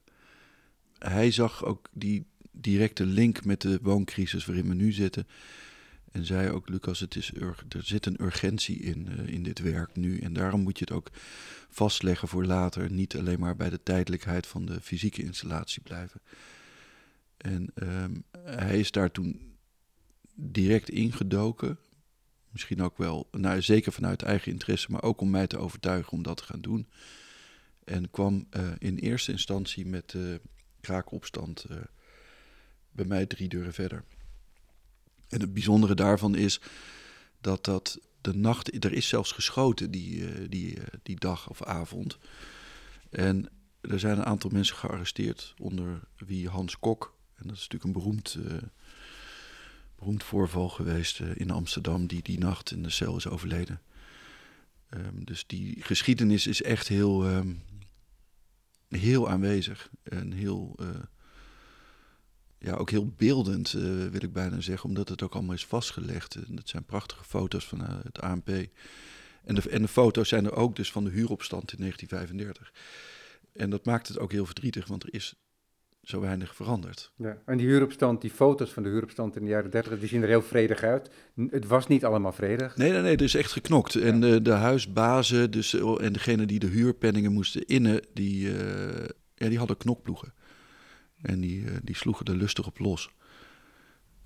Hij 0.99 1.31
zag 1.31 1.65
ook 1.65 1.89
die 1.93 2.27
directe 2.51 3.07
link 3.07 3.45
met 3.45 3.61
de 3.61 3.79
wooncrisis 3.83 4.47
waarin 4.47 4.69
we 4.69 4.75
nu 4.75 4.93
zitten. 4.93 5.27
En 6.13 6.25
zei 6.25 6.51
ook, 6.51 6.69
Lucas, 6.69 7.01
het 7.01 7.17
is 7.17 7.33
er 7.35 7.57
zit 7.69 8.07
een 8.07 8.23
urgentie 8.23 8.79
in, 8.79 9.09
uh, 9.11 9.29
in 9.29 9.43
dit 9.43 9.59
werk 9.59 9.97
nu. 9.97 10.19
En 10.19 10.33
daarom 10.33 10.61
moet 10.61 10.79
je 10.79 10.85
het 10.85 10.95
ook 10.95 11.11
vastleggen 11.69 12.29
voor 12.29 12.45
later. 12.45 12.93
Niet 12.93 13.17
alleen 13.17 13.41
maar 13.41 13.57
bij 13.57 13.71
de 13.71 13.83
tijdelijkheid 13.83 14.47
van 14.47 14.67
de 14.67 14.81
fysieke 14.81 15.23
installatie 15.23 15.83
blijven. 15.83 16.21
En 17.37 17.71
um, 17.75 18.25
hij 18.45 18.79
is 18.79 18.91
daar 18.91 19.11
toen 19.11 19.57
direct 20.35 20.91
ingedoken. 20.91 21.79
Misschien 22.51 22.83
ook 22.83 22.99
wel, 22.99 23.29
nou, 23.31 23.63
zeker 23.63 23.93
vanuit 23.93 24.23
eigen 24.23 24.53
interesse, 24.53 24.91
maar 24.91 25.03
ook 25.03 25.21
om 25.21 25.31
mij 25.31 25.47
te 25.47 25.59
overtuigen 25.59 26.13
om 26.13 26.23
dat 26.23 26.37
te 26.37 26.45
gaan 26.45 26.61
doen. 26.61 26.89
En 27.85 28.11
kwam 28.11 28.47
uh, 28.57 28.71
in 28.79 28.97
eerste 28.97 29.33
instantie 29.33 29.87
met 29.87 30.13
uh, 30.13 30.35
kraakopstand 30.81 31.67
bij 32.91 33.05
mij 33.05 33.27
drie 33.27 33.49
deuren 33.49 33.75
verder. 33.75 34.05
En 35.29 35.41
het 35.41 35.53
bijzondere 35.53 35.95
daarvan 35.95 36.35
is 36.35 36.61
dat 37.41 37.65
dat 37.65 37.99
de 38.21 38.35
nacht, 38.35 38.85
er 38.85 38.93
is 38.93 39.09
zelfs 39.09 39.33
geschoten 39.33 39.91
die, 39.91 40.49
die, 40.49 40.79
die 41.03 41.19
dag 41.19 41.51
of 41.51 41.63
avond. 41.63 42.19
En 43.11 43.49
er 43.81 43.99
zijn 43.99 44.19
een 44.19 44.25
aantal 44.25 44.51
mensen 44.51 44.77
gearresteerd, 44.77 45.55
onder 45.59 46.01
wie 46.17 46.49
Hans 46.49 46.79
Kok. 46.79 47.17
En 47.35 47.47
dat 47.47 47.57
is 47.57 47.69
natuurlijk 47.69 47.85
een 47.85 48.03
beroemd, 48.03 48.39
uh, 48.39 48.57
beroemd 49.97 50.25
voorval 50.25 50.69
geweest 50.69 51.21
in 51.21 51.51
Amsterdam, 51.51 52.07
die 52.07 52.23
die 52.23 52.39
nacht 52.39 52.71
in 52.71 52.83
de 52.83 52.91
cel 52.91 53.17
is 53.17 53.27
overleden. 53.27 53.81
Um, 54.91 55.25
dus 55.25 55.47
die 55.47 55.83
geschiedenis 55.83 56.47
is 56.47 56.63
echt 56.63 56.89
heel, 56.89 57.29
um, 57.29 57.63
heel 58.89 59.29
aanwezig 59.29 59.91
en 60.03 60.33
heel, 60.33 60.77
ja, 62.59 62.75
ook 62.75 62.91
heel 62.91 63.13
beeldend, 63.17 63.71
wil 64.11 64.23
ik 64.23 64.33
bijna 64.33 64.61
zeggen, 64.61 64.89
omdat 64.89 65.09
het 65.09 65.23
ook 65.23 65.35
allemaal 65.35 65.55
is 65.55 65.67
vastgelegd. 65.67 66.35
En 66.35 66.55
dat 66.55 66.69
zijn 66.69 66.85
prachtige 66.85 67.25
foto's 67.25 67.67
van 67.67 67.81
het 67.81 68.21
ANP. 68.21 68.49
En 69.45 69.55
de, 69.55 69.71
en 69.71 69.83
de 69.83 69.89
foto's 69.89 70.29
zijn 70.29 70.45
er 70.45 70.55
ook 70.55 70.77
dus 70.77 70.93
van 70.93 71.05
de 71.05 71.11
huuropstand 71.11 71.73
in 71.73 71.79
1935. 71.79 72.73
En 73.53 73.71
dat 73.71 73.85
maakt 73.85 74.09
het 74.09 74.19
ook 74.19 74.33
heel 74.33 74.47
verdrietig, 74.47 74.87
want 74.87 75.03
er 75.03 75.15
is 75.15 75.35
zo 76.03 76.21
weinig 76.21 76.55
veranderd. 76.55 77.13
Ja, 77.17 77.39
en 77.45 77.57
die 77.57 77.67
huuropstand, 77.67 78.21
die 78.21 78.31
foto's 78.31 78.71
van 78.71 78.83
de 78.83 78.89
huuropstand 78.89 79.37
in 79.37 79.45
de 79.45 79.51
jaren 79.51 79.71
30, 79.71 79.99
die 79.99 80.09
zien 80.09 80.23
er 80.23 80.29
heel 80.29 80.43
vredig 80.43 80.83
uit. 80.83 81.11
Het 81.51 81.67
was 81.67 81.87
niet 81.87 82.05
allemaal 82.05 82.33
vredig. 82.33 82.77
Nee, 82.77 82.93
nee, 82.93 83.01
nee, 83.01 83.17
er 83.17 83.23
is 83.23 83.35
echt 83.35 83.53
geknokt. 83.53 83.93
Ja. 83.93 84.01
En 84.01 84.21
de, 84.21 84.43
de 84.43 84.51
huisbazen 84.51 85.51
dus, 85.51 85.75
en 85.75 86.13
degene 86.13 86.47
die 86.47 86.59
de 86.59 86.67
huurpenningen 86.67 87.33
moesten 87.33 87.67
innen, 87.67 88.01
die, 88.13 88.47
uh, 88.47 88.57
ja, 89.35 89.49
die 89.49 89.59
hadden 89.59 89.77
knokploegen. 89.77 90.33
En 91.23 91.41
die, 91.41 91.61
uh, 91.61 91.77
die 91.83 91.97
sloegen 91.97 92.27
er 92.27 92.37
lustig 92.37 92.67
op 92.67 92.79
los. 92.79 93.11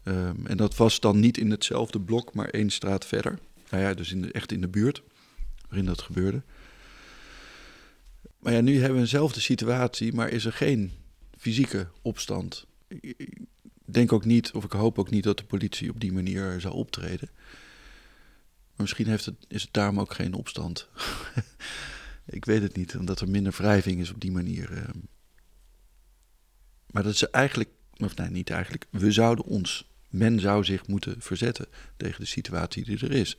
Um, 0.05 0.47
en 0.47 0.57
dat 0.57 0.77
was 0.77 1.01
dan 1.01 1.21
niet 1.21 1.39
in 1.39 1.51
hetzelfde 1.51 2.01
blok, 2.01 2.35
maar 2.35 2.49
één 2.49 2.71
straat 2.71 3.07
verder. 3.07 3.39
Nou 3.71 3.83
ja, 3.83 3.95
dus 3.95 4.13
in 4.13 4.23
de, 4.23 4.33
echt 4.33 4.53
in 4.53 4.61
de 4.61 4.69
buurt 4.69 5.03
waarin 5.69 5.87
dat 5.87 6.03
gebeurde. 6.03 6.43
Maar 8.39 8.53
ja, 8.53 8.61
nu 8.61 8.79
hebben 8.79 8.95
we 8.95 9.01
eenzelfde 9.01 9.41
situatie, 9.41 10.13
maar 10.13 10.29
is 10.29 10.45
er 10.45 10.53
geen 10.53 10.93
fysieke 11.39 11.89
opstand. 12.03 12.67
Ik 12.89 13.39
denk 13.85 14.13
ook 14.13 14.25
niet, 14.25 14.53
of 14.53 14.65
ik 14.65 14.73
hoop 14.73 14.99
ook 14.99 15.11
niet, 15.11 15.25
dat 15.25 15.39
de 15.39 15.45
politie 15.45 15.91
op 15.91 16.01
die 16.01 16.13
manier 16.13 16.61
zou 16.61 16.75
optreden. 16.75 17.31
Maar 17.33 18.81
misschien 18.81 19.07
heeft 19.07 19.25
het, 19.25 19.37
is 19.49 19.63
het 19.63 19.73
daarom 19.73 20.01
ook 20.01 20.15
geen 20.15 20.35
opstand. 20.35 20.89
ik 22.27 22.45
weet 22.45 22.63
het 22.63 22.77
niet, 22.77 22.97
omdat 22.97 23.21
er 23.21 23.29
minder 23.29 23.53
wrijving 23.53 24.01
is 24.01 24.11
op 24.11 24.21
die 24.21 24.33
manier. 24.33 24.91
Maar 26.93 27.03
dat 27.03 27.13
is 27.13 27.31
eigenlijk, 27.31 27.71
of 27.97 28.17
nee, 28.17 28.31
niet 28.31 28.51
eigenlijk. 28.51 28.87
We 28.91 29.13
zouden 29.13 29.45
ons, 29.45 29.89
men 30.09 30.41
zou 30.41 30.65
zich 30.65 30.87
moeten 30.87 31.17
verzetten 31.19 31.67
tegen 31.97 32.21
de 32.21 32.27
situatie 32.27 32.85
die 32.85 33.01
er 33.01 33.13
is. 33.13 33.39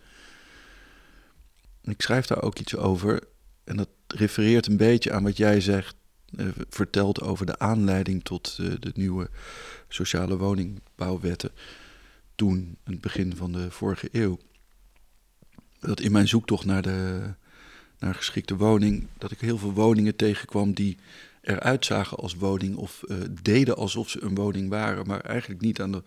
Ik 1.84 2.02
schrijf 2.02 2.26
daar 2.26 2.42
ook 2.42 2.60
iets 2.60 2.76
over, 2.76 3.24
en 3.64 3.76
dat 3.78 3.90
refereert 4.08 4.68
een 4.68 4.78
beetje 4.78 5.12
aan 5.12 5.24
wat 5.24 5.38
jij 5.38 5.62
zegt 5.62 5.96
uh, 6.36 6.48
verteld 6.70 7.22
over 7.22 7.46
de 7.46 7.60
aanleiding 7.60 8.24
tot 8.24 8.58
uh, 8.62 8.74
de 8.80 8.92
nieuwe 8.96 9.30
sociale 9.88 10.38
woningbouwwetten. 10.38 11.52
Toen, 12.36 12.78
het 12.84 13.02
begin 13.02 13.36
van 13.36 13.52
de 13.52 13.72
vorige 13.72 14.10
eeuw. 14.12 14.40
Dat 15.80 16.00
in 16.00 16.12
mijn 16.12 16.28
zoektocht 16.28 16.66
naar 16.66 16.82
de 16.82 17.34
naar 18.04 18.16
geschikte 18.16 18.56
woning, 18.56 19.08
dat 19.18 19.32
ik 19.32 19.40
heel 19.40 19.58
veel 19.58 19.74
woningen 19.74 20.16
tegenkwam 20.16 20.74
die 20.74 20.98
eruit 21.44 21.86
zagen 21.86 22.18
als 22.18 22.36
woning 22.36 22.76
of 22.76 23.04
uh, 23.08 23.18
deden 23.42 23.76
alsof 23.76 24.10
ze 24.10 24.24
een 24.24 24.36
woning 24.36 24.70
waren, 24.70 25.08
maar 25.08 25.22
eigenlijk 25.22 25.62
niet 25.62 25.82
aan 25.82 25.92
de, 25.92 26.04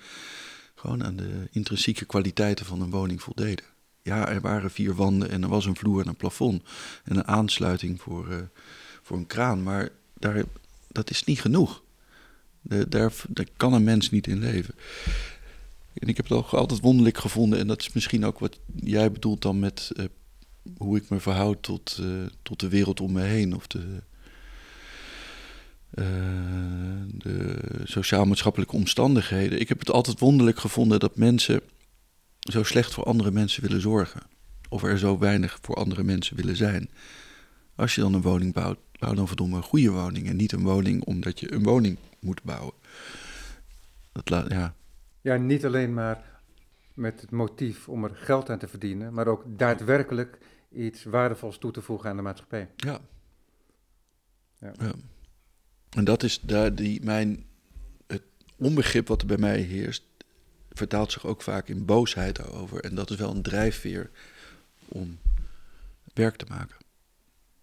gewoon 0.74 1.04
aan 1.04 1.16
de 1.16 1.48
intrinsieke 1.50 2.04
kwaliteiten 2.04 2.66
van 2.66 2.80
een 2.80 2.90
woning 2.90 3.22
voldeden. 3.22 3.64
Ja, 4.02 4.28
er 4.28 4.40
waren 4.40 4.70
vier 4.70 4.94
wanden 4.94 5.30
en 5.30 5.42
er 5.42 5.48
was 5.48 5.66
een 5.66 5.76
vloer 5.76 6.02
en 6.02 6.08
een 6.08 6.16
plafond 6.16 6.62
en 7.04 7.16
een 7.16 7.26
aansluiting 7.26 8.00
voor, 8.00 8.28
uh, 8.28 8.36
voor 9.02 9.16
een 9.16 9.26
kraan, 9.26 9.62
maar 9.62 9.88
daar, 10.14 10.44
dat 10.88 11.10
is 11.10 11.24
niet 11.24 11.40
genoeg. 11.40 11.82
De, 12.60 12.88
daar, 12.88 13.12
daar 13.28 13.46
kan 13.56 13.72
een 13.72 13.84
mens 13.84 14.10
niet 14.10 14.26
in 14.26 14.38
leven. 14.38 14.74
En 15.92 16.08
ik 16.08 16.16
heb 16.16 16.28
het 16.28 16.38
ook 16.38 16.48
altijd 16.48 16.80
wonderlijk 16.80 17.18
gevonden. 17.18 17.58
En 17.58 17.66
dat 17.66 17.80
is 17.80 17.92
misschien 17.92 18.24
ook 18.24 18.38
wat 18.38 18.58
jij 18.74 19.12
bedoelt 19.12 19.42
dan 19.42 19.58
met 19.58 19.90
uh, 19.96 20.04
hoe 20.76 20.96
ik 20.96 21.08
me 21.08 21.20
verhoud 21.20 21.62
tot, 21.62 22.02
tot 22.42 22.60
de 22.60 22.68
wereld 22.68 23.00
om 23.00 23.12
me 23.12 23.22
heen. 23.22 23.54
Of 23.54 23.66
de, 23.66 24.02
uh, 25.98 26.06
de 27.08 27.58
sociaal-maatschappelijke 27.84 28.76
omstandigheden. 28.76 29.60
Ik 29.60 29.68
heb 29.68 29.78
het 29.78 29.90
altijd 29.90 30.18
wonderlijk 30.18 30.58
gevonden 30.58 31.00
dat 31.00 31.16
mensen 31.16 31.60
zo 32.38 32.62
slecht 32.62 32.94
voor 32.94 33.04
andere 33.04 33.30
mensen 33.30 33.62
willen 33.62 33.80
zorgen. 33.80 34.20
Of 34.68 34.82
er 34.82 34.98
zo 34.98 35.18
weinig 35.18 35.58
voor 35.62 35.74
andere 35.74 36.02
mensen 36.02 36.36
willen 36.36 36.56
zijn. 36.56 36.90
Als 37.74 37.94
je 37.94 38.00
dan 38.00 38.14
een 38.14 38.22
woning 38.22 38.52
bouwt, 38.52 38.78
bouw 38.98 39.14
dan 39.14 39.26
verdomme 39.26 39.56
een 39.56 39.62
goede 39.62 39.90
woning. 39.90 40.28
En 40.28 40.36
niet 40.36 40.52
een 40.52 40.62
woning 40.62 41.04
omdat 41.04 41.40
je 41.40 41.52
een 41.52 41.62
woning 41.62 41.98
moet 42.20 42.42
bouwen. 42.42 42.74
Dat 44.12 44.30
laat, 44.30 44.50
ja. 44.50 44.74
ja, 45.20 45.36
niet 45.36 45.64
alleen 45.64 45.94
maar 45.94 46.40
met 46.94 47.20
het 47.20 47.30
motief 47.30 47.88
om 47.88 48.04
er 48.04 48.14
geld 48.14 48.50
aan 48.50 48.58
te 48.58 48.68
verdienen, 48.68 49.14
maar 49.14 49.26
ook 49.26 49.44
daadwerkelijk 49.46 50.38
iets 50.72 51.04
waardevols 51.04 51.58
toe 51.58 51.70
te 51.70 51.82
voegen 51.82 52.10
aan 52.10 52.16
de 52.16 52.22
maatschappij. 52.22 52.68
Ja. 52.76 52.98
ja. 54.58 54.72
ja. 54.78 54.92
En 55.90 56.04
dat 56.04 56.22
is 56.22 56.40
daar 56.40 56.74
die, 56.74 57.04
mijn, 57.04 57.44
het 58.06 58.22
onbegrip 58.56 59.08
wat 59.08 59.20
er 59.20 59.26
bij 59.26 59.38
mij 59.38 59.60
heerst, 59.60 60.02
vertaalt 60.70 61.12
zich 61.12 61.26
ook 61.26 61.42
vaak 61.42 61.68
in 61.68 61.84
boosheid 61.84 62.36
daarover. 62.36 62.80
En 62.80 62.94
dat 62.94 63.10
is 63.10 63.16
wel 63.16 63.30
een 63.30 63.42
drijfveer 63.42 64.10
om 64.88 65.18
werk 66.14 66.36
te 66.36 66.46
maken. 66.48 66.76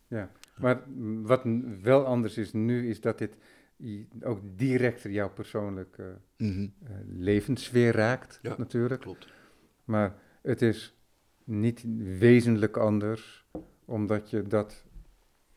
Ja, 0.07 0.31
maar 0.55 0.81
wat 1.21 1.41
wel 1.81 2.05
anders 2.05 2.37
is 2.37 2.53
nu, 2.53 2.89
is 2.89 3.01
dat 3.01 3.17
dit 3.17 3.37
ook 4.21 4.39
direct 4.55 5.01
jouw 5.01 5.29
persoonlijke 5.29 6.17
mm 6.37 6.51
-hmm. 6.51 6.73
uh, 6.83 6.89
levenssfeer 7.17 7.91
raakt, 7.91 8.39
ja, 8.41 8.55
natuurlijk. 8.57 9.01
Klopt. 9.01 9.27
Maar 9.83 10.15
het 10.41 10.61
is 10.61 10.95
niet 11.43 11.83
wezenlijk 12.19 12.77
anders, 12.77 13.45
omdat 13.85 14.29
je 14.29 14.47
dat 14.47 14.83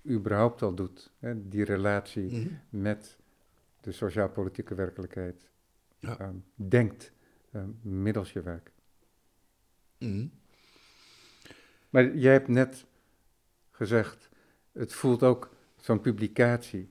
überhaupt 0.08 0.62
al 0.62 0.74
doet. 0.74 1.12
Hè? 1.18 1.48
Die 1.48 1.64
relatie 1.64 2.32
mm 2.32 2.42
-hmm. 2.42 2.82
met 2.82 3.18
de 3.80 3.92
sociaal-politieke 3.92 4.74
werkelijkheid 4.74 5.50
ja. 5.98 6.20
um, 6.20 6.44
denkt 6.54 7.12
um, 7.52 7.78
middels 7.82 8.32
je 8.32 8.42
werk. 8.42 8.72
Mm 9.98 10.12
-hmm. 10.12 10.30
Maar 11.90 12.16
jij 12.16 12.32
hebt 12.32 12.48
net 12.48 12.86
gezegd, 13.70 14.28
het 14.72 14.92
voelt 14.92 15.22
ook 15.22 15.54
zo'n 15.76 16.00
publicatie 16.00 16.90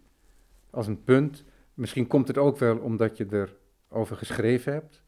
als 0.69 0.87
een 0.87 1.03
punt. 1.03 1.43
Misschien 1.73 2.07
komt 2.07 2.27
het 2.27 2.37
ook 2.37 2.57
wel 2.57 2.77
omdat 2.77 3.17
je 3.17 3.47
erover 3.89 4.17
geschreven 4.17 4.73
hebt. 4.73 5.03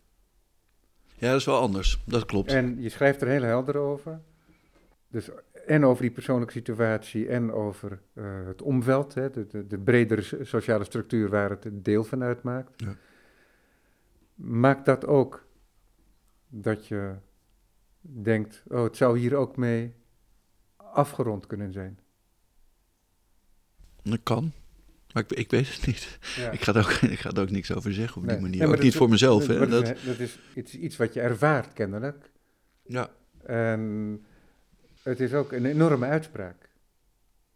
Ja, 1.15 1.29
dat 1.29 1.39
is 1.39 1.45
wel 1.45 1.59
anders. 1.59 2.03
Dat 2.05 2.25
klopt. 2.25 2.51
En 2.51 2.81
je 2.81 2.89
schrijft 2.89 3.21
er 3.21 3.27
heel 3.27 3.41
helder 3.41 3.77
over. 3.77 4.21
Dus 5.07 5.29
en 5.67 5.85
over 5.85 6.01
die 6.01 6.11
persoonlijke 6.11 6.53
situatie 6.53 7.27
en 7.27 7.51
over 7.51 7.99
uh, 8.13 8.25
het 8.45 8.61
omveld, 8.61 9.13
hè, 9.13 9.29
de, 9.29 9.47
de, 9.47 9.67
de, 9.67 9.77
bredere 9.77 10.45
sociale 10.45 10.83
structuur 10.83 11.29
waar 11.29 11.49
het 11.49 11.69
deel 11.71 12.03
van 12.03 12.23
uitmaakt. 12.23 12.71
Ja. 12.75 12.95
Maakt 14.35 14.85
dat 14.85 15.05
ook 15.05 15.45
dat 16.47 16.87
je 16.87 17.15
denkt, 18.01 18.63
oh, 18.67 18.83
het 18.83 18.97
zou 18.97 19.19
hier 19.19 19.35
ook 19.35 19.57
mee 19.57 19.93
afgerond 20.75 21.47
kunnen 21.47 21.71
zijn? 21.71 21.99
Dat 24.03 24.19
kan. 24.23 24.51
Maar 25.13 25.23
ik, 25.23 25.31
ik 25.31 25.51
weet 25.51 25.75
het 25.75 25.85
niet. 25.85 26.19
Ik, 26.51 26.61
ga 26.61 26.73
er 26.73 26.85
ook, 26.85 26.91
ik 27.15 27.19
ga 27.19 27.31
er 27.31 27.41
ook 27.41 27.49
niks 27.49 27.73
over 27.73 27.93
zeggen 27.93 28.21
op 28.21 28.27
die 28.27 28.39
manier. 28.39 28.61
Ja, 28.61 28.67
ook 28.67 28.81
niet 28.81 28.95
voor 28.95 29.09
mezelf. 29.09 29.45
Dat, 29.45 29.57
hè? 29.57 29.67
Dat, 29.67 29.85
dat, 30.05 30.19
is, 30.19 30.39
iets 30.77 30.97
wat 30.97 31.13
je 31.13 31.21
ervaart, 31.21 31.73
kennelijk. 31.73 32.31
Ja. 32.85 33.09
En 33.45 34.21
het 35.07 35.19
is 35.19 35.33
ook 35.33 35.51
een 35.51 35.65
enorme 35.65 36.05
uitspraak. 36.05 36.69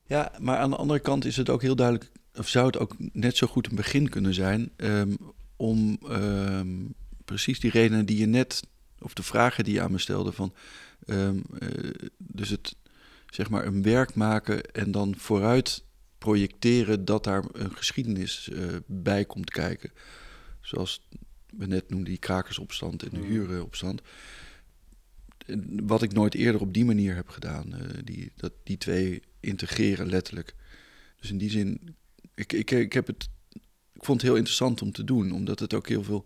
Ja, 0.03 0.31
maar 0.39 0.57
aan 0.57 0.69
de 0.69 0.75
andere 0.75 0.99
kant 0.99 1.25
is 1.25 1.37
het 1.37 1.49
ook 1.49 1.61
heel 1.61 1.75
duidelijk, 1.75 2.11
of 2.35 2.47
zou 2.47 2.65
het 2.65 2.77
ook 2.77 2.95
net 2.97 3.37
zo 3.37 3.47
goed 3.47 3.67
een 3.67 3.75
begin 3.75 4.09
kunnen 4.09 4.33
zijn 4.33 4.71
um, 4.77 5.17
om 5.55 5.99
um, 6.09 6.93
precies 7.25 7.59
die 7.59 7.71
redenen 7.71 8.05
die 8.05 8.17
je 8.17 8.25
net, 8.25 8.63
of 8.99 9.13
de 9.13 9.23
vragen 9.23 9.63
die 9.63 9.73
je 9.73 9.81
aan 9.81 9.91
me 9.91 9.97
stelde, 9.97 10.31
van 10.31 10.53
um, 11.05 11.43
uh, 11.59 11.91
dus 12.17 12.49
het 12.49 12.75
zeg 13.29 13.49
maar 13.49 13.65
een 13.65 13.81
werk 13.81 14.15
maken 14.15 14.63
en 14.63 14.91
dan 14.91 15.15
vooruit 15.17 15.83
projecteren 16.17 17.05
dat 17.05 17.23
daar 17.23 17.43
een 17.51 17.75
geschiedenis 17.75 18.49
uh, 18.53 18.75
bij 18.85 19.25
komt 19.25 19.49
kijken. 19.49 19.91
Zoals 20.61 21.07
we 21.57 21.65
net 21.65 21.89
noemden, 21.89 22.09
die 22.09 22.19
krakersopstand 22.19 23.03
en 23.03 23.09
de 23.09 23.17
mm. 23.17 23.23
hurenopstand 23.23 24.01
wat 25.83 26.01
ik 26.01 26.13
nooit 26.13 26.35
eerder 26.35 26.61
op 26.61 26.73
die 26.73 26.85
manier 26.85 27.15
heb 27.15 27.29
gedaan. 27.29 27.73
Uh, 27.73 27.87
die, 28.03 28.31
dat, 28.35 28.53
die 28.63 28.77
twee 28.77 29.21
integreren 29.39 30.09
letterlijk. 30.09 30.55
Dus 31.19 31.31
in 31.31 31.37
die 31.37 31.49
zin, 31.49 31.95
ik, 32.35 32.53
ik, 32.53 32.71
ik, 32.71 32.93
heb 32.93 33.07
het, 33.07 33.29
ik 33.93 34.03
vond 34.03 34.21
het 34.21 34.29
heel 34.29 34.37
interessant 34.37 34.81
om 34.81 34.91
te 34.91 35.03
doen, 35.03 35.31
omdat 35.31 35.59
het 35.59 35.73
ook 35.73 35.87
heel 35.87 36.03
veel 36.03 36.25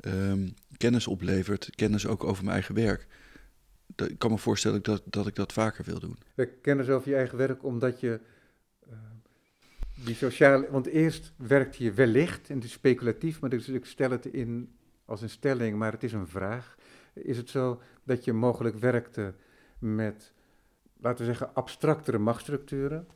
um, 0.00 0.54
kennis 0.76 1.06
oplevert. 1.06 1.70
Kennis 1.74 2.06
ook 2.06 2.24
over 2.24 2.44
mijn 2.44 2.54
eigen 2.54 2.74
werk. 2.74 3.06
Ik 3.96 4.18
kan 4.18 4.30
me 4.30 4.38
voorstellen 4.38 4.82
dat, 4.82 5.02
dat 5.04 5.26
ik 5.26 5.34
dat 5.34 5.52
vaker 5.52 5.84
wil 5.84 6.00
doen. 6.00 6.16
Kennis 6.62 6.88
over 6.88 7.10
je 7.10 7.16
eigen 7.16 7.38
werk, 7.38 7.64
omdat 7.64 8.00
je 8.00 8.20
uh, 8.88 8.94
die 10.04 10.14
sociale. 10.14 10.70
Want 10.70 10.86
eerst 10.86 11.32
werkt 11.36 11.76
je 11.76 11.92
wellicht, 11.92 12.48
en 12.48 12.54
het 12.54 12.64
is 12.64 12.72
speculatief, 12.72 13.40
maar 13.40 13.50
dus 13.50 13.68
ik 13.68 13.84
stel 13.84 14.10
het 14.10 14.26
in 14.26 14.72
als 15.04 15.22
een 15.22 15.30
stelling, 15.30 15.76
maar 15.76 15.92
het 15.92 16.02
is 16.02 16.12
een 16.12 16.28
vraag. 16.28 16.76
Is 17.12 17.36
het 17.36 17.50
zo 17.50 17.82
dat 18.04 18.24
je 18.24 18.32
mogelijk 18.32 18.78
werkte 18.78 19.34
met, 19.78 20.32
laten 21.00 21.18
we 21.18 21.24
zeggen, 21.24 21.54
abstractere 21.54 22.18
machtsstructuren? 22.18 23.06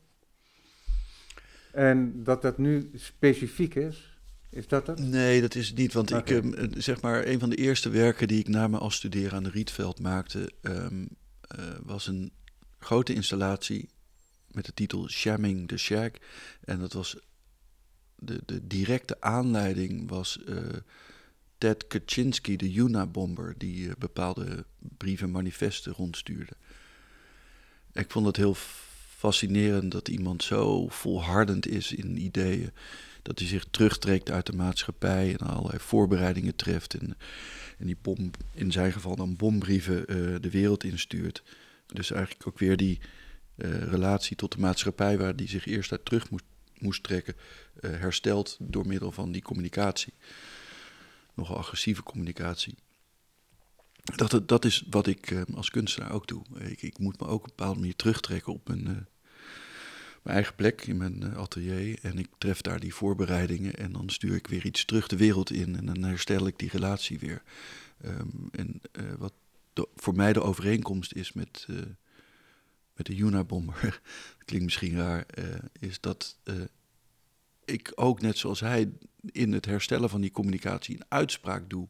En 1.72 2.22
dat 2.22 2.42
dat 2.42 2.58
nu 2.58 2.90
specifiek 2.94 3.74
is? 3.74 4.18
Is 4.50 4.68
dat 4.68 4.86
het? 4.86 4.98
Nee, 4.98 5.40
dat 5.40 5.54
is 5.54 5.68
het 5.68 5.76
niet. 5.76 5.92
Want 5.92 6.10
ik, 6.10 6.30
ehm, 6.30 6.68
zeg 6.76 7.00
maar, 7.00 7.26
een 7.26 7.38
van 7.38 7.50
de 7.50 7.56
eerste 7.56 7.88
werken 7.88 8.28
die 8.28 8.38
ik 8.38 8.48
na 8.48 8.68
mijn 8.68 8.82
afstuderen 8.82 9.32
aan 9.32 9.42
de 9.42 9.50
Rietveld 9.50 10.00
maakte, 10.00 10.52
um, 10.62 11.08
uh, 11.58 11.64
was 11.82 12.06
een 12.06 12.32
grote 12.78 13.14
installatie 13.14 13.88
met 14.50 14.64
de 14.64 14.74
titel 14.74 15.08
Shamming 15.08 15.68
the 15.68 15.76
Shack. 15.76 16.16
En 16.64 16.78
dat 16.78 16.92
was 16.92 17.16
de, 18.16 18.42
de 18.46 18.66
directe 18.66 19.20
aanleiding 19.20 20.08
was 20.08 20.38
uh, 20.48 20.58
Ted 21.64 21.86
Kaczynski, 21.86 22.56
de 22.56 22.72
Yuna-bomber, 22.72 23.54
die 23.58 23.86
uh, 23.86 23.92
bepaalde 23.98 24.64
brieven 24.78 25.30
manifesten 25.30 25.92
rondstuurde. 25.92 26.52
Ik 27.92 28.10
vond 28.10 28.26
het 28.26 28.36
heel 28.36 28.54
fascinerend 29.16 29.92
dat 29.92 30.08
iemand 30.08 30.42
zo 30.42 30.88
volhardend 30.88 31.66
is 31.66 31.92
in 31.92 32.16
ideeën. 32.16 32.70
Dat 33.22 33.38
hij 33.38 33.48
zich 33.48 33.64
terugtrekt 33.70 34.30
uit 34.30 34.46
de 34.46 34.52
maatschappij 34.52 35.36
en 35.38 35.46
allerlei 35.46 35.78
voorbereidingen 35.78 36.56
treft. 36.56 36.94
En, 36.94 37.16
die 37.78 37.96
bom, 38.02 38.30
in 38.54 38.72
zijn 38.72 38.92
geval 38.92 39.16
dan 39.16 39.36
bombrieven 39.36 39.98
uh, 39.98 40.40
de 40.40 40.50
wereld 40.50 40.84
instuurt. 40.84 41.42
Dus 41.86 42.10
eigenlijk 42.10 42.46
ook 42.46 42.58
weer 42.58 42.76
die 42.76 43.00
uh, 43.56 43.82
relatie 43.82 44.36
tot 44.36 44.52
de 44.52 44.60
maatschappij, 44.60 45.18
waar 45.18 45.36
die 45.36 45.48
zich 45.48 45.66
eerst 45.66 45.92
uit 45.92 46.04
terug 46.04 46.30
moest, 46.30 46.44
moest 46.78 47.02
trekken, 47.02 47.34
herstelt 47.80 48.56
door 48.60 48.86
middel 48.86 49.12
van 49.12 49.32
die 49.32 49.42
communicatie 49.42 50.12
nogal 51.34 51.56
agressieve 51.56 52.02
communicatie. 52.02 52.74
Dat, 54.04 54.48
dat 54.48 54.64
is 54.64 54.84
wat 54.90 55.06
ik 55.06 55.30
eh, 55.30 55.42
als 55.54 55.70
kunstenaar 55.70 56.12
ook 56.12 56.26
doe. 56.26 56.42
Ik, 56.58 56.82
ik, 56.82 56.98
moet 56.98 57.20
me 57.20 57.26
ook 57.26 57.42
op 57.42 57.44
een 57.44 57.52
bepaalde 57.56 57.78
manier 57.78 57.96
terugtrekken 57.96 58.52
op 58.52 58.68
mijn, 58.68 58.80
uh, 58.80 58.86
mijn 60.22 60.36
eigen 60.36 60.54
plek 60.54 60.82
in 60.82 60.96
mijn 60.96 61.24
uh, 61.24 61.36
atelier. 61.36 61.98
En 62.02 62.18
ik 62.18 62.28
tref 62.38 62.60
daar 62.60 62.80
die 62.80 62.94
voorbereidingen 62.94 63.74
en 63.74 63.92
dan 63.92 64.08
stuur 64.08 64.34
ik 64.34 64.46
weer 64.46 64.64
iets 64.64 64.84
terug 64.84 65.06
de 65.06 65.16
wereld 65.16 65.50
in. 65.50 65.76
En 65.76 65.86
dan 65.86 66.02
herstel 66.02 66.46
ik 66.46 66.58
die 66.58 66.70
relatie 66.70 67.18
weer. 67.18 67.42
Um, 68.04 68.48
en 68.52 68.80
wat 69.18 69.32
de, 69.72 69.88
voor 69.96 70.14
mij 70.14 70.32
de 70.32 70.42
overeenkomst 70.42 71.12
is 71.12 71.32
met, 71.32 71.66
met 72.94 73.06
de 73.06 73.14
Juna-bomber, 73.14 74.00
klinkt 74.44 74.64
misschien 74.64 74.96
raar, 74.96 75.26
is 75.80 76.00
dat 76.00 76.38
ik 77.64 77.92
ook 77.94 78.20
net 78.20 78.38
zoals 78.38 78.60
hij 78.60 78.92
in 79.32 79.52
het 79.52 79.64
herstellen 79.64 80.10
van 80.10 80.20
die 80.20 80.30
communicatie 80.30 80.96
een 80.96 81.06
uitspraak 81.08 81.70
doe 81.70 81.88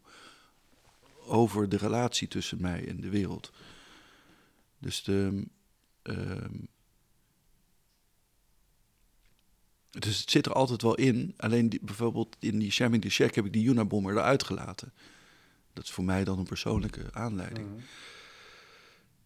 over 1.26 1.68
de 1.68 1.76
relatie 1.76 2.28
tussen 2.28 2.60
mij 2.60 2.88
en 2.88 3.00
de 3.00 3.08
wereld. 3.08 3.52
Dus 4.78 5.02
de. 5.02 5.46
Uh, 6.02 6.44
dus 9.90 10.20
het 10.20 10.30
zit 10.30 10.46
er 10.46 10.52
altijd 10.52 10.82
wel 10.82 10.94
in. 10.94 11.34
Alleen 11.36 11.68
die, 11.68 11.80
bijvoorbeeld 11.82 12.36
in 12.38 12.58
die 12.58 12.70
Shamming 12.70 13.02
the 13.02 13.10
Shack 13.10 13.34
heb 13.34 13.44
ik 13.44 13.52
die 13.52 13.68
Unabomber 13.68 14.12
eruit 14.12 14.42
gelaten. 14.42 14.92
Dat 15.72 15.84
is 15.84 15.90
voor 15.90 16.04
mij 16.04 16.24
dan 16.24 16.38
een 16.38 16.44
persoonlijke 16.44 17.12
aanleiding. 17.12 17.68
Mhm. 17.68 17.78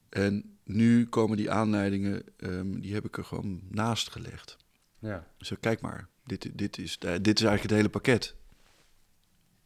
En 0.08 0.58
nu 0.64 1.06
komen 1.06 1.36
die 1.36 1.50
aanleidingen, 1.50 2.22
um, 2.36 2.80
die 2.80 2.94
heb 2.94 3.04
ik 3.04 3.16
er 3.16 3.24
gewoon 3.24 3.60
naast 3.68 4.10
gelegd. 4.10 4.56
Ja. 4.98 5.26
Dus 5.36 5.52
kijk 5.60 5.80
maar, 5.80 6.08
dit, 6.28 6.58
dit, 6.58 6.78
is, 6.78 6.98
dit 6.98 7.10
is 7.10 7.24
eigenlijk 7.26 7.62
het 7.62 7.70
hele 7.70 7.88
pakket. 7.88 8.34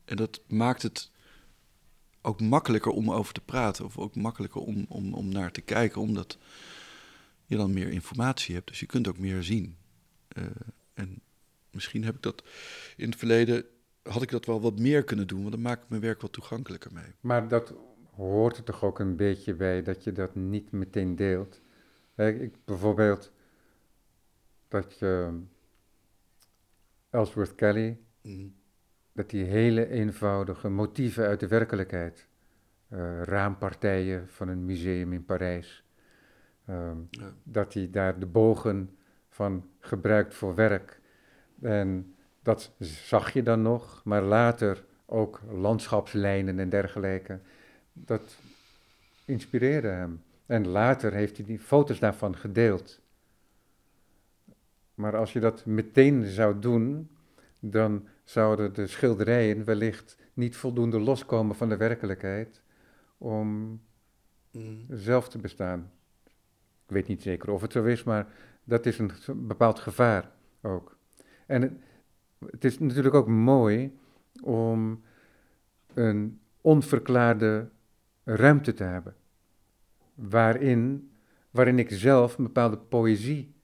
En 0.05 0.17
dat 0.17 0.41
maakt 0.47 0.83
het 0.83 1.11
ook 2.23 2.41
makkelijker 2.41 2.93
om 2.93 3.11
over 3.11 3.35
te 3.35 3.41
praten. 3.41 3.85
Of 3.85 3.99
ook 3.99 4.17
makkelijker 4.17 4.61
om, 4.61 4.87
om, 4.89 5.15
om 5.15 5.29
naar 5.29 5.53
te 5.53 5.61
kijken, 5.61 6.01
omdat 6.01 6.39
je 7.47 7.57
dan 7.57 7.73
meer 7.73 7.89
informatie 7.89 8.55
hebt. 8.55 8.69
Dus 8.69 8.81
je 8.81 8.87
kunt 8.87 9.09
ook 9.09 9.19
meer 9.19 9.43
zien. 9.43 9.77
Uh, 10.39 10.45
en 10.95 11.21
misschien 11.71 12.05
heb 12.05 12.15
ik 12.15 12.23
dat 12.23 12.43
in 12.97 13.11
het 13.11 13.19
verleden, 13.19 13.65
had 14.03 14.23
ik 14.23 14.31
dat 14.31 14.47
wel 14.47 14.61
wat 14.61 14.79
meer 14.79 15.05
kunnen 15.05 15.27
doen, 15.27 15.41
want 15.41 15.53
dan 15.53 15.63
maak 15.63 15.83
ik 15.83 15.89
mijn 15.89 16.01
werk 16.01 16.21
wat 16.21 16.33
toegankelijker 16.33 16.93
mee. 16.93 17.15
Maar 17.21 17.49
dat 17.49 17.75
hoort 18.15 18.57
er 18.57 18.65
toch 18.65 18.85
ook 18.85 18.99
een 18.99 19.17
beetje 19.17 19.55
bij, 19.55 19.83
dat 19.83 20.05
je 20.05 20.13
dat 20.13 20.35
niet 20.35 20.71
meteen 20.71 21.17
deelt. 21.17 21.61
Ik, 22.17 22.65
bijvoorbeeld 22.65 23.33
dat 24.69 24.99
je 24.99 25.41
Ellsworth 27.13 27.55
Kelly, 27.55 27.99
mhm. 28.23 28.47
dat 29.13 29.31
die 29.31 29.45
hele 29.45 29.89
eenvoudige 29.89 30.69
motieven 30.69 31.27
uit 31.27 31.41
de 31.41 31.49
werkelijkheid, 31.49 32.29
uh, 32.93 33.23
raampartijen 33.23 34.29
van 34.29 34.49
een 34.49 34.65
museum 34.65 35.13
in 35.13 35.25
Parijs, 35.25 35.85
ehm, 36.67 36.97
dat 37.43 37.75
hij 37.75 37.91
daar 37.91 38.19
de 38.19 38.27
bogen 38.27 38.97
van 39.29 39.69
gebruikt 39.79 40.35
voor 40.35 40.55
werk. 40.55 41.01
En 41.61 42.15
dat 42.43 42.73
zag 42.79 43.33
je 43.33 43.43
dan 43.43 43.63
nog, 43.63 44.05
maar 44.05 44.23
later 44.23 44.85
ook 45.07 45.41
landschapslijnen 45.51 46.59
en 46.59 46.69
dergelijke. 46.69 47.41
Dat 47.93 48.39
inspireerde 49.25 49.89
hem. 49.89 50.23
En 50.47 50.69
later 50.69 51.13
heeft 51.13 51.37
hij 51.37 51.47
die 51.47 51.59
foto's 51.59 51.99
daarvan 51.99 52.37
gedeeld. 52.37 53.02
Maar 55.03 55.17
als 55.17 55.33
je 55.33 55.41
dat 55.41 55.67
meteen 55.67 56.25
zou 56.25 56.59
doen, 56.59 57.11
dan 57.61 58.07
zouden 58.25 58.75
de 58.75 58.87
schilderijen 58.87 59.65
wellicht 59.65 60.17
niet 60.35 60.57
voldoende 60.57 61.01
loskomen 61.01 61.57
van 61.57 61.69
de 61.69 61.77
werkelijkheid 61.77 62.63
om 63.19 63.81
mm. 64.51 64.85
zelf 64.89 65.29
te 65.29 65.39
bestaan. 65.39 65.91
Ik 66.87 66.95
weet 66.95 67.07
niet 67.07 67.23
zeker 67.23 67.51
of 67.51 67.61
het 67.61 67.73
zo 67.73 67.85
is, 67.85 68.03
maar 68.03 68.27
dat 68.65 68.87
is 68.87 68.99
een 68.99 69.13
bepaald 69.47 69.79
gevaar 69.79 70.31
ook. 70.61 70.97
En 71.47 71.81
het, 72.51 72.65
is 72.65 72.79
natuurlijk 72.79 73.15
ook 73.15 73.29
mooi 73.29 73.99
om 74.43 75.03
een 75.95 76.41
onverklaarde 76.61 77.69
ruimte 78.25 78.75
te 78.75 78.85
hebben, 78.85 79.17
waarin, 80.15 81.11
waarin 81.51 81.79
ik 81.79 81.91
zelf 81.91 82.39
een 82.39 82.45
bepaalde 82.45 82.79
poëzie 82.79 83.55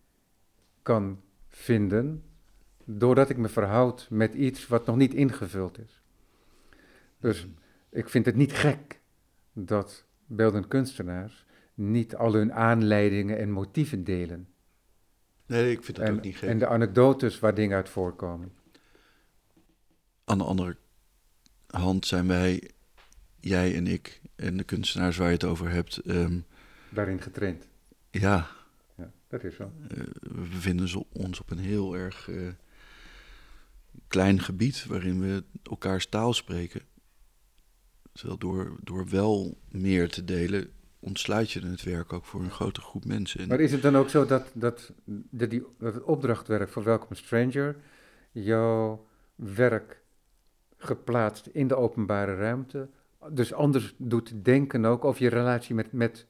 kan 0.82 1.20
vinden, 1.58 2.22
doordat 2.84 3.30
ik 3.30 3.36
me 3.36 3.48
verhoud 3.48 4.06
met 4.10 4.34
iets 4.34 4.66
wat 4.66 4.86
nog 4.86 4.96
niet 4.96 5.14
ingevuld 5.14 5.78
is. 5.78 6.02
Dus 7.20 7.46
ik 7.90 8.08
vind 8.08 8.26
het 8.26 8.36
niet 8.36 8.52
gek 8.52 9.00
dat 9.52 10.04
beeldend 10.26 10.68
kunstenaars 10.68 11.46
niet 11.74 12.16
al 12.16 12.32
hun 12.32 12.52
aanleidingen 12.52 13.38
en 13.38 13.50
motieven 13.50 14.04
delen. 14.04 14.48
Nee, 15.46 15.70
ik 15.70 15.84
vind 15.84 15.96
dat 15.96 16.06
en, 16.06 16.14
ook 16.14 16.22
niet 16.22 16.36
gek. 16.36 16.48
En 16.48 16.58
de 16.58 16.66
anekdotes 16.66 17.38
waar 17.38 17.54
dingen 17.54 17.76
uit 17.76 17.88
voorkomen. 17.88 18.52
Aan 20.24 20.38
de 20.38 20.44
andere 20.44 20.76
hand 21.66 22.06
zijn 22.06 22.26
wij, 22.26 22.70
jij 23.40 23.74
en 23.74 23.86
ik 23.86 24.20
en 24.36 24.56
de 24.56 24.64
kunstenaars 24.64 25.16
waar 25.16 25.26
je 25.26 25.32
het 25.32 25.44
over 25.44 25.70
hebt, 25.70 25.96
ehm, 25.96 26.40
Daarin 26.88 27.20
getraind. 27.22 27.68
Ja, 28.10 28.46
dat 29.28 29.44
is 29.44 29.54
zo. 29.56 29.72
eh, 29.88 29.96
we 30.20 30.40
bevinden 30.50 31.04
ons 31.12 31.40
op 31.40 31.50
een 31.50 31.58
heel 31.58 31.96
erg 31.96 32.28
eh, 32.28 32.48
klein 34.08 34.40
gebied 34.40 34.86
waarin 34.86 35.20
we 35.20 35.44
elkaars 35.62 36.06
taal 36.06 36.32
spreken. 36.32 36.80
Terwijl 38.12 38.38
door, 38.38 38.76
door 38.82 39.08
wel 39.08 39.58
meer 39.70 40.08
te 40.08 40.24
delen, 40.24 40.70
ontsluit 41.00 41.50
je 41.50 41.60
het 41.66 41.82
werk 41.82 42.12
ook 42.12 42.24
voor 42.24 42.40
een 42.42 42.50
grote 42.50 42.80
groep 42.80 43.04
mensen. 43.04 43.40
En- 43.40 43.48
Maar 43.48 43.60
is 43.60 43.72
het 43.72 43.82
dan 43.82 43.96
ook 43.96 44.08
zo 44.08 44.26
dat, 44.26 44.50
dat, 44.54 44.92
dat, 45.30 45.50
die, 45.50 45.64
dat 45.78 45.94
het 45.94 46.02
opdrachtwerk 46.02 46.68
voor 46.68 46.82
Welcome 46.84 47.14
Stranger 47.14 47.76
jouw 48.32 49.06
werk 49.34 50.02
geplaatst 50.76 51.46
in 51.46 51.68
de 51.68 51.74
openbare 51.76 52.34
ruimte, 52.36 52.88
dus 53.30 53.52
anders 53.52 53.94
doet 53.96 54.44
denken 54.44 54.84
ook 54.84 55.04
over 55.04 55.22
je 55.22 55.28
relatie 55.28 55.74
met, 55.74 55.92
met, 55.92 56.26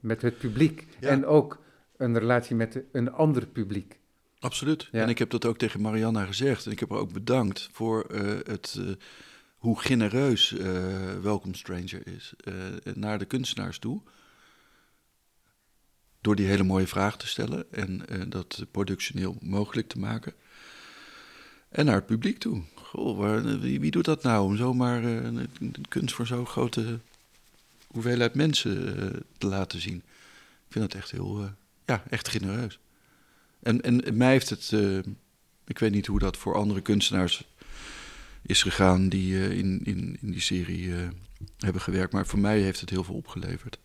met 0.00 0.22
het 0.22 0.38
publiek 0.38 0.86
Ja. 1.00 1.08
en 1.08 1.26
ook 1.26 1.61
een 2.02 2.18
relatie 2.18 2.56
met 2.56 2.82
een 2.92 3.12
ander 3.12 3.46
publiek? 3.46 3.98
Absoluut. 4.38 4.88
Ja. 4.92 5.02
En 5.02 5.08
ik 5.08 5.18
heb 5.18 5.30
dat 5.30 5.44
ook 5.44 5.58
tegen 5.58 5.80
Marianna 5.80 6.24
gezegd. 6.24 6.66
En 6.66 6.72
ik 6.72 6.80
heb 6.80 6.90
haar 6.90 6.98
ook 6.98 7.12
bedankt 7.12 7.68
voor 7.72 8.04
eh, 8.04 8.38
het, 8.42 8.76
eh, 8.78 8.86
hoe 9.56 9.80
genereus 9.80 10.56
eh 10.56 11.18
Welcome 11.22 11.56
Stranger 11.56 12.06
is 12.06 12.34
naar 12.94 13.18
de 13.18 13.24
kunstenaars 13.24 13.78
toe. 13.78 14.00
Door 16.20 16.36
die 16.36 16.46
hele 16.46 16.62
mooie 16.62 16.86
vraag 16.86 17.16
te 17.16 17.26
stellen 17.26 17.64
en 17.70 18.04
dat 18.28 18.66
productioneel 18.70 19.36
mogelijk 19.40 19.88
te 19.88 19.98
maken. 19.98 20.32
En 21.68 21.84
naar 21.84 21.94
het 21.94 22.06
publiek 22.06 22.38
toe. 22.38 22.62
Goh, 22.74 23.18
waar, 23.18 23.60
wie, 23.60 23.80
wie 23.80 23.90
doet 23.90 24.04
dat 24.04 24.22
nou? 24.22 24.44
Om 24.44 24.56
zomaar 24.56 25.04
een, 25.04 25.48
een 25.60 25.84
kunst 25.88 26.14
voor 26.14 26.26
zo'n 26.26 26.46
grote 26.46 26.98
hoeveelheid 27.86 28.34
mensen 28.34 29.24
te 29.38 29.46
laten 29.46 29.80
zien. 29.80 29.96
Ik 30.66 30.72
vind 30.72 30.90
dat 30.90 31.00
echt 31.00 31.10
heel, 31.10 31.50
ja, 31.92 32.02
echt 32.10 32.28
genereus. 32.28 32.80
En, 33.60 33.80
en 33.80 34.16
mij 34.16 34.30
heeft 34.30 34.50
het, 34.50 34.70
eh, 34.72 34.98
ik 35.64 35.78
weet 35.78 35.92
niet 35.92 36.06
hoe 36.06 36.18
dat 36.18 36.36
voor 36.36 36.54
andere 36.54 36.80
kunstenaars 36.80 37.54
is 38.42 38.62
gegaan 38.62 39.08
die 39.08 39.38
eh, 39.38 39.58
in, 39.58 39.80
in, 39.84 40.16
in 40.20 40.30
die 40.30 40.40
serie 40.40 40.94
eh, 40.94 41.08
hebben 41.58 41.82
gewerkt, 41.82 42.12
maar 42.12 42.26
voor 42.26 42.38
mij 42.38 42.60
heeft 42.60 42.80
het 42.80 42.90
heel 42.90 43.04
veel 43.04 43.14
opgeleverd. 43.14 43.80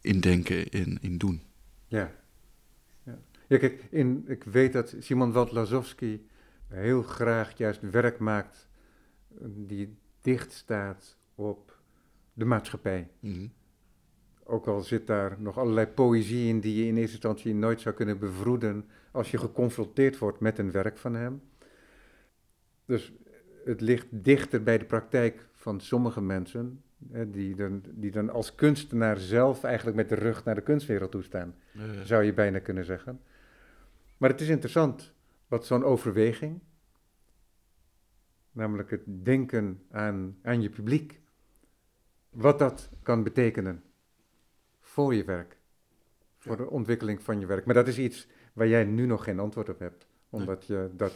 In 0.00 0.20
denken 0.20 0.68
en 0.70 0.98
in 1.00 1.18
doen. 1.18 1.42
Ja. 1.86 2.12
Ja, 3.02 3.18
ja 3.46 3.58
kijk, 3.58 3.84
in, 3.90 4.24
ik 4.26 4.44
weet 4.44 4.72
dat 4.72 4.94
Simon 4.98 5.32
Waldlazowski 5.32 6.26
heel 6.68 7.02
graag 7.02 7.58
juist 7.58 7.80
werk 7.90 8.18
maakt 8.18 8.68
die 9.56 9.96
dicht 10.20 10.52
staat 10.52 11.16
op 11.34 11.78
de 12.32 12.44
maatschappij. 12.44 13.08
Mhm. 13.20 13.46
Ook 14.46 14.66
al 14.66 14.80
zit 14.80 15.06
daar 15.06 15.36
nog 15.38 15.58
allerlei 15.58 15.86
poëzie 15.86 16.48
in 16.48 16.60
die 16.60 16.76
je 16.76 16.86
in 16.86 16.96
eerste 16.96 17.12
instantie 17.12 17.54
nooit 17.54 17.80
zou 17.80 17.94
kunnen 17.94 18.18
bevroeden 18.18 18.84
als 19.10 19.30
je 19.30 19.38
geconfronteerd 19.38 20.18
wordt 20.18 20.40
met 20.40 20.58
een 20.58 20.70
werk 20.70 20.98
van 20.98 21.14
hem. 21.14 21.42
Dus 22.84 23.12
het 23.64 23.80
ligt 23.80 24.06
dichter 24.10 24.62
bij 24.62 24.78
de 24.78 24.84
praktijk 24.84 25.48
van 25.52 25.80
sommige 25.80 26.20
mensen, 26.20 26.82
hè, 27.10 27.30
die, 27.30 27.54
dan, 27.54 27.82
die 27.90 28.10
dan 28.10 28.30
als 28.30 28.54
kunstenaar 28.54 29.18
zelf 29.18 29.64
eigenlijk 29.64 29.96
met 29.96 30.08
de 30.08 30.14
rug 30.14 30.44
naar 30.44 30.54
de 30.54 30.62
kunstwereld 30.62 31.10
toe 31.10 31.22
staan, 31.22 31.54
zou 32.04 32.24
je 32.24 32.34
bijna 32.34 32.58
kunnen 32.58 32.84
zeggen. 32.84 33.20
Maar 34.16 34.30
het 34.30 34.40
is 34.40 34.48
interessant 34.48 35.12
wat 35.48 35.66
zo'n 35.66 35.84
overweging, 35.84 36.60
namelijk 38.52 38.90
het 38.90 39.02
denken 39.06 39.82
aan, 39.90 40.36
aan 40.42 40.62
je 40.62 40.70
publiek, 40.70 41.20
wat 42.30 42.58
dat 42.58 42.90
kan 43.02 43.22
betekenen 43.22 43.82
voor 44.94 45.14
je 45.14 45.24
werk, 45.24 45.56
voor 46.38 46.56
de 46.56 46.70
ontwikkeling 46.70 47.22
van 47.22 47.40
je 47.40 47.46
werk. 47.46 47.64
Maar 47.64 47.74
dat 47.74 47.88
is 47.88 47.98
iets 47.98 48.28
waar 48.52 48.68
jij 48.68 48.84
nu 48.84 49.06
nog 49.06 49.24
geen 49.24 49.38
antwoord 49.38 49.68
op 49.68 49.78
hebt, 49.78 50.06
omdat 50.30 50.66
je 50.66 50.90
dat 50.92 51.12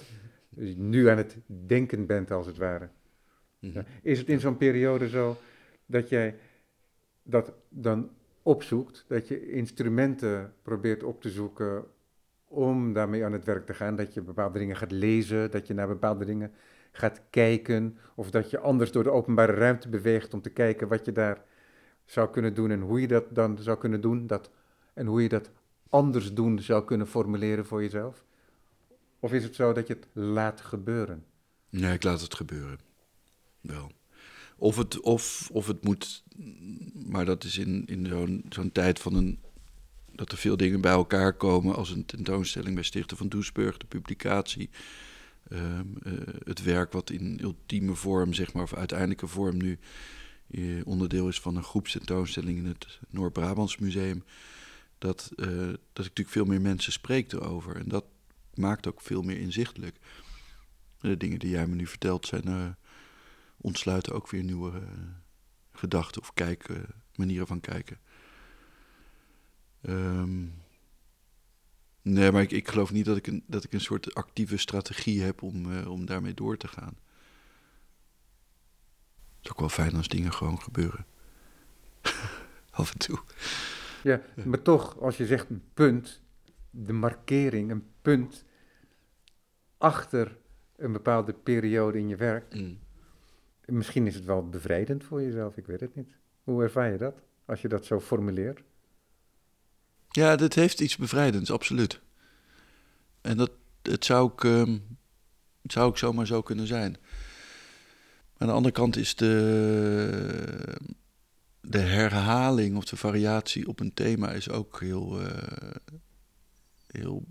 nu 0.77 1.09
aan 1.09 1.17
het 1.17 1.37
denken 1.47 2.07
bent, 2.07 2.31
als 2.31 2.47
het 2.47 2.57
ware. 2.57 2.89
mhm. 3.59 3.73
Ja. 3.75 3.85
Is 4.03 4.19
het 4.19 4.29
in 4.29 4.41
zo'n 4.41 4.57
periode 4.57 5.09
zo 5.09 5.37
dat 5.87 6.09
jij 6.09 6.35
dat 7.23 7.53
dan 7.69 8.11
opzoekt, 8.43 9.05
dat 9.09 9.29
je 9.29 9.51
instrumenten 9.51 10.53
probeert 10.63 11.03
op 11.03 11.21
te 11.21 11.31
zoeken 11.31 11.85
om 12.45 12.93
daarmee 12.93 13.25
aan 13.25 13.33
het 13.33 13.45
werk 13.45 13.67
te 13.67 13.75
gaan, 13.75 13.97
dat 13.97 14.15
je 14.15 14.23
bepaalde 14.23 14.59
dingen 14.59 14.77
gaat 14.77 14.93
lezen, 14.93 15.51
dat 15.51 15.67
je 15.67 15.75
naar 15.75 15.89
bepaalde 15.89 16.25
dingen 16.25 16.53
gaat 16.93 17.23
kijken, 17.31 17.99
of 18.15 18.31
dat 18.31 18.51
je 18.51 18.59
anders 18.59 18.93
door 18.93 19.03
de 19.03 19.11
openbare 19.11 19.53
ruimte 19.53 19.89
beweegt 19.89 20.35
om 20.35 20.41
te 20.41 20.51
kijken 20.51 20.89
wat 20.89 21.05
je 21.05 21.13
daar 21.13 21.45
zou 22.09 22.31
kunnen 22.31 22.55
doen 22.55 22.71
en 22.71 22.81
hoe 22.81 23.01
je 23.01 23.09
dat 23.09 23.25
dan 23.31 23.59
zou 23.61 23.79
kunnen 23.79 24.01
doen, 24.01 24.27
dat, 24.27 24.51
en 24.95 25.07
hoe 25.07 25.23
je 25.23 25.29
dat 25.29 25.51
anders 25.89 26.35
doen 26.35 26.59
zou 26.59 26.85
kunnen 26.85 27.07
formuleren 27.07 27.67
voor 27.67 27.83
jezelf? 27.83 28.25
Of 29.21 29.33
is 29.33 29.43
het 29.43 29.55
zo 29.55 29.73
dat 29.73 29.87
je 29.87 29.95
het 29.95 30.07
laat 30.13 30.61
gebeuren? 30.61 31.25
Nee, 31.71 31.93
ik 31.93 32.03
laat 32.03 32.21
het 32.21 32.35
gebeuren. 32.35 32.79
Wel. 33.61 33.91
Of 34.57 34.77
het, 34.77 35.01
of, 35.01 35.49
of 35.53 35.67
het 35.67 35.85
moet, 35.85 36.25
maar 37.07 37.25
dat 37.25 37.45
is 37.45 37.59
in, 37.59 37.87
in 37.87 38.07
zo'n 38.07 38.45
zo'n 38.49 38.73
tijd 38.73 38.99
van 38.99 39.15
een. 39.15 39.39
dat 40.13 40.33
er 40.33 40.39
veel 40.39 40.57
dingen 40.57 40.81
bij 40.81 40.93
elkaar 40.93 41.33
komen, 41.33 41.75
als 41.75 41.91
een 41.91 42.05
tentoonstelling 42.05 42.75
bij 42.75 42.85
Stichter 42.85 43.17
van 43.17 43.29
Doesburg, 43.29 43.77
de 43.77 43.87
publicatie. 43.87 44.71
ehm, 45.49 45.87
eh, 46.03 46.13
het 46.45 46.63
werk 46.63 46.93
wat 46.93 47.11
in 47.11 47.39
ultieme 47.43 47.95
vorm, 47.95 48.33
zeg 48.33 48.53
maar, 48.53 48.63
of 48.63 48.75
uiteindelijke 48.75 49.27
vorm 49.27 49.57
nu 49.57 49.79
onderdeel 50.85 51.29
is 51.29 51.41
van 51.41 51.57
een 51.57 51.63
groepstentoonstelling 51.63 52.59
in 52.59 52.67
het 52.67 52.99
Noord-Brabants 53.09 53.77
Museum. 53.77 54.25
Dat, 54.99 55.31
eh, 55.37 55.47
dat 55.47 55.79
ik 55.79 55.95
natuurlijk 55.95 56.29
veel 56.29 56.45
meer 56.45 56.61
mensen 56.61 56.93
spreek 56.93 57.33
erover. 57.33 57.77
En 57.77 57.89
dat 57.89 58.05
maakt 58.55 58.87
ook 58.87 59.01
veel 59.01 59.23
meer 59.23 59.39
inzichtelijk. 59.39 59.99
De 61.01 61.17
dingen 61.17 61.39
die 61.39 61.51
jij 61.51 61.67
me 61.67 61.75
nu 61.75 61.87
vertelt 61.87 62.27
zijn, 62.27 62.45
eh, 62.45 62.69
ontsluiten 63.57 64.15
ook 64.15 64.31
weer 64.31 64.43
nieuwe 64.43 64.71
eh, 64.71 64.83
gedachten 65.73 66.21
of 66.21 66.35
kijk, 66.35 66.69
eh, 66.69 66.77
manieren 67.15 67.47
van 67.47 67.61
kijken. 67.61 67.99
Ehm, 69.81 70.45
nee, 72.03 72.33
maar 72.33 72.43
ik, 72.43 72.51
ik 72.51 72.69
geloof 72.69 72.93
niet 72.93 73.05
dat 73.05 73.17
ik, 73.17 73.27
een, 73.27 73.45
dat 73.47 73.65
ik 73.65 73.73
een 73.73 73.81
soort 73.81 74.15
actieve 74.15 74.57
strategie 74.57 75.23
heb 75.23 75.43
om, 75.43 75.83
om 75.83 76.07
daarmee 76.07 76.35
door 76.35 76.57
te 76.57 76.69
gaan. 76.69 76.97
Het 79.39 79.45
is 79.47 79.51
ook 79.51 79.59
wel 79.61 79.69
fijn 79.69 79.95
als 79.97 80.09
dingen 80.09 80.33
gewoon 80.33 80.61
gebeuren. 80.63 81.07
Af 82.71 82.93
en 82.93 82.99
toe. 82.99 83.19
Ja, 84.03 84.21
maar 84.45 84.63
toch, 84.63 85.01
als 85.01 85.17
je 85.17 85.27
zegt 85.27 85.51
een 85.51 85.63
punt, 85.75 86.21
de 86.71 86.93
markering, 86.93 87.71
een 87.71 87.87
punt 88.03 88.45
achter 89.79 90.37
een 90.77 90.93
bepaalde 90.93 91.33
periode 91.33 91.99
in 91.99 92.09
je 92.09 92.17
werk, 92.17 92.55
Mm. 92.55 92.79
misschien 93.65 94.07
is 94.07 94.15
het 94.15 94.25
wel 94.25 94.49
bevrijdend 94.49 95.05
voor 95.05 95.23
jezelf, 95.23 95.57
ik 95.57 95.67
weet 95.67 95.81
het 95.81 95.95
niet. 95.95 96.11
Hoe 96.45 96.63
ervaar 96.63 96.93
je 96.93 96.99
dat, 96.99 97.21
als 97.45 97.63
je 97.63 97.69
dat 97.69 97.85
zo 97.85 98.01
formuleert? 98.01 98.63
Ja, 100.11 100.37
dit 100.37 100.55
heeft 100.55 100.81
iets 100.81 100.97
bevrijdends, 100.97 101.51
absoluut. 101.51 102.01
En 103.21 103.37
dat 103.37 103.51
het 103.83 104.05
zou 104.05 104.23
ook, 104.23 104.45
ehm, 104.45 104.79
het 105.63 105.73
zou 105.73 105.87
ook 105.87 105.99
zomaar 105.99 106.27
zo 106.27 106.43
kunnen 106.43 106.67
zijn. 106.67 106.97
Aan 108.39 108.47
de 108.47 108.53
andere 108.53 108.75
kant 108.75 108.97
is 108.97 109.15
de, 109.15 110.77
de 111.61 111.79
herhaling 111.79 112.77
of 112.77 112.85
de 112.85 112.97
variatie 112.97 113.69
op 113.69 113.81
een 113.81 113.95
thema 113.95 114.31
is 114.31 114.51
ook 114.51 114.81
heel, 114.81 115.21
eh, 115.21 115.77
heel. 116.87 117.25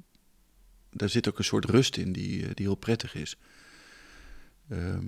Daar 0.89 1.09
zit 1.09 1.27
ook 1.27 1.37
een 1.37 1.43
soort 1.43 1.65
rust 1.65 1.97
in 1.97 2.11
die, 2.11 2.43
eh, 2.43 2.49
die 2.53 2.65
heel 2.65 2.75
prettig 2.75 3.15
is. 3.15 3.37
Ehm, 4.69 5.05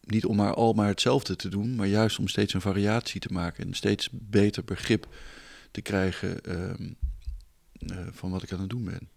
niet 0.00 0.24
om 0.24 0.36
maar 0.36 0.54
al 0.54 0.72
maar 0.72 0.88
hetzelfde 0.88 1.36
te 1.36 1.48
doen, 1.48 1.74
maar 1.74 1.86
juist 1.86 2.18
om 2.18 2.28
steeds 2.28 2.54
een 2.54 2.60
variatie 2.60 3.20
te 3.20 3.32
maken 3.32 3.66
en 3.66 3.74
steeds 3.74 4.08
beter 4.12 4.64
begrip 4.64 5.08
te 5.70 5.82
krijgen 5.82 6.42
ehm, 6.42 6.92
eh, 7.78 8.06
van 8.10 8.30
wat 8.30 8.42
ik 8.42 8.52
aan 8.52 8.60
het 8.60 8.70
doen 8.70 8.84
ben. 8.84 9.08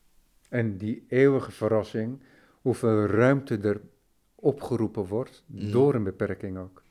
En 0.50 0.78
die 0.78 1.06
eeuwige 1.08 1.52
verrassing, 1.52 2.22
hoeveel 2.62 3.06
ruimte 3.06 3.58
er 3.58 3.82
opgeroepen 4.40 5.06
wordt, 5.06 5.44
Mhm. 5.46 5.72
door 5.72 5.96
een 5.96 6.04
beperking 6.04 6.58
ook. 6.58 6.84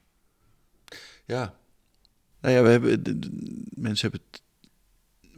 Ja. 1.24 1.54
Nou 2.40 2.54
ja, 2.54 2.62
we 2.62 2.68
hebben, 2.68 3.02
de- 3.02 3.18
de- 3.18 3.62
mensen 3.74 4.10
hebben 4.10 4.28
het, 4.30 4.42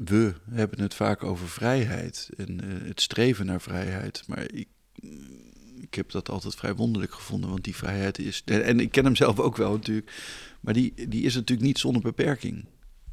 we 0.09 0.35
hebben 0.51 0.81
het 0.81 0.95
vaak 0.95 1.23
over 1.25 1.49
vrijheid 1.49 2.31
en 2.37 2.61
eh, 2.61 2.87
het 2.89 3.01
streven 3.01 3.47
naar 3.47 3.61
vrijheid. 3.61 4.23
Maar 4.29 4.53
ik, 4.53 4.69
ik 5.81 5.95
heb 5.95 6.11
dat 6.11 6.29
altijd 6.29 6.55
vrij 6.55 6.75
wonderlijk 6.75 7.13
gevonden, 7.13 7.51
want 7.51 7.65
die 7.65 7.77
vrijheid 7.77 8.19
is, 8.19 8.43
en, 8.45 8.65
en 8.65 8.81
ik 8.81 8.91
ken 8.91 9.05
hem 9.05 9.17
zelf 9.17 9.39
ook 9.41 9.57
wel 9.57 9.73
natuurlijk, 9.73 10.13
maar 10.61 10.75
die, 10.75 11.09
die 11.09 11.23
is 11.25 11.35
natuurlijk 11.35 11.67
niet 11.69 11.79
zonder 11.79 12.03
beperking. 12.03 12.65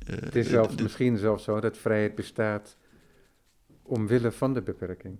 Eh, 0.08 0.16
Het 0.20 0.36
is 0.36 0.48
zelfs, 0.50 0.76
misschien 0.76 1.18
zelfs 1.18 1.43
zo 1.43 1.60
dat 1.60 1.78
vrijheid 1.78 2.16
bestaat 2.16 2.78
omwille 3.82 4.32
van 4.32 4.54
de 4.54 4.62
beperking. 4.62 5.18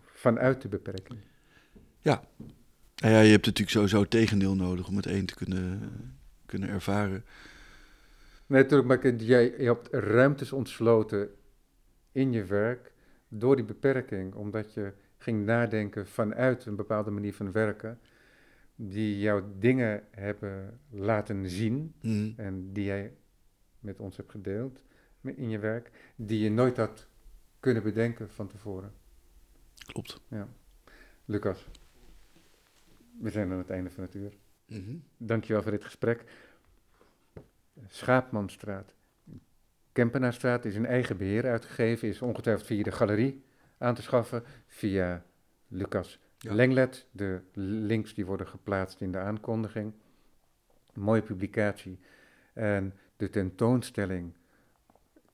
Vanuit 0.00 0.62
de 0.62 0.68
beperking. 0.68 1.18
Nou 3.00 3.14
ja, 3.14 3.20
je 3.20 3.30
hebt 3.30 3.46
natuurlijk 3.46 3.76
sowieso 3.76 4.04
tegendeel 4.04 4.54
nodig 4.54 4.88
om 4.88 4.96
het 4.96 5.06
een 5.06 5.26
te 5.26 5.34
kunnen, 5.34 5.90
kunnen 6.46 6.68
ervaren. 6.68 7.24
Nee, 8.46 8.62
natuurlijk, 8.62 8.88
maar 8.88 9.14
jij, 9.14 9.44
je 9.58 9.64
hebt 9.64 9.88
ruimtes 9.90 10.52
ontsloten 10.52 11.30
in 12.12 12.32
je 12.32 12.44
werk 12.44 12.92
door 13.28 13.56
die 13.56 13.64
beperking, 13.64 14.34
omdat 14.34 14.74
je 14.74 14.92
ging 15.18 15.44
nadenken 15.44 16.06
vanuit 16.06 16.66
een 16.66 16.76
bepaalde 16.76 17.10
manier 17.10 17.34
van 17.34 17.52
werken, 17.52 17.98
die 18.74 19.18
jou 19.18 19.42
dingen 19.58 20.02
hebben 20.10 20.80
laten 20.90 21.48
zien 21.48 21.94
Mhm. 22.00 22.30
en 22.36 22.72
die 22.72 22.84
jij 22.84 23.12
met 23.80 24.00
ons 24.00 24.16
hebt 24.16 24.30
gedeeld 24.30 24.82
in 25.22 25.50
je 25.50 25.58
werk, 25.58 25.90
die 26.16 26.40
je 26.40 26.50
nooit 26.50 26.76
had 26.76 27.06
kunnen 27.60 27.82
bedenken 27.82 28.30
van 28.30 28.46
tevoren. 28.48 28.92
Klopt. 29.86 30.20
Lucas, 31.24 31.68
we 33.18 33.30
zijn 33.30 33.52
aan 33.52 33.58
het 33.58 33.70
einde 33.70 33.90
van 33.90 34.02
het 34.02 34.14
uur. 34.14 34.32
Mhm. 34.66 34.96
Dankjewel 35.16 35.62
voor 35.62 35.70
dit 35.70 35.84
gesprek. 35.84 36.24
Schaapmanstraat. 37.86 38.94
Kempenaarstraat 39.92 40.64
is 40.64 40.74
in 40.74 40.86
eigen 40.86 41.16
beheer 41.16 41.50
uitgegeven, 41.50 42.08
is 42.08 42.22
ongetwijfeld 42.22 42.66
via 42.66 42.82
de 42.82 42.92
galerie 42.92 43.42
aan 43.78 43.94
te 43.94 44.02
schaffen, 44.02 44.42
via 44.66 45.24
Lucas 45.68 46.18
Ja. 46.38 46.54
Lenglet. 46.54 47.06
De 47.10 47.40
links 47.52 48.14
die 48.14 48.26
worden 48.26 48.46
geplaatst 48.48 49.00
in 49.00 49.12
de 49.12 49.18
aankondiging. 49.18 49.92
Mooie 50.94 51.22
publicatie. 51.22 51.98
En 52.52 52.94
de 53.16 53.30
tentoonstelling 53.30 54.34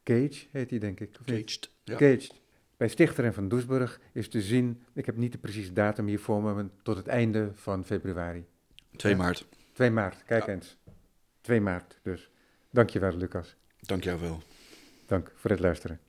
Cage 0.05 0.47
heet 0.51 0.68
die 0.68 0.78
denk 0.78 1.01
ik. 1.01 1.18
Caged. 1.24 1.70
Ja. 1.85 1.97
Caged. 1.97 2.43
Bij 2.77 2.89
Stichter 2.89 3.25
en 3.25 3.35
van 3.35 3.49
Doesburg 3.49 4.01
is 4.12 4.29
te 4.29 4.41
zien, 4.43 4.83
ik 4.93 5.07
heb 5.07 5.16
niet 5.16 5.33
de 5.33 5.39
precieze 5.39 5.72
datum 5.72 6.07
hier 6.07 6.18
voor 6.20 6.43
me, 6.43 6.55
maar 6.55 6.64
tot 6.83 6.97
het 6.97 7.07
einde 7.07 7.51
van 7.55 7.85
februari. 7.85 8.45
2 8.97 9.12
Ja. 9.12 9.18
maart. 9.18 9.47
2 9.72 9.91
maart, 9.91 10.25
kijk 10.25 10.47
Ja. 10.47 10.53
eens. 10.53 10.77
2 11.41 11.61
maart 11.61 11.99
dus. 12.03 12.31
Dankjewel 12.70 13.16
Lucas. 13.16 13.57
Dank 13.81 14.05
jou 14.05 14.20
wel. 14.20 14.43
Dank 15.07 15.33
voor 15.35 15.51
het 15.51 15.61
luisteren. 15.61 16.01